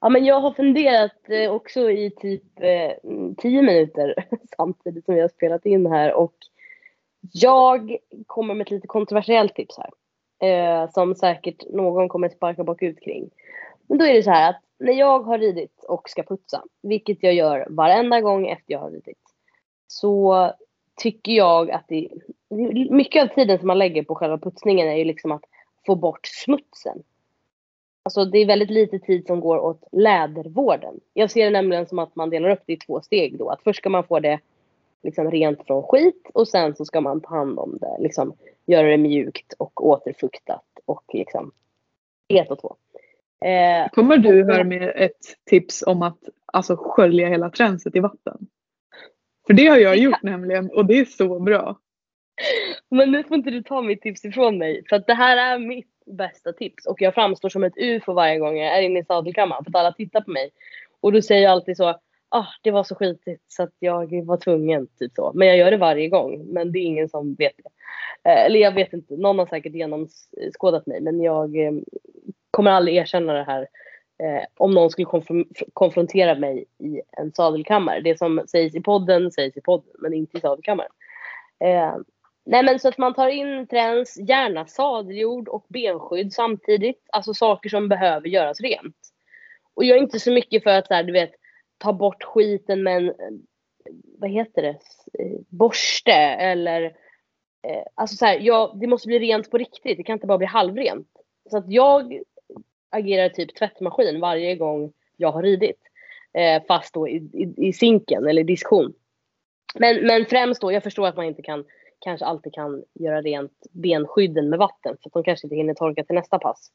Ja, 0.00 0.08
men 0.08 0.24
jag 0.24 0.40
har 0.40 0.52
funderat 0.52 1.30
eh, 1.30 1.50
också 1.50 1.90
i 1.90 2.10
typ 2.10 2.60
eh, 2.60 2.92
tio 3.36 3.62
minuter 3.62 4.14
samtidigt 4.56 5.04
som 5.04 5.14
vi 5.14 5.20
har 5.20 5.28
spelat 5.28 5.66
in 5.66 5.86
här 5.86 6.14
och 6.14 6.34
jag 7.20 7.96
kommer 8.26 8.54
med 8.54 8.64
ett 8.64 8.70
lite 8.70 8.86
kontroversiellt 8.86 9.54
tips 9.54 9.76
här. 9.78 9.90
Eh, 10.40 10.90
som 10.90 11.14
säkert 11.14 11.70
någon 11.70 12.08
kommer 12.08 12.28
sparka 12.28 12.64
bakut 12.64 13.00
kring. 13.00 13.30
Men 13.86 13.98
då 13.98 14.04
är 14.04 14.14
det 14.14 14.22
så 14.22 14.30
här 14.30 14.50
att 14.50 14.62
när 14.78 14.92
jag 14.92 15.20
har 15.20 15.38
ridit 15.38 15.84
och 15.88 16.10
ska 16.10 16.22
putsa, 16.22 16.62
vilket 16.82 17.22
jag 17.22 17.34
gör 17.34 17.66
varenda 17.70 18.20
gång 18.20 18.48
efter 18.48 18.72
jag 18.72 18.80
har 18.80 18.90
ridit, 18.90 19.34
så 19.86 20.52
tycker 20.96 21.32
jag 21.32 21.70
att 21.70 21.84
det, 21.88 22.08
mycket 22.90 23.22
av 23.22 23.34
tiden 23.34 23.58
som 23.58 23.66
man 23.66 23.78
lägger 23.78 24.02
på 24.02 24.14
själva 24.14 24.38
putsningen 24.38 24.88
är 24.88 24.96
ju 24.96 25.04
liksom 25.04 25.32
att 25.32 25.44
få 25.86 25.94
bort 25.94 26.26
smutsen 26.26 27.02
Alltså 28.08 28.24
det 28.24 28.38
är 28.38 28.46
väldigt 28.46 28.70
lite 28.70 28.98
tid 28.98 29.26
som 29.26 29.40
går 29.40 29.58
åt 29.58 29.84
lädervården. 29.92 31.00
Jag 31.14 31.30
ser 31.30 31.44
det 31.44 31.50
nämligen 31.50 31.86
som 31.86 31.98
att 31.98 32.16
man 32.16 32.30
delar 32.30 32.50
upp 32.50 32.62
det 32.66 32.72
i 32.72 32.76
två 32.76 33.00
steg 33.00 33.38
då. 33.38 33.48
Att 33.48 33.62
först 33.62 33.78
ska 33.78 33.88
man 33.88 34.04
få 34.04 34.20
det 34.20 34.40
liksom 35.02 35.30
rent 35.30 35.66
från 35.66 35.82
skit 35.82 36.30
och 36.34 36.48
sen 36.48 36.76
så 36.76 36.84
ska 36.84 37.00
man 37.00 37.20
ta 37.20 37.28
hand 37.28 37.58
om 37.58 37.78
det. 37.80 37.96
Liksom 37.98 38.32
göra 38.66 38.86
det 38.86 38.96
mjukt 38.96 39.52
och 39.58 39.86
återfuktat 39.86 40.64
och 40.84 41.04
liksom 41.12 41.52
ett 42.28 42.50
och 42.50 42.60
två. 42.60 42.76
Eh, 43.44 43.90
Kommer 43.90 44.18
du 44.18 44.52
här 44.52 44.64
med 44.64 44.92
ett 44.96 45.36
tips 45.46 45.82
om 45.86 46.02
att 46.02 46.18
alltså 46.52 46.76
skölja 46.76 47.28
hela 47.28 47.50
tränset 47.50 47.96
i 47.96 48.00
vatten? 48.00 48.46
För 49.46 49.54
det 49.54 49.66
har 49.66 49.76
jag 49.76 49.96
gjort 49.96 50.22
nämligen 50.22 50.70
och 50.70 50.86
det 50.86 50.98
är 50.98 51.04
så 51.04 51.40
bra. 51.40 51.78
Men 52.90 53.10
nu 53.10 53.24
får 53.24 53.36
inte 53.36 53.50
du 53.50 53.62
ta 53.62 53.82
mitt 53.82 54.02
tips 54.02 54.24
ifrån 54.24 54.58
mig 54.58 54.84
för 54.88 54.96
att 54.96 55.06
det 55.06 55.14
här 55.14 55.36
är 55.36 55.58
mitt 55.58 55.92
bästa 56.06 56.52
tips 56.52 56.86
och 56.86 57.02
jag 57.02 57.14
framstår 57.14 57.48
som 57.48 57.64
ett 57.64 57.78
ufo 57.78 58.12
varje 58.12 58.38
gång 58.38 58.58
jag 58.58 58.78
är 58.78 58.82
inne 58.82 59.00
i 59.00 59.04
sadelkammaren 59.04 59.64
för 59.64 59.70
att 59.70 59.76
alla 59.76 59.92
tittar 59.92 60.20
på 60.20 60.30
mig. 60.30 60.50
Och 61.00 61.12
då 61.12 61.22
säger 61.22 61.42
jag 61.42 61.52
alltid 61.52 61.76
så, 61.76 61.88
ah 62.28 62.46
det 62.62 62.70
var 62.70 62.84
så 62.84 62.94
skitigt 62.94 63.44
så 63.48 63.62
att 63.62 63.74
jag 63.78 64.26
var 64.26 64.36
tvungen, 64.36 64.86
typ 64.98 65.12
så. 65.14 65.32
Men 65.34 65.48
jag 65.48 65.56
gör 65.56 65.70
det 65.70 65.76
varje 65.76 66.08
gång, 66.08 66.44
men 66.52 66.72
det 66.72 66.78
är 66.78 66.82
ingen 66.84 67.08
som 67.08 67.34
vet 67.34 67.52
det. 67.56 67.70
Eh, 68.30 68.44
eller 68.44 68.60
jag 68.60 68.74
vet 68.74 68.92
inte, 68.92 69.16
någon 69.16 69.38
har 69.38 69.46
säkert 69.46 69.74
genomskådat 69.74 70.86
mig, 70.86 71.00
men 71.00 71.20
jag 71.20 71.56
eh, 71.56 71.72
kommer 72.58 72.70
aldrig 72.70 72.96
erkänna 72.96 73.32
det 73.32 73.44
här 73.44 73.60
eh, 74.22 74.44
om 74.56 74.70
någon 74.70 74.90
skulle 74.90 75.08
konfrontera 75.72 76.34
mig 76.34 76.64
i 76.78 77.00
en 77.16 77.32
sadelkammare. 77.32 78.00
Det 78.00 78.18
som 78.18 78.44
sägs 78.48 78.74
i 78.74 78.80
podden 78.80 79.30
sägs 79.30 79.56
i 79.56 79.60
podden, 79.60 79.92
men 79.98 80.14
inte 80.14 80.38
i 80.38 80.40
sadelkammaren. 80.40 80.90
Eh, 81.64 81.96
Nej 82.44 82.62
men 82.62 82.78
så 82.78 82.88
att 82.88 82.98
man 82.98 83.14
tar 83.14 83.28
in 83.28 83.66
träns, 83.66 84.16
gärna 84.28 84.66
sadeljord 84.66 85.48
och 85.48 85.66
benskydd 85.68 86.32
samtidigt. 86.32 87.06
Alltså 87.12 87.34
saker 87.34 87.68
som 87.68 87.88
behöver 87.88 88.28
göras 88.28 88.60
rent. 88.60 88.96
Och 89.74 89.84
jag 89.84 89.98
är 89.98 90.02
inte 90.02 90.20
så 90.20 90.32
mycket 90.32 90.62
för 90.62 90.70
att 90.70 90.86
så 90.86 90.94
här, 90.94 91.02
du 91.02 91.12
vet, 91.12 91.32
ta 91.78 91.92
bort 91.92 92.22
skiten 92.22 92.82
med 92.82 92.96
en, 92.96 93.08
eh, 93.08 93.14
vad 94.18 94.30
heter 94.30 94.62
det, 94.62 94.78
eh, 95.18 95.40
borste 95.48 96.12
eller 96.12 96.82
eh, 97.62 97.84
Alltså 97.94 98.16
så 98.16 98.26
här, 98.26 98.38
ja, 98.40 98.76
det 98.80 98.86
måste 98.86 99.08
bli 99.08 99.18
rent 99.18 99.50
på 99.50 99.58
riktigt, 99.58 99.96
det 99.96 100.02
kan 100.02 100.14
inte 100.14 100.26
bara 100.26 100.38
bli 100.38 100.46
halvrent. 100.46 101.08
Så 101.50 101.56
att 101.58 101.70
jag 101.70 102.22
agerar 102.90 103.28
typ 103.28 103.54
tvättmaskin 103.54 104.20
varje 104.20 104.54
gång 104.54 104.92
jag 105.16 105.32
har 105.32 105.42
ridit. 105.42 105.80
Eh, 106.32 106.62
fast 106.68 106.94
då 106.94 107.08
i, 107.08 107.16
i, 107.16 107.68
i 107.68 107.72
sinken 107.72 108.26
eller 108.26 108.42
i 108.42 108.44
diskon. 108.44 108.94
Men, 109.74 110.06
men 110.06 110.26
främst 110.26 110.60
då, 110.60 110.72
jag 110.72 110.82
förstår 110.82 111.06
att 111.06 111.16
man 111.16 111.24
inte 111.24 111.42
kan 111.42 111.64
kanske 111.98 112.26
alltid 112.26 112.54
kan 112.54 112.84
göra 112.94 113.22
rent 113.22 113.66
benskydden 113.70 114.48
med 114.48 114.58
vatten 114.58 114.96
för 115.02 115.08
att 115.08 115.12
de 115.12 115.22
kanske 115.22 115.46
inte 115.46 115.56
hinner 115.56 115.74
torka 115.74 116.04
till 116.04 116.14
nästa 116.14 116.38
pass. 116.38 116.70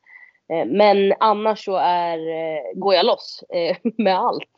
Eh, 0.49 0.65
men 0.65 1.13
annars 1.19 1.65
så 1.65 1.75
är, 1.75 2.17
eh, 2.17 2.61
går 2.75 2.93
jag 2.93 3.05
loss 3.05 3.43
eh, 3.49 3.77
med 3.97 4.19
allt. 4.19 4.49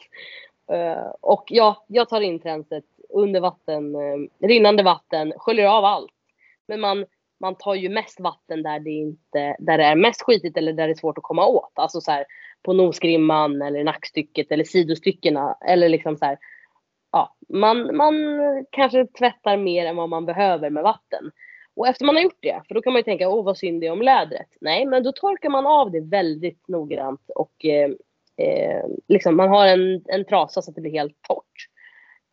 Eh, 0.71 1.11
och 1.21 1.43
ja, 1.47 1.85
jag 1.87 2.09
tar 2.09 2.21
in 2.21 2.39
tränset 2.39 2.83
under 3.09 3.39
vatten, 3.39 3.95
eh, 3.95 4.47
rinnande 4.47 4.83
vatten, 4.83 5.33
sköljer 5.37 5.67
av 5.67 5.85
allt. 5.85 6.11
Men 6.67 6.79
man, 6.79 7.05
man 7.39 7.55
tar 7.55 7.75
ju 7.75 7.89
mest 7.89 8.19
vatten 8.19 8.63
där 8.63 8.79
det, 8.79 8.89
inte, 8.89 9.55
där 9.59 9.77
det 9.77 9.83
är 9.83 9.95
mest 9.95 10.21
skitigt 10.21 10.57
eller 10.57 10.73
där 10.73 10.87
det 10.87 10.93
är 10.93 10.95
svårt 10.95 11.17
att 11.17 11.23
komma 11.23 11.45
åt. 11.45 11.71
Alltså 11.73 12.01
så 12.01 12.11
här, 12.11 12.25
på 12.63 12.73
nosgrimman 12.73 13.61
eller 13.61 13.83
nackstycket 13.83 14.51
eller 14.51 14.63
sidostyckena. 14.63 15.57
Eller 15.67 15.89
liksom 15.89 16.17
så 16.17 16.25
här, 16.25 16.37
ja, 17.11 17.35
man, 17.49 17.95
man 17.95 18.15
kanske 18.71 19.07
tvättar 19.07 19.57
mer 19.57 19.85
än 19.85 19.95
vad 19.95 20.09
man 20.09 20.25
behöver 20.25 20.69
med 20.69 20.83
vatten. 20.83 21.31
Och 21.75 21.87
efter 21.87 22.05
man 22.05 22.15
har 22.15 22.23
gjort 22.23 22.39
det, 22.41 22.61
för 22.67 22.75
då 22.75 22.81
kan 22.81 22.93
man 22.93 22.99
ju 22.99 23.03
tänka, 23.03 23.29
åh 23.29 23.45
vad 23.45 23.57
synd 23.57 23.81
det 23.81 23.87
är 23.87 23.91
om 23.91 24.01
lädret. 24.01 24.47
Nej, 24.61 24.85
men 24.85 25.03
då 25.03 25.11
torkar 25.11 25.49
man 25.49 25.65
av 25.65 25.91
det 25.91 26.01
väldigt 26.01 26.67
noggrant 26.67 27.29
och 27.35 27.65
eh, 27.65 27.89
eh, 28.47 28.85
liksom 29.07 29.37
man 29.37 29.49
har 29.49 29.67
en, 29.67 30.03
en 30.05 30.25
trasa 30.25 30.61
så 30.61 30.71
att 30.71 30.75
det 30.75 30.81
blir 30.81 30.91
helt 30.91 31.21
torrt. 31.21 31.69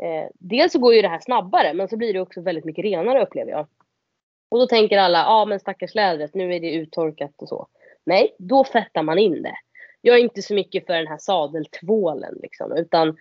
Eh, 0.02 0.28
dels 0.34 0.72
så 0.72 0.78
går 0.78 0.94
ju 0.94 1.02
det 1.02 1.08
här 1.08 1.20
snabbare, 1.20 1.74
men 1.74 1.88
så 1.88 1.96
blir 1.96 2.12
det 2.12 2.20
också 2.20 2.40
väldigt 2.40 2.64
mycket 2.64 2.84
renare 2.84 3.22
upplever 3.22 3.50
jag. 3.50 3.66
Och 4.52 4.58
då 4.58 4.66
tänker 4.66 4.98
alla, 4.98 5.18
ja 5.18 5.26
ah, 5.28 5.44
men 5.44 5.60
stackars 5.60 5.94
lädret, 5.94 6.34
nu 6.34 6.54
är 6.54 6.60
det 6.60 6.72
uttorkat 6.72 7.30
och 7.36 7.48
så. 7.48 7.66
Nej, 8.04 8.36
då 8.38 8.64
fettar 8.64 9.02
man 9.02 9.18
in 9.18 9.42
det. 9.42 9.54
Jag 10.00 10.16
är 10.16 10.20
inte 10.20 10.42
så 10.42 10.54
mycket 10.54 10.86
för 10.86 10.92
den 10.92 11.06
här 11.06 11.18
sadeltvålen 11.18 12.38
liksom, 12.42 12.72
utan 12.72 13.16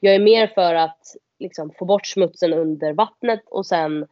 jag 0.00 0.14
är 0.14 0.18
mer 0.18 0.46
för 0.46 0.74
att 0.74 1.00
liksom, 1.38 1.70
få 1.78 1.84
bort 1.84 2.06
smutsen 2.06 2.52
under 2.52 2.92
vattnet 2.92 3.42
och 3.46 3.66
sen 3.66 4.06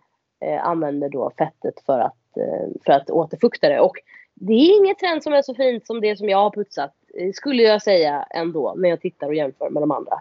eh, 0.44 0.64
använder 0.64 1.08
då 1.08 1.33
fettet 1.38 1.81
för 1.87 2.00
att, 2.00 2.37
eh, 2.37 2.68
för 2.87 2.92
att 2.92 3.10
återfukta 3.10 3.68
det. 3.68 3.81
Och 3.81 3.96
det 4.35 4.52
är 4.52 4.79
inget 4.79 4.98
trend 4.98 5.22
som 5.22 5.33
är 5.33 5.42
så 5.42 5.54
fint 5.54 5.87
som 5.87 6.00
det 6.00 6.16
som 6.16 6.29
jag 6.29 6.38
har 6.38 6.50
putsat, 6.50 6.94
eh, 7.18 7.33
skulle 7.33 7.62
jag 7.62 7.83
säga 7.83 8.22
ändå, 8.31 8.75
när 8.77 8.88
jag 8.88 9.00
tittar 9.00 9.27
och 9.27 9.35
jämför 9.35 9.70
med 9.70 9.83
de 9.83 9.90
andra. 9.90 10.20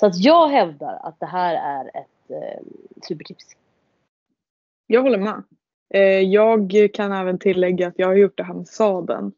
Så 0.00 0.06
att 0.06 0.16
jag 0.16 0.48
hävdar 0.48 1.00
att 1.02 1.20
det 1.20 1.26
här 1.26 1.54
är 1.54 1.86
ett 1.86 2.30
eh, 2.30 2.62
supertips. 3.08 3.44
Jag 4.86 5.02
håller 5.02 5.18
med. 5.18 5.42
Eh, 5.94 6.20
jag 6.20 6.88
kan 6.94 7.12
även 7.12 7.38
tillägga 7.38 7.88
att 7.88 7.94
jag 7.96 8.06
har 8.06 8.14
gjort 8.14 8.36
det 8.36 8.44
här 8.44 8.54
med 8.54 8.68
sadeln. 8.68 9.32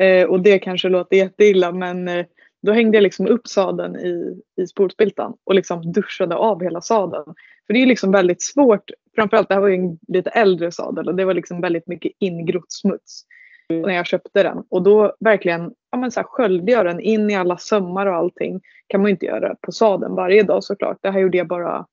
Eh, 0.00 0.26
och 0.26 0.40
det 0.40 0.58
kanske 0.58 0.88
låter 0.88 1.16
jätteilla 1.16 1.72
men 1.72 2.08
eh, 2.08 2.26
då 2.62 2.72
hängde 2.72 2.96
jag 2.96 3.02
liksom 3.02 3.26
upp 3.26 3.46
sadeln 3.48 3.96
i, 3.96 4.42
i 4.62 4.66
spolspiltan 4.66 5.34
och 5.44 5.54
liksom 5.54 5.92
duschade 5.92 6.36
av 6.36 6.62
hela 6.62 6.80
sadeln. 6.80 7.34
För 7.66 7.74
det 7.74 7.82
är 7.82 7.86
liksom 7.86 8.12
väldigt 8.12 8.42
svårt, 8.42 8.90
framförallt 9.14 9.48
det 9.48 9.54
här 9.54 9.60
var 9.60 9.68
ju 9.68 9.74
en 9.74 9.98
lite 10.08 10.30
äldre 10.30 10.72
sadel 10.72 11.08
och 11.08 11.14
det 11.14 11.24
var 11.24 11.34
liksom 11.34 11.60
väldigt 11.60 11.86
mycket 11.86 12.12
ingrott 12.18 12.72
smuts 12.72 13.24
när 13.68 13.94
jag 13.94 14.06
köpte 14.06 14.42
den. 14.42 14.64
Och 14.68 14.82
då 14.82 15.16
verkligen 15.20 15.74
ja, 15.90 15.98
men 15.98 16.10
så 16.10 16.20
här, 16.20 16.26
sköljde 16.26 16.72
jag 16.72 16.86
den 16.86 17.00
in 17.00 17.30
i 17.30 17.36
alla 17.36 17.56
sömmar 17.56 18.06
och 18.06 18.14
allting. 18.14 18.60
kan 18.86 19.00
man 19.00 19.08
ju 19.08 19.12
inte 19.12 19.26
göra 19.26 19.54
på 19.60 19.72
sadeln 19.72 20.14
varje 20.14 20.42
dag 20.42 20.64
såklart. 20.64 20.98
Det 21.00 21.10
här 21.10 21.20
gjorde 21.20 21.38
jag 21.38 21.48
bara 21.48 21.86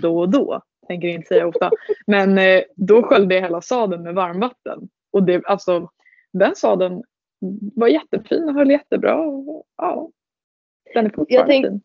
då 0.00 0.18
och 0.18 0.30
då. 0.30 0.62
Tänker 0.88 1.08
inte 1.08 1.28
säga 1.28 1.46
ofta. 1.46 1.70
Men 2.06 2.38
eh, 2.38 2.62
då 2.76 3.02
sköljde 3.02 3.34
jag 3.34 3.42
hela 3.42 3.60
sadeln 3.60 4.02
med 4.02 4.14
varmvatten. 4.14 4.88
Och 5.10 5.22
det, 5.22 5.46
alltså, 5.46 5.90
den 6.32 6.56
sadeln 6.56 7.02
var 7.76 7.88
jättefin 7.88 8.48
och 8.48 8.54
höll 8.54 8.70
jättebra. 8.70 9.20
Och, 9.20 9.66
ja, 9.76 10.10
den 10.94 11.06
är 11.06 11.10
fortfarande 11.10 11.54
jag 11.54 11.62
fin. 11.62 11.80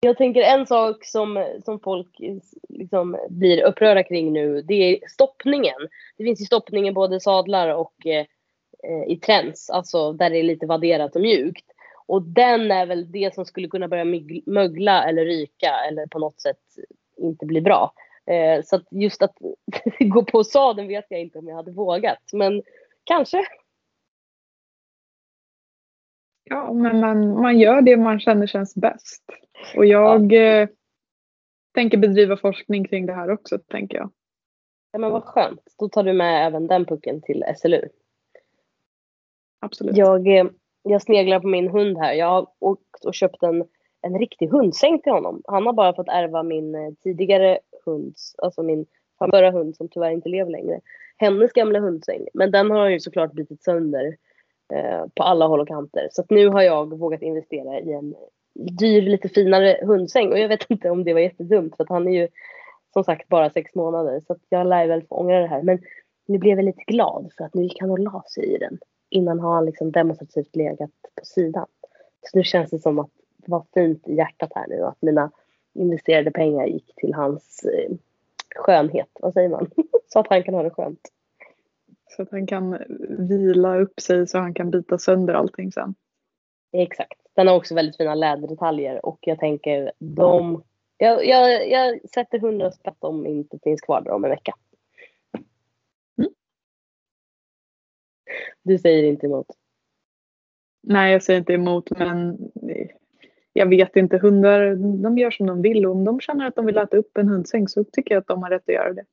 Jag 0.00 0.16
tänker 0.16 0.42
en 0.42 0.66
sak 0.66 1.04
som, 1.04 1.46
som 1.64 1.80
folk 1.80 2.20
liksom 2.68 3.16
blir 3.28 3.64
upprörda 3.64 4.02
kring 4.02 4.32
nu, 4.32 4.62
det 4.62 4.74
är 4.74 5.08
stoppningen. 5.08 5.88
Det 6.16 6.24
finns 6.24 6.40
ju 6.40 6.44
stoppning 6.44 6.88
i 6.88 6.92
både 6.92 7.20
sadlar 7.20 7.74
och 7.74 8.06
eh, 8.06 8.26
i 9.06 9.16
träns, 9.16 9.70
alltså 9.70 10.12
där 10.12 10.30
det 10.30 10.38
är 10.38 10.42
lite 10.42 10.66
vadderat 10.66 11.16
och 11.16 11.22
mjukt. 11.22 11.64
Och 12.06 12.22
den 12.22 12.70
är 12.70 12.86
väl 12.86 13.12
det 13.12 13.34
som 13.34 13.44
skulle 13.44 13.68
kunna 13.68 13.88
börja 13.88 14.04
mögla 14.46 15.04
eller 15.04 15.24
ryka 15.24 15.74
eller 15.88 16.06
på 16.06 16.18
något 16.18 16.40
sätt 16.40 16.60
inte 17.16 17.46
bli 17.46 17.60
bra. 17.60 17.92
Eh, 18.28 18.62
så 18.64 18.76
att 18.76 18.86
just 18.90 19.22
att 19.22 19.34
gå 19.98 20.24
på 20.24 20.44
sadeln 20.44 20.88
vet 20.88 21.06
jag 21.08 21.20
inte 21.20 21.38
om 21.38 21.48
jag 21.48 21.56
hade 21.56 21.72
vågat, 21.72 22.22
men 22.32 22.62
kanske. 23.04 23.46
Ja, 26.44 26.72
men 26.72 27.00
man, 27.00 27.40
man 27.40 27.58
gör 27.58 27.80
det 27.80 27.96
man 27.96 28.20
känner 28.20 28.46
känns 28.46 28.74
bäst. 28.74 29.24
Och 29.76 29.86
jag 29.86 30.32
ja. 30.32 30.38
eh, 30.38 30.68
tänker 31.74 31.98
bedriva 31.98 32.36
forskning 32.36 32.84
kring 32.84 33.06
det 33.06 33.12
här 33.12 33.30
också, 33.30 33.58
tänker 33.58 33.96
jag. 33.96 34.10
Ja, 34.92 34.98
men 34.98 35.10
vad 35.10 35.24
skönt. 35.24 35.62
Då 35.78 35.88
tar 35.88 36.02
du 36.02 36.12
med 36.12 36.46
även 36.46 36.66
den 36.66 36.84
pucken 36.84 37.22
till 37.22 37.44
SLU. 37.56 37.88
Absolut. 39.60 39.96
Jag, 39.96 40.38
eh, 40.38 40.46
jag 40.82 41.02
sneglar 41.02 41.40
på 41.40 41.46
min 41.46 41.68
hund 41.68 41.98
här. 41.98 42.12
Jag 42.12 42.26
har 42.26 42.46
åkt 42.58 43.04
och 43.04 43.14
köpt 43.14 43.42
en, 43.42 43.64
en 44.00 44.18
riktig 44.18 44.48
hundsäng 44.48 45.00
till 45.00 45.12
honom. 45.12 45.42
Han 45.44 45.66
har 45.66 45.72
bara 45.72 45.94
fått 45.94 46.08
ärva 46.08 46.42
min 46.42 46.74
eh, 46.74 46.92
tidigare 47.02 47.58
hunds, 47.90 48.34
alltså 48.38 48.62
min 48.62 48.86
förra 49.18 49.50
hund 49.50 49.76
som 49.76 49.88
tyvärr 49.88 50.10
inte 50.10 50.28
lever 50.28 50.50
längre. 50.50 50.80
Hennes 51.16 51.52
gamla 51.52 51.80
hundsäng. 51.80 52.26
Men 52.34 52.50
den 52.50 52.70
har 52.70 52.88
ju 52.88 53.00
såklart 53.00 53.32
bitit 53.32 53.62
sönder 53.62 54.16
eh, 54.72 55.06
på 55.14 55.22
alla 55.22 55.46
håll 55.46 55.60
och 55.60 55.68
kanter. 55.68 56.08
Så 56.10 56.20
att 56.20 56.30
nu 56.30 56.48
har 56.48 56.62
jag 56.62 56.98
vågat 56.98 57.22
investera 57.22 57.80
i 57.80 57.92
en 57.92 58.14
dyr, 58.78 59.02
lite 59.02 59.28
finare 59.28 59.80
hundsäng. 59.82 60.32
Och 60.32 60.38
jag 60.38 60.48
vet 60.48 60.70
inte 60.70 60.90
om 60.90 61.04
det 61.04 61.12
var 61.12 61.20
jättedumt 61.20 61.76
för 61.76 61.84
att 61.84 61.90
han 61.90 62.08
är 62.08 62.12
ju 62.12 62.28
som 62.92 63.04
sagt 63.04 63.28
bara 63.28 63.50
sex 63.50 63.74
månader. 63.74 64.22
Så 64.26 64.32
att 64.32 64.42
jag 64.48 64.66
lär 64.66 64.86
väl 64.86 65.02
få 65.02 65.14
ångra 65.14 65.40
det 65.40 65.46
här. 65.46 65.62
Men 65.62 65.78
nu 66.26 66.38
blev 66.38 66.58
jag 66.58 66.64
lite 66.64 66.82
glad 66.86 67.30
för 67.36 67.44
att 67.44 67.54
nu 67.54 67.62
gick 67.62 67.80
han 67.80 67.90
och 67.90 67.98
la 67.98 68.24
sig 68.34 68.54
i 68.54 68.58
den. 68.58 68.78
Innan 69.10 69.40
har 69.40 69.54
han 69.54 69.66
liksom 69.66 69.92
demonstrativt 69.92 70.56
legat 70.56 70.90
på 71.18 71.24
sidan. 71.24 71.66
Så 72.22 72.38
nu 72.38 72.44
känns 72.44 72.70
det 72.70 72.78
som 72.78 72.98
att 72.98 73.10
det 73.36 73.50
var 73.50 73.64
fint 73.74 74.08
i 74.08 74.14
hjärtat 74.14 74.52
här 74.54 74.66
nu 74.68 74.84
att 74.84 75.02
mina 75.02 75.30
investerade 75.74 76.30
pengar 76.30 76.66
gick 76.66 76.94
till 76.96 77.14
hans 77.14 77.64
eh, 77.64 77.96
skönhet, 78.56 79.10
vad 79.20 79.32
säger 79.32 79.48
man? 79.48 79.70
så 80.08 80.18
att 80.18 80.28
han 80.28 80.42
kan 80.42 80.54
ha 80.54 80.62
det 80.62 80.70
skönt. 80.70 81.00
Så 82.10 82.22
att 82.22 82.30
han 82.30 82.46
kan 82.46 82.78
vila 83.28 83.78
upp 83.78 84.00
sig 84.00 84.26
så 84.26 84.38
han 84.38 84.54
kan 84.54 84.70
bita 84.70 84.98
sönder 84.98 85.34
allting 85.34 85.72
sen. 85.72 85.94
Exakt. 86.72 87.20
Den 87.34 87.46
har 87.46 87.56
också 87.56 87.74
väldigt 87.74 87.96
fina 87.96 88.14
läderdetaljer 88.14 89.06
och 89.06 89.18
jag 89.20 89.38
tänker 89.38 89.92
de 89.98 90.62
jag, 90.98 91.26
jag, 91.26 91.70
jag 91.70 92.10
sätter 92.10 92.38
hundra 92.38 92.72
spänn 92.72 92.94
om 92.98 93.22
de 93.22 93.30
inte 93.30 93.58
finns 93.62 93.80
kvar 93.80 94.00
där 94.00 94.10
om 94.10 94.24
en 94.24 94.30
vecka. 94.30 94.54
Mm. 96.18 96.30
Du 98.62 98.78
säger 98.78 99.04
inte 99.04 99.26
emot? 99.26 99.46
Nej, 100.82 101.12
jag 101.12 101.22
säger 101.22 101.38
inte 101.40 101.52
emot 101.52 101.90
men 101.90 102.38
jag 103.52 103.66
vet 103.66 103.96
inte. 103.96 104.18
Hundar 104.18 104.74
de 105.02 105.18
gör 105.18 105.30
som 105.30 105.46
de 105.46 105.62
vill 105.62 105.86
och 105.86 105.92
om 105.92 106.04
de 106.04 106.20
känner 106.20 106.46
att 106.46 106.54
de 106.54 106.66
vill 106.66 106.78
äta 106.78 106.96
upp 106.96 107.16
en 107.16 107.28
hundsäng 107.28 107.68
så 107.68 107.84
tycker 107.84 108.14
jag 108.14 108.20
att 108.20 108.26
de 108.26 108.42
har 108.42 108.50
rätt 108.50 108.68
att 108.68 108.74
göra 108.74 108.92
det. 108.92 109.04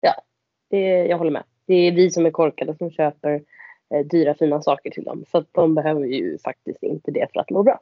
Ja, 0.00 0.14
det, 0.70 1.06
jag 1.06 1.18
håller 1.18 1.30
med. 1.30 1.44
Det 1.66 1.74
är 1.74 1.92
vi 1.92 2.10
som 2.10 2.26
är 2.26 2.30
korkade 2.30 2.76
som 2.76 2.90
köper 2.90 3.42
eh, 3.94 4.06
dyra 4.06 4.34
fina 4.34 4.62
saker 4.62 4.90
till 4.90 5.04
dem. 5.04 5.24
Så 5.30 5.38
att 5.38 5.48
de 5.52 5.74
behöver 5.74 6.04
ju 6.04 6.38
faktiskt 6.38 6.82
inte 6.82 7.10
det 7.10 7.26
för 7.32 7.40
att 7.40 7.50
må 7.50 7.62
bra. 7.62 7.80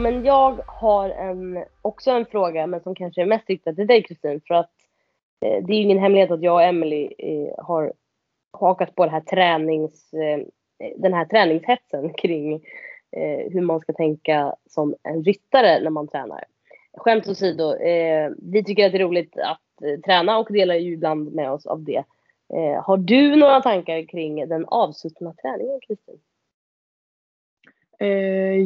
men 0.00 0.24
jag 0.24 0.60
har 0.66 1.10
en, 1.10 1.64
också 1.82 2.10
en 2.10 2.26
fråga, 2.26 2.66
men 2.66 2.80
som 2.80 2.94
kanske 2.94 3.22
är 3.22 3.26
mest 3.26 3.48
riktad 3.48 3.74
till 3.74 3.86
dig 3.86 4.02
Kristin. 4.02 4.40
För 4.46 4.54
att 4.54 4.70
eh, 5.40 5.64
det 5.64 5.72
är 5.72 5.76
ju 5.76 5.82
ingen 5.82 5.98
hemlighet 5.98 6.30
att 6.30 6.42
jag 6.42 6.54
och 6.54 6.62
Emily 6.62 7.12
eh, 7.18 7.64
har 7.64 7.92
hakat 8.52 8.94
på 8.94 9.04
det 9.04 9.10
här 9.10 9.20
tränings, 9.20 10.14
eh, 10.14 10.40
den 10.96 11.14
här 11.14 11.24
träningshetsen 11.24 12.12
kring 12.12 12.54
eh, 13.12 13.52
hur 13.52 13.60
man 13.60 13.80
ska 13.80 13.92
tänka 13.92 14.54
som 14.66 14.94
en 15.02 15.24
ryttare 15.24 15.82
när 15.82 15.90
man 15.90 16.08
tränar. 16.08 16.44
Skämt 16.96 17.28
åsido, 17.28 17.74
eh, 17.74 18.30
vi 18.38 18.64
tycker 18.64 18.86
att 18.86 18.92
det 18.92 18.98
är 18.98 19.04
roligt 19.04 19.36
att 19.38 20.02
träna 20.04 20.38
och 20.38 20.52
delar 20.52 20.74
ju 20.74 20.92
ibland 20.92 21.32
med 21.32 21.50
oss 21.50 21.66
av 21.66 21.84
det. 21.84 22.04
Har 22.82 22.96
du 22.96 23.36
några 23.36 23.60
tankar 23.60 24.08
kring 24.08 24.48
den 24.48 24.64
avsuttna 24.64 25.34
träningen, 25.34 25.80
Kristin? 25.80 26.20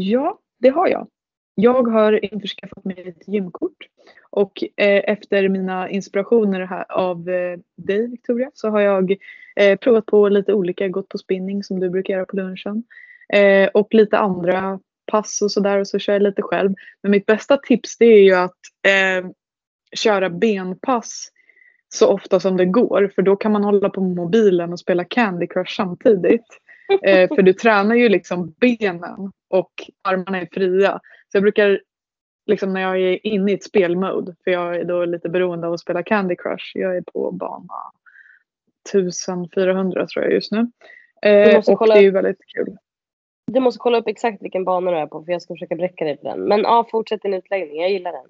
Ja, 0.01 0.39
det 0.59 0.69
har 0.69 0.89
jag. 0.89 1.07
Jag 1.55 1.89
har 1.89 2.25
införskaffat 2.25 2.85
mig 2.85 3.09
ett 3.09 3.29
gymkort 3.29 3.89
och 4.31 4.65
efter 4.77 5.49
mina 5.49 5.91
inspirationer 5.91 6.61
här 6.61 6.93
av 6.93 7.25
dig 7.77 8.11
Victoria 8.11 8.51
så 8.55 8.69
har 8.69 8.81
jag 8.81 9.17
eh, 9.61 9.79
provat 9.79 10.07
på 10.07 10.29
lite 10.29 10.55
olika, 10.55 10.89
gått 10.89 11.09
på 11.09 11.19
spinning 11.19 11.63
som 11.63 11.81
du 11.81 11.91
brukar 11.91 12.15
göra 12.15 12.25
på 12.25 12.37
lunchen 12.37 12.85
eh, 13.33 13.69
och 13.69 13.95
lite 13.95 14.19
andra 14.19 14.81
pass 15.07 15.43
och 15.43 15.53
sådär 15.53 15.79
och 15.79 15.89
så 15.89 15.99
kör 15.99 16.13
jag 16.13 16.23
lite 16.23 16.43
själv. 16.43 16.75
Men 17.03 17.11
mitt 17.11 17.27
bästa 17.27 17.57
tips 17.57 17.99
det 17.99 18.07
är 18.07 18.23
ju 18.23 18.35
att 18.35 18.59
eh, 18.87 19.31
köra 19.97 20.31
benpass 20.31 21.31
så 21.89 22.09
ofta 22.09 22.41
som 22.41 22.57
det 22.57 22.65
går 22.65 23.13
för 23.15 23.23
då 23.23 23.37
kan 23.37 23.53
man 23.53 23.65
hålla 23.65 23.91
på 23.91 24.01
mobilen 24.01 24.73
och 24.73 24.81
spela 24.81 25.05
Candy 25.05 25.47
Crush 25.47 25.77
samtidigt. 25.77 26.47
Eh, 27.03 27.29
för 27.35 27.43
du 27.43 27.53
tränar 27.53 27.95
ju 27.95 28.09
liksom 28.09 28.55
benen 28.61 29.33
och 29.51 29.73
armarna 30.03 30.41
är 30.41 30.49
fria. 30.53 31.01
Så 31.33 31.37
jag 31.37 31.43
brukar, 31.43 31.81
liksom 32.47 32.73
när 32.73 32.81
jag 32.81 33.01
är 33.01 33.27
inne 33.27 33.51
i 33.51 33.55
ett 33.55 33.65
spelmode, 33.65 34.35
för 34.45 34.51
jag 34.51 34.77
är 34.77 34.85
då 34.85 35.05
lite 35.05 35.29
beroende 35.29 35.67
av 35.67 35.73
att 35.73 35.81
spela 35.81 36.03
Candy 36.03 36.37
Crush. 36.37 36.73
Jag 36.75 36.97
är 36.97 37.03
på 37.03 37.31
bana 37.31 37.75
1400 38.89 40.07
tror 40.07 40.25
jag 40.25 40.35
just 40.35 40.53
nu. 40.53 40.71
Eh, 41.23 41.59
och 41.59 41.79
kolla, 41.79 41.95
det 41.95 42.01
är 42.01 42.03
ju 42.03 42.11
väldigt 42.11 42.45
kul. 42.55 42.77
Du 43.47 43.61
måste 43.61 43.79
kolla 43.79 43.99
upp 43.99 44.09
exakt 44.09 44.43
vilken 44.43 44.65
bana 44.65 44.91
du 44.91 44.97
är 44.97 45.07
på 45.07 45.25
för 45.25 45.33
jag 45.33 45.43
ska 45.43 45.55
försöka 45.55 45.77
bräcka 45.77 46.05
dig 46.05 46.17
på 46.17 46.29
den. 46.29 46.41
Men 46.41 46.61
ja, 46.61 46.87
fortsätt 46.91 47.23
din 47.23 47.35
utläggning, 47.35 47.81
jag 47.81 47.91
gillar 47.91 48.13
den. 48.13 48.27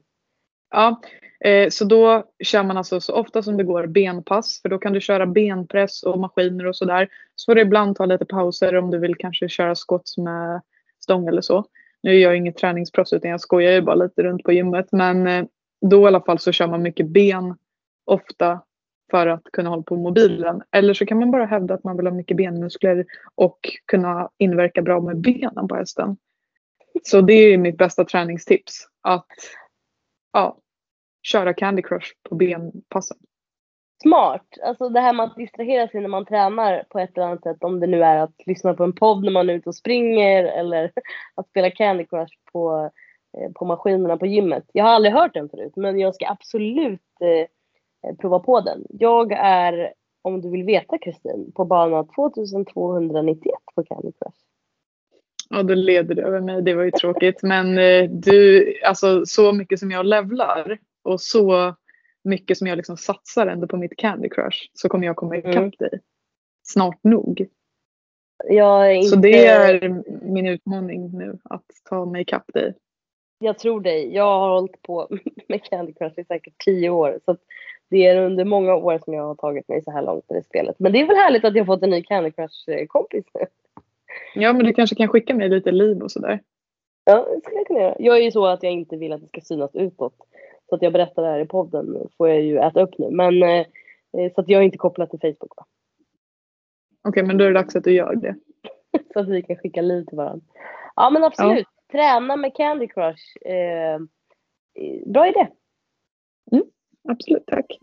Ja, 0.71 1.01
eh, 1.41 1.69
så 1.69 1.85
då 1.85 2.25
kör 2.45 2.63
man 2.63 2.77
alltså 2.77 3.01
så 3.01 3.15
ofta 3.15 3.43
som 3.43 3.57
det 3.57 3.65
går 3.65 3.87
benpass 3.87 4.63
för 4.63 4.69
då 4.69 4.79
kan 4.79 4.93
du 4.93 5.01
köra 5.01 5.27
benpress 5.27 6.03
och 6.03 6.19
maskiner 6.19 6.67
och 6.67 6.77
sådär. 6.77 7.09
Så 7.37 7.51
får 7.51 7.55
du 7.55 7.61
ibland 7.61 7.97
ta 7.97 8.07
lite 8.07 8.25
pauser 8.25 8.77
om 8.77 8.91
du 8.91 8.99
vill 8.99 9.17
kanske 9.17 9.49
köra 9.49 9.75
skott 9.75 10.17
med 10.17 10.61
stång 11.03 11.29
eller 11.29 11.41
så. 11.41 11.65
Nu 12.03 12.15
är 12.15 12.19
jag 12.19 12.37
inget 12.37 12.57
träningsproffs 12.57 13.13
utan 13.13 13.31
jag 13.31 13.41
skojar 13.41 13.73
ju 13.73 13.81
bara 13.81 13.95
lite 13.95 14.23
runt 14.23 14.43
på 14.43 14.53
gymmet 14.53 14.87
men 14.93 15.27
eh, 15.27 15.45
då 15.81 16.03
i 16.03 16.07
alla 16.07 16.21
fall 16.21 16.39
så 16.39 16.53
kör 16.53 16.67
man 16.67 16.83
mycket 16.83 17.07
ben 17.07 17.55
ofta 18.05 18.61
för 19.11 19.27
att 19.27 19.45
kunna 19.53 19.71
hålla 19.71 19.83
på 19.83 19.97
mobilen. 19.97 20.63
Eller 20.71 20.95
så 20.95 21.07
kan 21.07 21.19
man 21.19 21.31
bara 21.31 21.45
hävda 21.45 21.75
att 21.75 21.85
man 21.85 21.97
vill 21.97 22.07
ha 22.07 22.15
mycket 22.15 22.37
benmuskler 22.37 23.07
och 23.35 23.59
kunna 23.87 24.31
inverka 24.39 24.83
bra 24.83 25.01
med 25.01 25.21
benen 25.21 25.69
på 25.69 25.77
hästen. 25.77 26.17
Så 27.03 27.21
det 27.21 27.33
är 27.33 27.59
mitt 27.59 27.79
bästa 27.79 28.05
träningstips. 28.05 28.89
Att 29.01 29.27
ja, 30.33 30.59
köra 31.23 31.55
Candy 31.55 31.83
Crush 31.83 32.09
på 32.29 32.35
benpassen. 32.35 33.17
Smart! 34.03 34.47
Alltså 34.63 34.89
det 34.89 35.01
här 35.01 35.13
med 35.13 35.27
att 35.27 35.37
distrahera 35.37 35.89
sig 35.89 36.01
när 36.01 36.09
man 36.09 36.25
tränar 36.25 36.85
på 36.89 36.99
ett 36.99 37.17
eller 37.17 37.27
annat 37.27 37.43
sätt. 37.43 37.65
Om 37.65 37.81
det 37.81 37.87
nu 37.87 38.05
är 38.05 38.17
att 38.17 38.35
lyssna 38.47 38.75
på 38.75 38.85
en 38.85 38.93
podd 38.93 39.25
när 39.25 39.31
man 39.31 39.51
är 39.51 39.55
ute 39.55 39.69
och 39.69 39.77
springer 39.77 40.45
eller 40.45 40.93
att 41.35 41.49
spela 41.49 41.71
Candy 41.71 42.07
Crush 42.07 42.35
på, 42.53 42.91
eh, 43.39 43.53
på 43.53 43.65
maskinerna 43.65 44.17
på 44.17 44.27
gymmet. 44.27 44.65
Jag 44.73 44.85
har 44.85 44.91
aldrig 44.91 45.15
hört 45.15 45.35
den 45.35 45.49
förut 45.49 45.73
men 45.77 45.99
jag 45.99 46.15
ska 46.15 46.29
absolut 46.29 47.01
eh, 47.21 47.47
prova 48.19 48.39
på 48.39 48.61
den. 48.61 48.85
Jag 48.89 49.33
är, 49.33 49.93
om 50.23 50.41
du 50.41 50.51
vill 50.51 50.65
veta 50.65 50.99
Kristin, 50.99 51.53
på 51.55 51.65
bana 51.65 52.05
2291 52.05 53.55
på 53.75 53.85
Candy 53.85 54.13
Crush. 54.13 54.39
Ja, 55.51 55.63
då 55.63 55.75
leder 55.75 56.15
du 56.15 56.23
över 56.23 56.41
mig. 56.41 56.63
Det 56.63 56.75
var 56.75 56.83
ju 56.83 56.91
tråkigt. 56.91 57.43
Men 57.43 57.79
eh, 57.79 58.11
du, 58.11 58.65
alltså 58.85 59.27
så 59.27 59.53
mycket 59.53 59.79
som 59.79 59.91
jag 59.91 60.07
levlar 60.07 60.79
och 61.03 61.21
så 61.21 61.75
mycket 62.25 62.59
som 62.59 62.67
jag 62.67 62.77
liksom 62.77 62.97
satsar 62.97 63.47
ändå 63.47 63.67
på 63.67 63.77
mitt 63.77 63.97
Candy 63.97 64.29
Crush 64.29 64.59
så 64.73 64.89
kommer 64.89 65.07
jag 65.07 65.17
komma 65.17 65.37
ikapp 65.37 65.57
mm. 65.57 65.71
dig. 65.79 66.01
Snart 66.63 67.05
nog. 67.05 67.47
Inte... 68.51 69.09
Så 69.09 69.17
det 69.17 69.47
är 69.47 70.03
min 70.33 70.47
utmaning 70.47 71.11
nu, 71.19 71.39
att 71.45 71.65
ta 71.89 72.05
mig 72.05 72.23
ikapp 72.23 72.53
dig. 72.55 72.75
Jag 73.39 73.59
tror 73.59 73.81
dig. 73.81 74.15
Jag 74.15 74.39
har 74.41 74.51
hållit 74.51 74.83
på 74.83 75.09
med 75.49 75.65
Candy 75.65 75.93
Crush 75.93 76.21
i 76.21 76.25
säkert 76.25 76.55
tio 76.65 76.91
år. 76.91 77.21
Så 77.25 77.37
det 77.95 78.07
är 78.07 78.23
under 78.23 78.45
många 78.45 78.75
år 78.75 78.99
som 79.05 79.15
jag 79.15 79.23
har 79.23 79.35
tagit 79.35 79.69
mig 79.69 79.83
så 79.83 79.91
här 79.91 80.03
långt 80.03 80.25
i 80.31 80.35
det 80.35 80.43
spelet. 80.43 80.77
Men 80.79 80.93
det 80.93 81.01
är 81.01 81.07
väl 81.07 81.17
härligt 81.17 81.45
att 81.45 81.55
jag 81.55 81.65
har 81.65 81.75
fått 81.75 81.83
en 81.83 81.91
ny 81.91 82.03
Candy 82.03 82.31
Crush-kompis 82.31 83.25
nu. 83.35 83.47
Ja, 84.35 84.53
men 84.53 84.67
du 84.67 84.75
kanske 84.75 84.97
kan 84.97 85.09
skicka 85.09 85.35
mig 85.35 85.49
lite 85.49 85.73
liv 85.73 86.03
och 86.03 86.11
sådär. 86.11 86.41
Ja, 87.05 87.27
det 87.35 87.41
skulle 87.41 87.57
jag 87.57 87.67
kunna 87.67 87.81
göra. 87.81 87.97
Jag 87.99 88.17
är 88.17 88.23
ju 88.23 88.31
så 88.31 88.47
att 88.47 88.63
jag 88.63 88.73
inte 88.73 88.97
vill 88.97 89.13
att 89.13 89.21
det 89.21 89.29
ska 89.29 89.41
synas 89.41 89.75
utåt. 89.75 90.15
Så 90.69 90.75
att 90.75 90.83
jag 90.83 90.93
berättar 90.93 91.23
det 91.23 91.29
här 91.29 91.41
i 91.41 91.47
podden 91.47 92.09
får 92.17 92.29
jag 92.29 92.43
ju 92.43 92.59
äta 92.59 92.83
upp 92.83 92.99
nu. 92.99 93.11
Men 93.11 93.43
eh, 93.43 93.67
så 94.35 94.41
att 94.41 94.49
jag 94.49 94.61
är 94.61 94.65
inte 94.65 94.79
kopplad 94.79 95.11
till 95.11 95.21
Facebook. 95.21 95.57
Va? 95.57 95.65
okay, 97.09 97.23
men 97.23 97.39
då 97.39 97.45
är 97.45 97.49
det 97.49 97.55
dags 97.55 97.77
att 97.77 97.85
du 97.85 97.93
gör 97.93 98.15
det. 98.15 98.35
så 99.13 99.21
att 99.21 99.29
vi 99.29 99.43
kan 99.43 99.57
skicka 99.57 99.81
liv 99.81 100.05
till 100.05 100.17
varandra. 100.17 100.47
Ja 100.97 101.11
men 101.11 101.25
absolut. 101.25 101.67
Ja. 101.67 101.93
Träna 101.93 102.37
med 102.37 102.55
Candy 102.55 102.89
Crush. 102.89 103.47
Eh, 103.47 103.99
bra 105.07 105.29
idé. 105.29 105.47
Mm, 106.53 106.65
absolut, 107.09 107.47
tack. 107.47 107.79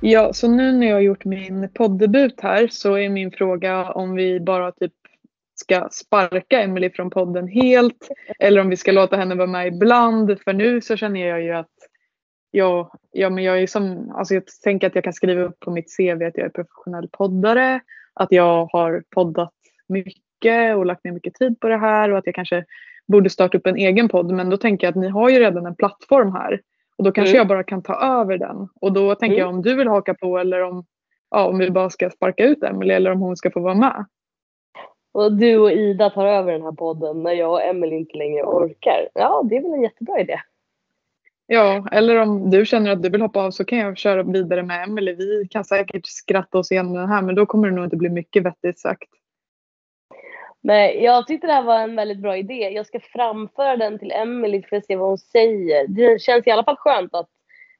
Ja, 0.00 0.32
så 0.32 0.48
nu 0.48 0.72
när 0.72 0.86
jag 0.86 0.94
har 0.94 1.00
gjort 1.00 1.24
min 1.24 1.68
poddebut 1.74 2.40
här 2.40 2.68
så 2.68 2.98
är 2.98 3.08
min 3.08 3.30
fråga 3.30 3.92
om 3.92 4.14
vi 4.14 4.40
bara 4.40 4.72
typ 4.72 4.92
ska 5.54 5.88
sparka 5.90 6.62
Emily 6.62 6.90
från 6.90 7.10
podden 7.10 7.48
helt 7.48 8.08
eller 8.38 8.60
om 8.60 8.68
vi 8.68 8.76
ska 8.76 8.92
låta 8.92 9.16
henne 9.16 9.34
vara 9.34 9.46
med 9.46 9.66
ibland. 9.66 10.40
För 10.44 10.52
nu 10.52 10.80
så 10.80 10.96
känner 10.96 11.26
jag 11.26 11.42
ju 11.42 11.52
att 11.52 11.74
jag, 12.50 12.98
ja, 13.12 13.30
men 13.30 13.44
jag, 13.44 13.62
är 13.62 13.66
som, 13.66 14.10
alltså 14.10 14.34
jag 14.34 14.42
tänker 14.64 14.86
att 14.86 14.94
jag 14.94 15.04
kan 15.04 15.12
skriva 15.12 15.42
upp 15.42 15.60
på 15.60 15.70
mitt 15.70 15.96
CV 15.96 16.22
att 16.22 16.36
jag 16.36 16.46
är 16.46 16.48
professionell 16.48 17.08
poddare, 17.12 17.80
att 18.14 18.32
jag 18.32 18.66
har 18.72 19.04
poddat 19.10 19.54
mycket 19.88 20.27
och 20.76 20.86
lagt 20.86 21.04
ner 21.04 21.12
mycket 21.12 21.34
tid 21.34 21.60
på 21.60 21.68
det 21.68 21.76
här 21.76 22.10
och 22.10 22.18
att 22.18 22.26
jag 22.26 22.34
kanske 22.34 22.64
borde 23.08 23.30
starta 23.30 23.58
upp 23.58 23.66
en 23.66 23.76
egen 23.76 24.08
podd. 24.08 24.32
Men 24.32 24.50
då 24.50 24.56
tänker 24.56 24.86
jag 24.86 24.92
att 24.92 25.00
ni 25.00 25.08
har 25.08 25.30
ju 25.30 25.38
redan 25.38 25.66
en 25.66 25.76
plattform 25.76 26.32
här 26.32 26.60
och 26.98 27.04
då 27.04 27.12
kanske 27.12 27.30
mm. 27.30 27.38
jag 27.38 27.48
bara 27.48 27.62
kan 27.62 27.82
ta 27.82 28.20
över 28.20 28.38
den. 28.38 28.68
Och 28.80 28.92
då 28.92 29.14
tänker 29.14 29.36
mm. 29.36 29.40
jag 29.40 29.54
om 29.54 29.62
du 29.62 29.74
vill 29.74 29.88
haka 29.88 30.14
på 30.14 30.38
eller 30.38 30.62
om, 30.62 30.84
ja, 31.30 31.46
om 31.46 31.58
vi 31.58 31.70
bara 31.70 31.90
ska 31.90 32.10
sparka 32.10 32.44
ut 32.44 32.62
Emelie 32.62 32.96
eller 32.96 33.12
om 33.12 33.20
hon 33.20 33.36
ska 33.36 33.50
få 33.50 33.60
vara 33.60 33.74
med. 33.74 34.04
Och 35.12 35.32
du 35.32 35.58
och 35.58 35.72
Ida 35.72 36.10
tar 36.10 36.26
över 36.26 36.52
den 36.52 36.62
här 36.62 36.72
podden 36.72 37.22
när 37.22 37.32
jag 37.32 37.50
och 37.50 37.62
Emelie 37.62 37.98
inte 37.98 38.18
längre 38.18 38.42
orkar. 38.42 39.08
Ja, 39.14 39.42
det 39.44 39.56
är 39.56 39.62
väl 39.62 39.72
en 39.72 39.82
jättebra 39.82 40.20
idé. 40.20 40.40
Ja, 41.46 41.88
eller 41.92 42.16
om 42.16 42.50
du 42.50 42.66
känner 42.66 42.90
att 42.90 43.02
du 43.02 43.08
vill 43.08 43.22
hoppa 43.22 43.40
av 43.40 43.50
så 43.50 43.64
kan 43.64 43.78
jag 43.78 43.98
köra 43.98 44.22
vidare 44.22 44.62
med 44.62 44.84
Emelie. 44.84 45.14
Vi 45.14 45.48
kan 45.50 45.64
säkert 45.64 46.06
skratta 46.06 46.58
oss 46.58 46.72
igenom 46.72 46.94
den 46.94 47.08
här 47.08 47.22
men 47.22 47.34
då 47.34 47.46
kommer 47.46 47.68
det 47.68 47.74
nog 47.74 47.84
inte 47.84 47.96
bli 47.96 48.08
mycket 48.08 48.42
vettigt 48.42 48.78
sagt. 48.78 49.08
Nej, 50.60 51.04
jag 51.04 51.26
tyckte 51.26 51.46
det 51.46 51.52
här 51.52 51.62
var 51.62 51.80
en 51.80 51.96
väldigt 51.96 52.18
bra 52.18 52.36
idé. 52.36 52.54
Jag 52.54 52.86
ska 52.86 53.00
framföra 53.00 53.76
den 53.76 53.98
till 53.98 54.12
Emelie 54.12 54.62
för 54.62 54.76
att 54.76 54.86
se 54.86 54.96
vad 54.96 55.08
hon 55.08 55.18
säger. 55.18 55.86
Det 55.88 56.20
känns 56.20 56.46
i 56.46 56.50
alla 56.50 56.64
fall 56.64 56.76
skönt 56.76 57.14
att, 57.14 57.28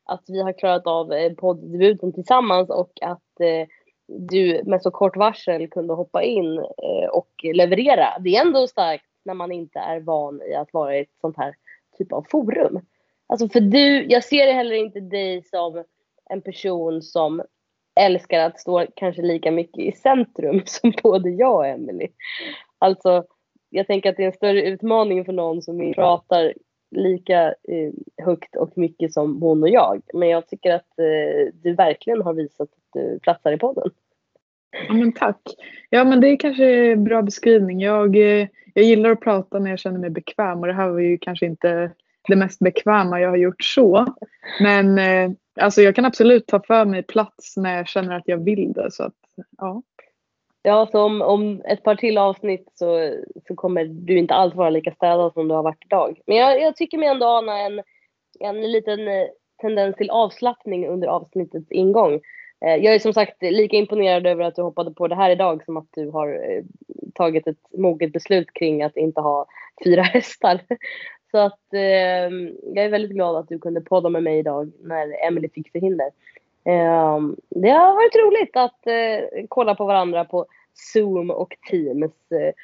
att 0.04 0.24
vi 0.28 0.42
har 0.42 0.52
klarat 0.52 0.86
av 0.86 1.12
eh, 1.12 1.32
poddebuten 1.32 2.12
tillsammans 2.12 2.70
och 2.70 2.92
att 3.02 3.40
eh, 3.40 3.66
du 4.08 4.62
med 4.64 4.82
så 4.82 4.90
kort 4.90 5.16
varsel 5.16 5.68
kunde 5.68 5.94
hoppa 5.94 6.22
in 6.22 6.58
eh, 6.58 7.08
och 7.12 7.30
leverera. 7.54 8.18
Det 8.20 8.36
är 8.36 8.40
ändå 8.40 8.66
starkt 8.66 9.04
när 9.24 9.34
man 9.34 9.52
inte 9.52 9.78
är 9.78 10.00
van 10.00 10.42
i 10.42 10.54
att 10.54 10.72
vara 10.72 10.96
i 10.96 11.00
ett 11.00 11.20
sånt 11.20 11.36
här 11.36 11.54
typ 11.98 12.12
av 12.12 12.26
forum. 12.30 12.80
Alltså 13.26 13.48
för 13.48 13.60
du, 13.60 14.04
jag 14.04 14.24
ser 14.24 14.52
heller 14.52 14.76
inte 14.76 15.00
dig 15.00 15.42
som 15.42 15.84
en 16.30 16.42
person 16.42 17.02
som 17.02 17.42
älskar 18.00 18.40
att 18.40 18.60
stå 18.60 18.86
kanske 18.96 19.22
lika 19.22 19.50
mycket 19.50 19.78
i 19.78 19.92
centrum 19.92 20.62
som 20.66 20.92
både 21.02 21.30
jag 21.30 21.54
och 21.54 21.66
Emelie. 21.66 22.08
Alltså, 22.78 23.24
jag 23.70 23.86
tänker 23.86 24.10
att 24.10 24.16
det 24.16 24.22
är 24.22 24.26
en 24.26 24.32
större 24.32 24.62
utmaning 24.62 25.24
för 25.24 25.32
någon 25.32 25.62
som 25.62 25.92
pratar 25.94 26.52
lika 26.90 27.48
eh, 27.48 28.24
högt 28.24 28.56
och 28.56 28.78
mycket 28.78 29.12
som 29.12 29.42
hon 29.42 29.62
och 29.62 29.68
jag. 29.68 30.02
Men 30.14 30.28
jag 30.28 30.46
tycker 30.48 30.74
att 30.74 30.98
eh, 30.98 31.52
du 31.62 31.74
verkligen 31.74 32.22
har 32.22 32.34
visat 32.34 32.68
att 32.68 32.92
du 32.92 33.18
platsar 33.22 33.52
i 33.52 33.58
podden. 33.58 33.90
Ja 34.88 34.94
men 34.94 35.12
tack. 35.12 35.40
Ja 35.90 36.04
men 36.04 36.20
det 36.20 36.28
är 36.28 36.36
kanske 36.36 36.92
en 36.92 37.04
bra 37.04 37.22
beskrivning. 37.22 37.80
Jag, 37.80 38.16
eh, 38.16 38.48
jag 38.74 38.84
gillar 38.84 39.10
att 39.10 39.20
prata 39.20 39.58
när 39.58 39.70
jag 39.70 39.78
känner 39.78 39.98
mig 39.98 40.10
bekväm 40.10 40.60
och 40.60 40.66
det 40.66 40.72
här 40.72 40.88
var 40.88 41.00
ju 41.00 41.18
kanske 41.18 41.46
inte 41.46 41.90
det 42.28 42.36
mest 42.36 42.58
bekväma 42.58 43.20
jag 43.20 43.28
har 43.28 43.36
gjort 43.36 43.62
så. 43.62 44.14
Men 44.60 44.98
eh, 44.98 45.30
alltså 45.60 45.82
jag 45.82 45.94
kan 45.94 46.04
absolut 46.04 46.46
ta 46.46 46.62
för 46.62 46.84
mig 46.84 47.02
plats 47.02 47.56
när 47.56 47.76
jag 47.76 47.88
känner 47.88 48.16
att 48.16 48.28
jag 48.28 48.44
vill 48.44 48.72
det. 48.72 48.90
Så 48.90 49.02
att, 49.02 49.14
ja. 49.58 49.82
Ja, 50.68 50.88
så 50.92 51.02
om, 51.02 51.22
om 51.22 51.62
ett 51.64 51.82
par 51.82 51.94
till 51.94 52.18
avsnitt 52.18 52.68
så, 52.74 53.14
så 53.48 53.54
kommer 53.54 53.84
du 53.84 54.18
inte 54.18 54.34
alls 54.34 54.54
vara 54.54 54.70
lika 54.70 54.92
städad 54.92 55.32
som 55.32 55.48
du 55.48 55.54
har 55.54 55.62
varit 55.62 55.84
idag. 55.84 56.20
Men 56.26 56.36
jag, 56.36 56.60
jag 56.60 56.76
tycker 56.76 56.98
mig 56.98 57.08
ändå 57.08 57.26
ana 57.26 57.58
en, 57.58 57.82
en 58.40 58.72
liten 58.72 59.08
eh, 59.08 59.26
tendens 59.60 59.96
till 59.96 60.10
avslappning 60.10 60.88
under 60.88 61.08
avsnittets 61.08 61.72
ingång. 61.72 62.20
Eh, 62.64 62.76
jag 62.76 62.94
är 62.94 62.98
som 62.98 63.12
sagt 63.12 63.42
lika 63.42 63.76
imponerad 63.76 64.26
över 64.26 64.44
att 64.44 64.56
du 64.56 64.62
hoppade 64.62 64.90
på 64.90 65.08
det 65.08 65.14
här 65.14 65.30
idag 65.30 65.64
som 65.64 65.76
att 65.76 65.88
du 65.90 66.10
har 66.10 66.28
eh, 66.28 66.62
tagit 67.14 67.46
ett 67.46 67.72
moget 67.78 68.12
beslut 68.12 68.52
kring 68.54 68.82
att 68.82 68.96
inte 68.96 69.20
ha 69.20 69.46
fyra 69.84 70.02
hästar. 70.14 70.60
Så 71.30 71.38
att 71.38 71.72
eh, 71.72 72.30
jag 72.74 72.84
är 72.84 72.88
väldigt 72.88 73.12
glad 73.12 73.36
att 73.36 73.48
du 73.48 73.58
kunde 73.58 73.80
podda 73.80 74.08
med 74.08 74.22
mig 74.22 74.38
idag 74.38 74.72
när 74.82 75.26
Emily 75.26 75.48
fick 75.48 75.72
förhinder. 75.72 76.10
Eh, 76.64 77.18
det 77.48 77.70
har 77.70 77.94
varit 77.94 78.16
roligt 78.16 78.56
att 78.56 78.86
eh, 78.86 79.44
kolla 79.48 79.74
på 79.74 79.84
varandra 79.84 80.24
på 80.24 80.46
Zoom 80.80 81.30
och 81.30 81.56
Teams 81.70 82.32
eh, 82.32 82.54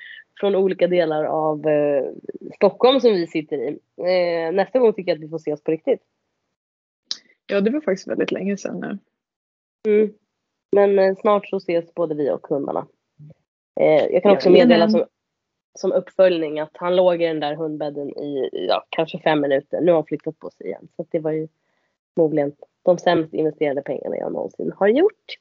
från 0.40 0.54
olika 0.54 0.86
delar 0.86 1.24
av 1.24 1.66
eh, 1.66 2.04
Stockholm 2.54 3.00
som 3.00 3.12
vi 3.12 3.26
sitter 3.26 3.56
i. 3.56 3.78
Eh, 3.96 4.52
nästa 4.52 4.78
gång 4.78 4.92
tycker 4.92 5.10
jag 5.10 5.16
att 5.16 5.24
vi 5.24 5.28
får 5.28 5.38
se 5.38 5.52
oss 5.52 5.62
på 5.62 5.70
riktigt. 5.70 6.00
Ja, 7.46 7.60
det 7.60 7.70
var 7.70 7.80
faktiskt 7.80 8.08
väldigt 8.08 8.32
länge 8.32 8.56
sedan 8.56 8.80
nu. 8.80 8.98
Mm. 9.92 10.12
Men 10.72 11.16
snart 11.16 11.48
så 11.48 11.56
ses 11.56 11.94
både 11.94 12.14
vi 12.14 12.30
och 12.30 12.46
hundarna. 12.46 12.86
jag 14.10 14.22
kan 14.22 14.32
också 14.32 14.50
meddela 14.50 14.88
som, 14.88 15.04
som 15.78 15.92
uppföljning 15.92 16.60
att 16.60 16.70
han 16.72 16.96
låg 16.96 17.22
i 17.22 17.26
den 17.26 17.40
där 17.40 17.54
hundbädden 17.54 18.08
i 18.08 18.50
ja, 18.52 18.84
kanske 18.88 19.18
fem 19.18 19.40
minuter. 19.40 19.80
Nu 19.80 19.92
har 19.92 19.96
han 19.96 20.06
flyttat 20.06 20.38
på 20.38 20.50
sig 20.50 20.66
igen. 20.66 20.88
Så 20.96 21.06
det 21.10 21.18
var 21.18 21.30
ju 21.30 21.48
förmodligen 22.14 22.52
de 22.82 22.98
sämst 22.98 23.34
investerade 23.34 23.82
pengarna 23.82 24.16
jag 24.16 24.32
någonsin 24.32 24.72
har 24.76 24.88
gjort. 24.88 25.38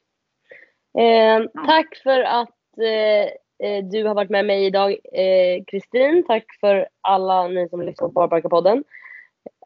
Eh, 0.98 1.64
tack 1.66 1.96
för 2.02 2.20
att 2.20 2.53
Eh, 2.78 3.24
eh, 3.68 3.84
du 3.84 4.04
har 4.04 4.14
varit 4.14 4.30
med 4.30 4.46
mig 4.46 4.66
idag 4.66 4.90
eh, 5.12 5.64
Kristin. 5.66 6.18
Eh, 6.18 6.24
tack 6.26 6.44
för 6.60 6.88
alla 7.00 7.48
ni 7.48 7.68
som 7.68 7.82
lyssnar 7.82 8.08
på 8.08 8.12
Barbarka-podden. 8.12 8.84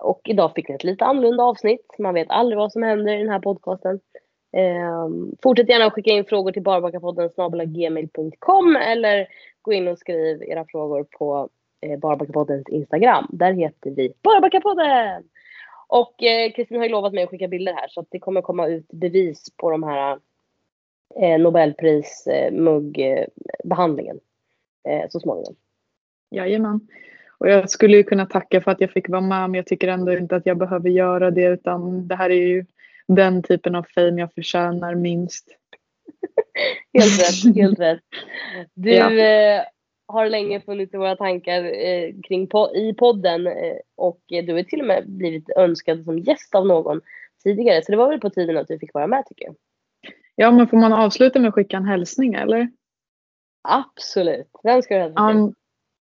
Och 0.01 0.21
idag 0.25 0.53
fick 0.55 0.69
ni 0.69 0.75
ett 0.75 0.85
lite 0.85 1.05
annorlunda 1.05 1.45
avsnitt. 1.45 1.95
Man 1.99 2.15
vet 2.15 2.31
aldrig 2.31 2.59
vad 2.59 2.73
som 2.73 2.83
händer 2.83 3.15
i 3.15 3.19
den 3.19 3.29
här 3.29 3.41
podcasten. 3.41 4.01
Eh, 4.53 5.09
fortsätt 5.43 5.69
gärna 5.69 5.85
att 5.85 5.93
skicka 5.93 6.11
in 6.11 6.25
frågor 6.25 6.53
till 6.53 6.63
barbackapodden 6.63 7.31
gmail.com 7.75 8.77
eller 8.77 9.27
gå 9.63 9.73
in 9.73 9.89
och 9.89 9.99
skriv 9.99 10.43
era 10.43 10.65
frågor 10.69 11.05
på 11.19 11.49
eh, 11.81 11.99
Barbackapoddens 11.99 12.69
Instagram. 12.69 13.27
Där 13.33 13.53
heter 13.53 13.91
vi 13.91 14.13
Barbackapodden! 14.23 15.25
Och 15.89 16.23
eh, 16.23 16.53
Kristin 16.53 16.77
eh, 16.77 16.79
har 16.81 16.87
ju 16.87 16.93
lovat 16.93 17.13
mig 17.13 17.25
att 17.25 17.31
skicka 17.31 17.49
bilder 17.49 17.73
här 17.73 17.89
så 17.89 18.01
att 18.01 18.07
det 18.11 18.19
kommer 18.19 18.43
komma 18.43 18.67
ut 18.67 18.89
bevis 18.93 19.57
på 19.57 19.71
de 19.71 19.83
här 19.83 20.19
eh, 21.17 21.41
Nobelprismuggbehandlingen 21.41 24.21
eh, 24.89 25.09
så 25.11 25.21
småningom. 25.21 25.57
Jajamän. 26.31 26.81
Och 27.39 27.49
jag 27.49 27.71
skulle 27.71 27.97
ju 27.97 28.03
kunna 28.03 28.27
tacka 28.27 28.61
för 28.61 28.71
att 28.71 28.81
jag 28.81 28.91
fick 28.91 29.09
vara 29.09 29.21
med 29.21 29.51
men 29.51 29.55
jag 29.55 29.67
tycker 29.67 29.89
ändå 29.89 30.13
inte 30.13 30.37
att 30.37 30.47
jag 30.47 30.59
behöver 30.59 30.91
göra 30.91 31.31
det 31.31 31.45
utan 31.45 32.09
det 32.09 32.15
här 32.15 32.31
är 32.31 32.47
ju 32.47 32.65
den 33.07 33.43
typen 33.43 33.75
av 33.75 33.87
fame 33.95 34.21
jag 34.21 34.35
förtjänar 34.35 34.95
minst. 34.95 35.47
helt 36.99 37.21
rätt, 37.21 37.57
helt 37.57 37.81
rätt. 37.81 38.01
Du 38.75 38.93
ja. 38.93 39.13
eh, 39.13 39.63
har 40.07 40.29
länge 40.29 40.61
funnits 40.61 40.95
i 40.95 40.97
våra 40.97 41.17
tankar 41.17 41.65
eh, 41.65 42.13
kring 42.29 42.47
po 42.47 42.75
i 42.75 42.95
podden 42.95 43.47
eh, 43.47 43.77
och 43.97 44.21
du 44.29 44.53
har 44.53 44.63
till 44.63 44.81
och 44.81 44.87
med 44.87 45.05
blivit 45.07 45.51
önskad 45.51 46.05
som 46.05 46.19
gäst 46.19 46.55
av 46.55 46.67
någon 46.67 47.01
tidigare 47.43 47.83
så 47.83 47.93
det 47.93 47.99
var 47.99 48.09
väl 48.09 48.21
på 48.21 48.31
tiden 48.31 48.57
att 48.57 48.69
du 48.69 48.79
fick 48.79 48.95
vara 48.95 49.07
med 49.07 49.27
tycker 49.27 49.45
jag. 49.45 49.55
Ja, 50.41 50.51
men 50.51 50.69
får 50.69 50.77
man 50.77 50.93
avsluta 50.93 51.39
med 51.39 51.49
att 51.49 51.55
skicka 51.55 51.77
en 51.77 51.85
hälsning 51.85 52.35
eller? 52.35 52.69
Absolut. 53.69 54.51
Vem 54.63 54.83
ska 54.83 54.95
du 54.95 55.01
hälsa 55.01 55.29
till? 55.29 55.37
Um, 55.37 55.55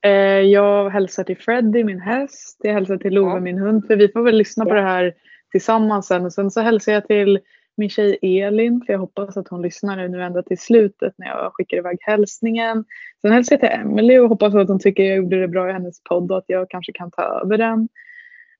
eh, 0.05 0.11
jag 0.39 0.89
hälsar 0.89 1.23
till 1.23 1.37
Freddy, 1.37 1.83
min 1.83 1.99
häst. 1.99 2.57
Jag 2.63 2.73
hälsar 2.73 2.97
till 2.97 3.13
Love, 3.13 3.31
ja. 3.31 3.39
min 3.39 3.57
hund. 3.57 3.87
För 3.87 3.95
vi 3.95 4.07
får 4.07 4.21
väl 4.21 4.35
lyssna 4.35 4.65
ja. 4.65 4.69
på 4.69 4.75
det 4.75 4.81
här 4.81 5.13
tillsammans 5.51 6.07
sen. 6.07 6.25
Och 6.25 6.33
sen 6.33 6.51
så 6.51 6.61
hälsar 6.61 6.91
jag 6.91 7.07
till 7.07 7.39
min 7.77 7.89
tjej 7.89 8.19
Elin, 8.21 8.81
för 8.85 8.93
jag 8.93 8.99
hoppas 8.99 9.37
att 9.37 9.47
hon 9.47 9.61
lyssnar 9.61 10.07
nu 10.07 10.23
ända 10.23 10.43
till 10.43 10.59
slutet 10.59 11.13
när 11.17 11.27
jag 11.27 11.53
skickar 11.53 11.77
iväg 11.77 11.97
hälsningen. 12.01 12.85
Sen 13.21 13.31
hälsar 13.31 13.53
jag 13.53 13.59
till 13.59 13.79
Emily 13.79 14.17
och 14.17 14.29
hoppas 14.29 14.55
att 14.55 14.67
hon 14.67 14.79
tycker 14.79 15.03
jag 15.03 15.17
gjorde 15.17 15.41
det 15.41 15.47
bra 15.47 15.69
i 15.69 15.73
hennes 15.73 16.03
podd 16.03 16.31
och 16.31 16.37
att 16.37 16.45
jag 16.47 16.69
kanske 16.69 16.91
kan 16.93 17.11
ta 17.11 17.21
över 17.21 17.57
den. 17.57 17.89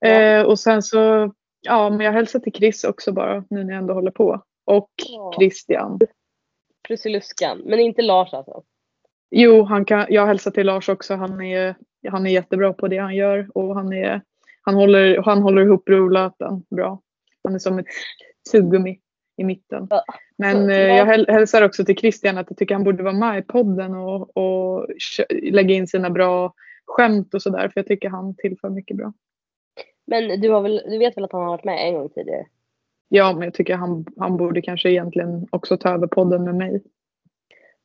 Ja. 0.00 0.08
Eh, 0.08 0.42
och 0.42 0.58
sen 0.58 0.82
så, 0.82 1.32
ja 1.60 1.90
men 1.90 2.00
jag 2.00 2.12
hälsar 2.12 2.38
till 2.38 2.52
Chris 2.52 2.84
också 2.84 3.12
bara 3.12 3.44
nu 3.50 3.64
när 3.64 3.72
jag 3.72 3.78
ändå 3.78 3.94
håller 3.94 4.10
på. 4.10 4.42
Och 4.64 4.90
ja. 5.08 5.32
Christian. 5.38 5.98
Prussiluskan, 6.88 7.62
men 7.64 7.78
inte 7.78 8.02
Lars 8.02 8.34
alltså? 8.34 8.62
Jo, 9.30 9.62
han 9.62 9.84
kan, 9.84 10.06
jag 10.08 10.26
hälsar 10.26 10.50
till 10.50 10.66
Lars 10.66 10.88
också. 10.88 11.14
Han 11.14 11.40
är, 11.40 11.74
han 12.08 12.26
är 12.26 12.30
jättebra 12.30 12.72
på 12.72 12.88
det 12.88 12.98
han 12.98 13.14
gör 13.14 13.48
och 13.54 13.74
han, 13.74 13.92
är, 13.92 14.20
han, 14.62 14.74
håller, 14.74 15.22
han 15.22 15.42
håller 15.42 15.62
ihop 15.62 15.88
rullöten 15.88 16.62
bra. 16.70 17.00
Han 17.44 17.54
är 17.54 17.58
som 17.58 17.78
ett 17.78 17.86
tuggummi 18.52 19.00
i 19.36 19.44
mitten. 19.44 19.88
Men 20.36 20.70
eh, 20.70 20.76
jag 20.76 21.06
hälsar 21.06 21.62
också 21.62 21.84
till 21.84 21.96
Christian 21.96 22.38
att 22.38 22.46
jag 22.50 22.58
tycker 22.58 22.74
han 22.74 22.84
borde 22.84 23.02
vara 23.02 23.14
med 23.14 23.38
i 23.38 23.42
podden 23.42 23.94
och, 23.94 24.36
och 24.36 24.88
lägga 25.30 25.74
in 25.74 25.86
sina 25.86 26.10
bra 26.10 26.54
skämt 26.86 27.34
och 27.34 27.42
sådär 27.42 27.68
för 27.68 27.80
jag 27.80 27.86
tycker 27.86 28.08
han 28.08 28.36
tillför 28.36 28.70
mycket 28.70 28.96
bra. 28.96 29.12
Men 30.06 30.40
du, 30.40 30.50
har 30.50 30.60
väl, 30.60 30.82
du 30.90 30.98
vet 30.98 31.16
väl 31.16 31.24
att 31.24 31.32
han 31.32 31.40
har 31.42 31.48
varit 31.48 31.64
med 31.64 31.88
en 31.88 31.94
gång 31.94 32.08
tidigare? 32.08 32.46
Ja, 33.08 33.32
men 33.32 33.42
jag 33.42 33.54
tycker 33.54 33.76
han, 33.76 34.04
han 34.16 34.36
borde 34.36 34.62
kanske 34.62 34.90
egentligen 34.90 35.46
också 35.50 35.76
ta 35.76 35.88
över 35.88 36.06
podden 36.06 36.44
med 36.44 36.54
mig. 36.54 36.82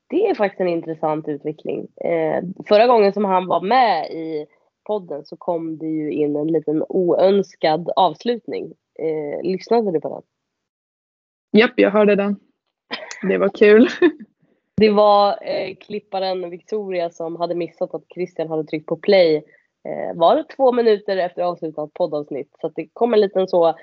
Det 0.10 0.28
är 0.28 0.36
faktiskt 0.36 0.62
en 0.62 0.68
intressant 0.68 1.28
utveckling. 1.28 1.88
Eh, 1.96 2.44
förra 2.68 2.88
gången 2.88 3.14
som 3.14 3.26
han 3.26 3.48
var 3.48 3.62
med 3.62 4.12
i 4.12 4.46
podden 4.84 5.26
så 5.26 5.38
kom 5.38 5.78
det 5.78 5.88
ju 5.88 6.12
in 6.12 6.36
en 6.36 6.48
liten 6.48 6.84
oönskad 6.90 7.90
avslutning. 7.96 8.74
Eh, 9.00 9.44
lyssnade 9.44 9.92
du 9.92 10.02
på 10.02 10.10
den? 10.10 10.22
Japp, 11.62 11.74
jag 11.76 11.92
hörde 11.92 12.16
den. 12.16 12.36
Det 13.22 13.38
var 13.38 13.50
kul. 13.50 13.88
Det 14.78 14.90
var 14.90 15.40
eh, 15.42 15.76
klipparen 15.76 16.50
Victoria 16.50 17.10
som 17.10 17.36
hade 17.36 17.56
missat 17.56 17.94
att 17.94 18.04
Christian 18.14 18.50
hade 18.50 18.64
tryckt 18.64 18.86
på 18.86 18.98
play. 18.98 19.36
Eh, 19.86 20.18
var 20.18 20.36
det 20.36 20.44
två 20.44 20.72
minuter 20.72 21.18
efter 21.18 21.42
avslutat 21.42 21.94
poddavsnitt. 21.94 22.56
Så 22.62 22.70
det 22.70 22.88
kom 22.94 23.14
en 23.14 23.22
liten 23.22 23.48
så 23.48 23.76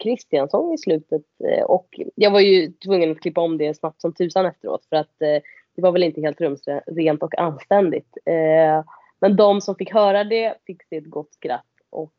Kristiansson 0.00 0.74
i 0.74 0.78
slutet. 0.78 1.22
Eh, 1.44 1.64
och 1.64 2.00
jag 2.14 2.30
var 2.30 2.40
ju 2.40 2.72
tvungen 2.72 3.10
att 3.10 3.20
klippa 3.20 3.40
om 3.40 3.58
det 3.58 3.74
snabbt 3.74 4.00
som 4.00 4.14
tusan 4.14 4.46
efteråt. 4.46 4.86
För 4.88 4.96
att 4.96 5.22
eh, 5.22 5.42
det 5.76 5.82
var 5.82 5.92
väl 5.92 6.02
inte 6.02 6.20
helt 6.20 6.40
rumsrent 6.40 7.22
och 7.22 7.38
anständigt. 7.38 8.16
Eh, 8.24 8.84
men 9.20 9.36
de 9.36 9.60
som 9.60 9.76
fick 9.76 9.92
höra 9.92 10.24
det 10.24 10.54
fick 10.66 10.82
se 10.82 10.96
ett 10.96 11.10
gott 11.10 11.32
skratt. 11.32 11.64
Och 11.90 12.12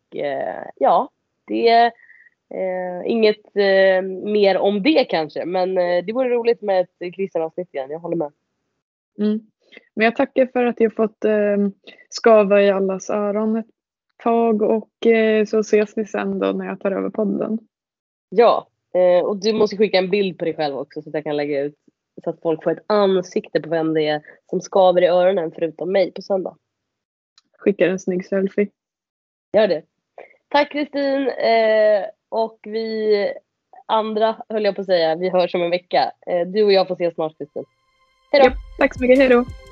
ja, 0.76 1.10
det 1.48 1.70
är 1.70 1.92
inget 3.06 3.56
mer 4.24 4.58
om 4.58 4.84
det 4.84 5.04
kanske. 5.04 5.46
Men 5.46 5.76
det 5.76 6.14
vore 6.14 6.30
roligt 6.30 6.62
med 6.62 6.82
ett 6.82 7.16
Christian-avsnitt 7.16 7.74
igen, 7.74 7.92
jag 7.92 8.00
håller 8.00 8.16
med. 8.16 8.32
Mm. 9.20 9.40
Men 9.94 10.06
jag 10.06 10.16
tackar 10.16 10.46
för 10.46 10.66
att 10.66 10.80
jag 10.80 10.96
fått 10.96 11.26
eh, 11.26 11.58
skava 12.10 12.62
i 12.62 12.70
allas 12.70 13.10
öron 13.10 13.56
ett 13.56 13.75
tag 14.18 14.62
och 14.62 15.06
eh, 15.06 15.46
så 15.46 15.60
ses 15.60 15.98
vi 15.98 16.06
sen 16.06 16.40
då 16.40 16.52
när 16.52 16.66
jag 16.66 16.80
tar 16.80 16.92
över 16.92 17.10
podden. 17.10 17.60
Ja, 18.30 18.68
eh, 18.94 19.26
och 19.26 19.38
du 19.38 19.54
måste 19.54 19.78
skicka 19.78 19.98
en 19.98 20.10
bild 20.10 20.38
på 20.38 20.46
dig 20.46 20.56
själv 20.56 20.78
också 20.78 21.02
så 21.02 21.10
att 21.10 21.16
jag 21.16 21.24
kan 21.24 21.38
lägga 21.38 21.62
ut 21.62 21.76
så 22.24 22.30
att 22.30 22.42
folk 22.42 22.64
får 22.64 22.72
ett 22.72 22.84
ansikte 22.88 23.62
på 23.62 23.70
vem 23.70 23.94
det 23.94 24.08
är 24.08 24.22
som 24.50 24.62
skaver 24.62 25.02
i 25.02 25.08
öronen 25.08 25.52
förutom 25.56 25.92
mig 25.92 26.12
på 26.12 26.22
söndag. 26.22 26.58
Skickar 27.58 27.90
en 27.90 28.00
snygg 28.00 28.26
selfie. 28.26 28.68
Gör 29.54 29.68
det. 29.68 29.84
Tack 30.48 30.72
Kristin 30.72 31.30
eh, 31.30 32.06
och 32.30 32.60
vi 32.64 33.34
andra 33.86 34.36
höll 34.50 34.66
jag 34.66 34.76
på 34.76 34.82
att 34.82 34.88
säga, 34.88 35.16
vi 35.16 35.30
hörs 35.30 35.56
om 35.56 35.62
en 35.62 35.70
vecka. 35.70 36.12
Du 36.46 36.64
och 36.64 36.72
jag 36.72 36.88
får 36.88 36.96
ses 36.96 37.14
snart 37.14 37.38
Kristin. 37.38 37.64
Hej 38.32 38.42
då! 38.42 38.48
Ja, 38.48 38.56
tack 38.80 38.94
så 38.94 39.02
mycket, 39.02 39.18
hej 39.18 39.30
då! 39.30 39.65